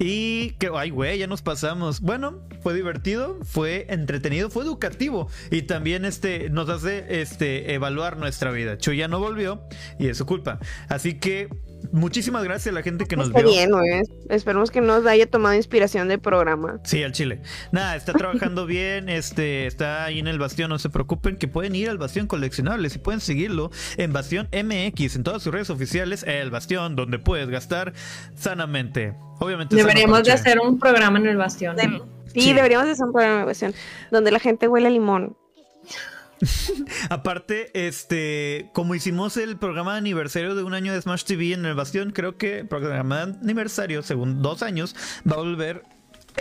Y 0.03 0.53
que, 0.53 0.71
ay, 0.75 0.89
güey, 0.89 1.19
ya 1.19 1.27
nos 1.27 1.43
pasamos. 1.43 2.01
Bueno, 2.01 2.41
fue 2.63 2.73
divertido, 2.73 3.39
fue 3.45 3.87
entretenido, 3.91 4.49
fue 4.49 4.65
educativo. 4.65 5.29
Y 5.51 5.63
también 5.63 6.07
este, 6.07 6.49
nos 6.49 6.71
hace 6.71 7.21
este, 7.21 7.75
evaluar 7.75 8.17
nuestra 8.17 8.51
vida. 8.51 8.79
Chuy 8.79 8.97
ya 8.97 9.09
no 9.09 9.19
volvió 9.19 9.69
y 9.99 10.09
es 10.09 10.17
su 10.17 10.25
culpa. 10.25 10.59
Así 10.89 11.19
que 11.19 11.51
Muchísimas 11.93 12.45
gracias 12.45 12.73
a 12.73 12.75
la 12.75 12.83
gente 12.83 13.07
que 13.07 13.17
nos 13.17 13.29
está 13.29 13.43
bien, 13.43 13.71
güey. 13.71 14.03
Esperemos 14.29 14.71
que 14.71 14.81
nos 14.81 15.05
haya 15.07 15.27
tomado 15.29 15.55
inspiración 15.55 16.09
del 16.09 16.21
programa. 16.21 16.81
Sí, 16.85 17.03
al 17.03 17.13
Chile. 17.13 17.43
Nada, 17.73 17.97
está 17.97 18.13
trabajando 18.13 18.67
bien, 18.67 19.09
este, 19.09 19.67
está 19.67 20.05
ahí 20.05 20.19
en 20.19 20.29
el 20.29 20.39
Bastión, 20.39 20.71
no 20.71 20.79
se 20.79 20.91
preocupen, 20.91 21.37
que 21.37 21.49
pueden 21.49 21.75
ir 21.75 21.89
al 21.89 21.99
Bastión 21.99 22.27
Coleccionables 22.27 22.95
y 22.97 22.99
pueden 22.99 23.21
seguirlo 23.21 23.71
en 23.97 24.13
Bastión 24.13 24.49
MX, 24.53 25.17
en 25.17 25.23
todas 25.25 25.43
sus 25.43 25.53
redes 25.53 25.71
oficiales, 25.71 26.23
el 26.25 26.51
Bastión, 26.51 26.97
donde 26.97 27.19
puedes 27.19 27.49
gastar 27.49 27.93
sanamente. 28.35 29.15
Obviamente. 29.39 29.75
Deberíamos 29.75 30.23
de 30.25 30.33
hacer 30.33 30.59
un 30.61 30.79
programa 30.79 31.19
en 31.19 31.27
el 31.27 31.37
Bastión. 31.37 31.77
Sí, 32.35 32.53
deberíamos 32.53 32.87
de 32.87 32.93
hacer 32.93 33.07
un 33.07 33.13
programa 33.13 33.35
en 33.37 33.41
el 33.41 33.47
Bastión, 33.47 33.75
donde 34.11 34.31
la 34.31 34.39
gente 34.39 34.69
huele 34.69 34.89
a 34.89 34.91
limón. 34.91 35.37
Aparte, 37.11 37.71
este, 37.75 38.71
como 38.73 38.95
hicimos 38.95 39.37
el 39.37 39.57
programa 39.57 39.93
de 39.93 39.99
aniversario 39.99 40.55
de 40.55 40.63
un 40.63 40.75
año 40.75 40.93
de 40.93 41.01
Smash 41.01 41.25
TV 41.25 41.53
en 41.53 41.65
el 41.65 41.75
Bastión, 41.75 42.11
creo 42.11 42.37
que 42.37 42.65
programa 42.65 43.27
de 43.27 43.39
aniversario, 43.41 44.03
según 44.03 44.43
dos 44.43 44.63
años, 44.63 44.95
va 45.31 45.37
a 45.37 45.41
volver 45.41 45.85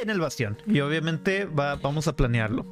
en 0.01 0.09
el 0.09 0.19
Bastión. 0.19 0.57
Y 0.67 0.79
obviamente 0.81 1.45
va, 1.45 1.75
vamos 1.75 2.07
a 2.07 2.15
planearlo. 2.15 2.65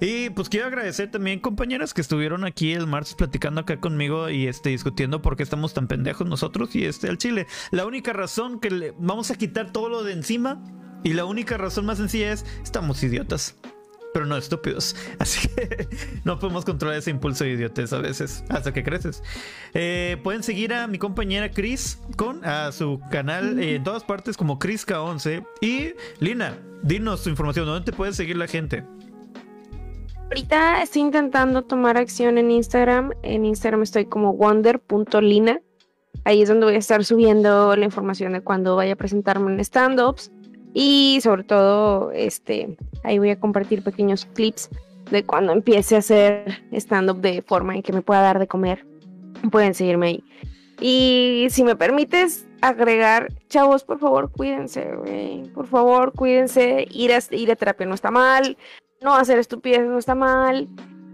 Y 0.00 0.30
pues 0.30 0.48
quiero 0.48 0.66
agradecer 0.66 1.10
también 1.10 1.40
compañeras 1.40 1.94
que 1.94 2.00
estuvieron 2.00 2.44
aquí 2.44 2.72
el 2.72 2.86
martes 2.86 3.14
platicando 3.14 3.60
acá 3.60 3.78
conmigo 3.78 4.30
y 4.30 4.46
este, 4.48 4.70
discutiendo 4.70 5.22
por 5.22 5.36
qué 5.36 5.42
estamos 5.42 5.74
tan 5.74 5.86
pendejos 5.86 6.26
nosotros 6.26 6.74
y 6.74 6.84
este 6.84 7.08
al 7.08 7.18
Chile. 7.18 7.46
La 7.70 7.86
única 7.86 8.12
razón 8.12 8.60
que 8.60 8.70
le 8.70 8.94
vamos 8.98 9.30
a 9.30 9.36
quitar 9.36 9.72
todo 9.72 9.88
lo 9.88 10.02
de 10.02 10.12
encima 10.12 10.62
y 11.04 11.12
la 11.12 11.24
única 11.24 11.56
razón 11.56 11.86
más 11.86 11.98
sencilla 11.98 12.32
es 12.32 12.44
estamos 12.62 13.02
idiotas 13.02 13.56
pero 14.12 14.26
no 14.26 14.36
estúpidos. 14.36 14.96
Así 15.18 15.48
que 15.48 15.88
no 16.24 16.38
podemos 16.38 16.64
controlar 16.64 16.98
ese 16.98 17.10
impulso 17.10 17.44
de 17.44 17.50
idiotez 17.50 17.92
a 17.92 17.98
veces, 17.98 18.44
hasta 18.48 18.72
que 18.72 18.82
creces. 18.82 19.22
Eh, 19.74 20.18
pueden 20.22 20.42
seguir 20.42 20.74
a 20.74 20.86
mi 20.86 20.98
compañera 20.98 21.50
Chris 21.50 21.98
con 22.16 22.44
a 22.44 22.72
su 22.72 23.00
canal 23.10 23.62
en 23.62 23.82
todas 23.82 24.04
partes 24.04 24.36
como 24.36 24.58
ChrisK11. 24.58 25.46
Y 25.60 25.94
Lina, 26.20 26.58
dinos 26.82 27.22
tu 27.22 27.30
información, 27.30 27.66
¿dónde 27.66 27.90
te 27.90 27.96
puede 27.96 28.12
seguir 28.12 28.36
la 28.36 28.46
gente? 28.46 28.84
Ahorita 30.32 30.82
estoy 30.82 31.02
intentando 31.02 31.62
tomar 31.62 31.98
acción 31.98 32.38
en 32.38 32.50
Instagram. 32.50 33.12
En 33.22 33.44
Instagram 33.44 33.82
estoy 33.82 34.06
como 34.06 34.32
wonder.lina. 34.32 35.60
Ahí 36.24 36.40
es 36.40 36.48
donde 36.48 36.66
voy 36.66 36.74
a 36.74 36.78
estar 36.78 37.04
subiendo 37.04 37.76
la 37.76 37.84
información 37.84 38.32
de 38.32 38.40
cuando 38.40 38.76
vaya 38.76 38.94
a 38.94 38.96
presentarme 38.96 39.52
en 39.52 39.60
stand-ups 39.60 40.30
y 40.74 41.20
sobre 41.22 41.44
todo, 41.44 42.12
este, 42.12 42.76
ahí 43.04 43.18
voy 43.18 43.30
a 43.30 43.38
compartir 43.38 43.82
pequeños 43.82 44.26
clips 44.26 44.70
de 45.10 45.24
cuando 45.24 45.52
empiece 45.52 45.96
a 45.96 45.98
hacer 45.98 46.62
stand-up 46.72 47.20
de 47.20 47.42
forma 47.42 47.74
en 47.74 47.82
que 47.82 47.92
me 47.92 48.02
pueda 48.02 48.22
dar 48.22 48.38
de 48.38 48.46
comer. 48.46 48.84
Pueden 49.50 49.74
seguirme 49.74 50.06
ahí. 50.06 50.24
Y 50.80 51.46
si 51.50 51.62
me 51.62 51.76
permites 51.76 52.46
agregar, 52.60 53.28
chavos, 53.48 53.84
por 53.84 53.98
favor, 53.98 54.30
cuídense, 54.30 54.88
Por 55.54 55.66
favor, 55.66 56.12
cuídense. 56.12 56.86
Ir 56.90 57.12
a, 57.12 57.18
ir 57.30 57.52
a 57.52 57.56
terapia 57.56 57.86
no 57.86 57.94
está 57.94 58.10
mal. 58.10 58.56
No 59.00 59.14
hacer 59.14 59.38
estupidez 59.38 59.86
no 59.86 59.98
está 59.98 60.14
mal. 60.14 60.68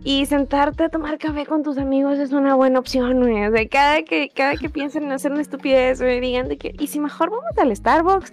Y 0.04 0.26
sentarte 0.26 0.84
a 0.84 0.88
tomar 0.88 1.18
café 1.18 1.44
con 1.44 1.64
tus 1.64 1.76
amigos 1.76 2.18
es 2.18 2.32
una 2.32 2.54
buena 2.54 2.78
opción, 2.78 3.20
güey. 3.20 3.46
O 3.46 3.50
sea, 3.50 3.68
cada 3.68 4.02
que, 4.02 4.30
cada 4.30 4.56
que 4.56 4.70
piensen 4.70 5.04
en 5.04 5.12
hacer 5.12 5.32
una 5.32 5.40
estupidez, 5.40 6.00
güey, 6.00 6.20
digan 6.20 6.48
de 6.48 6.56
que, 6.56 6.74
y 6.78 6.86
si 6.86 7.00
mejor 7.00 7.30
vamos 7.30 7.58
al 7.58 7.74
Starbucks, 7.74 8.32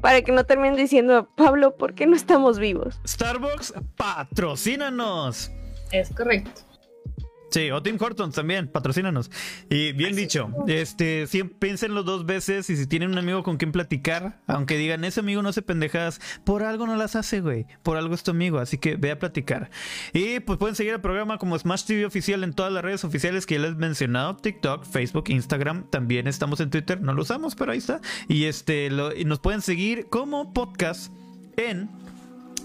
para 0.00 0.22
que 0.22 0.32
no 0.32 0.44
terminen 0.44 0.76
diciendo, 0.76 1.28
Pablo, 1.36 1.76
¿por 1.76 1.94
qué 1.94 2.06
no 2.06 2.16
estamos 2.16 2.58
vivos? 2.58 3.00
Starbucks, 3.06 3.74
patrocínanos. 3.96 5.50
Es 5.92 6.10
correcto. 6.10 6.67
Sí, 7.50 7.70
o 7.70 7.82
Tim 7.82 7.96
Hortons 7.98 8.34
también, 8.34 8.68
patrocínanos. 8.68 9.30
Y 9.70 9.92
bien 9.92 10.14
dicho, 10.14 10.50
este, 10.66 11.26
siempre 11.26 11.56
piénsenlo 11.58 12.02
dos 12.02 12.26
veces 12.26 12.68
y 12.68 12.76
si 12.76 12.86
tienen 12.86 13.10
un 13.10 13.18
amigo 13.18 13.42
con 13.42 13.56
quien 13.56 13.72
platicar, 13.72 14.40
aunque 14.46 14.76
digan, 14.76 15.02
ese 15.04 15.20
amigo 15.20 15.42
no 15.42 15.48
hace 15.48 15.62
pendejadas, 15.62 16.20
por 16.44 16.62
algo 16.62 16.86
no 16.86 16.96
las 16.96 17.16
hace, 17.16 17.40
güey. 17.40 17.66
Por 17.82 17.96
algo 17.96 18.14
es 18.14 18.22
tu 18.22 18.32
amigo, 18.32 18.58
así 18.58 18.76
que 18.76 18.96
ve 18.96 19.10
a 19.10 19.18
platicar. 19.18 19.70
Y 20.12 20.40
pues 20.40 20.58
pueden 20.58 20.76
seguir 20.76 20.92
el 20.92 21.00
programa 21.00 21.38
como 21.38 21.58
Smash 21.58 21.84
TV 21.84 22.04
Oficial 22.04 22.44
en 22.44 22.52
todas 22.52 22.72
las 22.72 22.82
redes 22.82 23.04
oficiales 23.04 23.46
que 23.46 23.54
ya 23.54 23.62
les 23.62 23.72
he 23.72 23.76
mencionado, 23.76 24.36
TikTok, 24.36 24.84
Facebook, 24.84 25.24
Instagram, 25.28 25.88
también 25.90 26.26
estamos 26.26 26.60
en 26.60 26.70
Twitter, 26.70 27.00
no 27.00 27.14
lo 27.14 27.22
usamos, 27.22 27.54
pero 27.54 27.72
ahí 27.72 27.78
está. 27.78 28.00
Y 28.28 28.44
este, 28.44 28.90
y 29.16 29.24
nos 29.24 29.40
pueden 29.40 29.62
seguir 29.62 30.08
como 30.08 30.52
podcast 30.52 31.12
en 31.56 31.88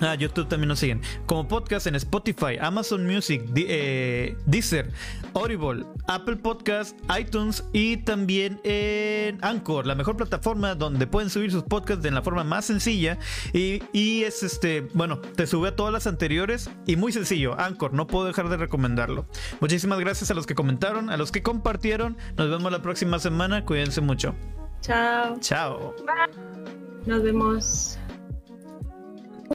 Ah, 0.01 0.15
YouTube 0.15 0.47
también 0.47 0.69
nos 0.69 0.79
siguen. 0.79 1.01
Como 1.25 1.47
podcast 1.47 1.87
en 1.87 1.95
Spotify, 1.95 2.57
Amazon 2.59 3.05
Music, 3.05 3.43
eh, 3.55 4.35
Deezer, 4.45 4.91
Audible, 5.33 5.85
Apple 6.07 6.37
Podcast, 6.37 6.97
iTunes 7.17 7.63
y 7.73 7.97
también 7.97 8.59
en 8.63 9.43
Anchor, 9.43 9.85
la 9.85 9.95
mejor 9.95 10.17
plataforma 10.17 10.75
donde 10.75 11.07
pueden 11.07 11.29
subir 11.29 11.51
sus 11.51 11.63
podcasts 11.63 12.03
de 12.03 12.11
la 12.11 12.21
forma 12.21 12.43
más 12.43 12.65
sencilla. 12.65 13.17
Y, 13.53 13.81
y, 13.93 14.23
es 14.23 14.43
este, 14.43 14.81
bueno, 14.93 15.19
te 15.19 15.47
sube 15.47 15.69
a 15.69 15.75
todas 15.75 15.93
las 15.93 16.07
anteriores 16.07 16.69
y 16.85 16.95
muy 16.95 17.11
sencillo. 17.11 17.59
Anchor, 17.59 17.93
no 17.93 18.07
puedo 18.07 18.25
dejar 18.25 18.49
de 18.49 18.57
recomendarlo. 18.57 19.25
Muchísimas 19.59 19.99
gracias 19.99 20.31
a 20.31 20.33
los 20.33 20.45
que 20.45 20.55
comentaron, 20.55 21.09
a 21.09 21.17
los 21.17 21.31
que 21.31 21.43
compartieron. 21.43 22.17
Nos 22.37 22.49
vemos 22.49 22.71
la 22.71 22.81
próxima 22.81 23.19
semana. 23.19 23.65
Cuídense 23.65 24.01
mucho. 24.01 24.35
Chao. 24.81 25.37
Chao. 25.39 25.95
Nos 27.05 27.23
vemos. 27.23 27.99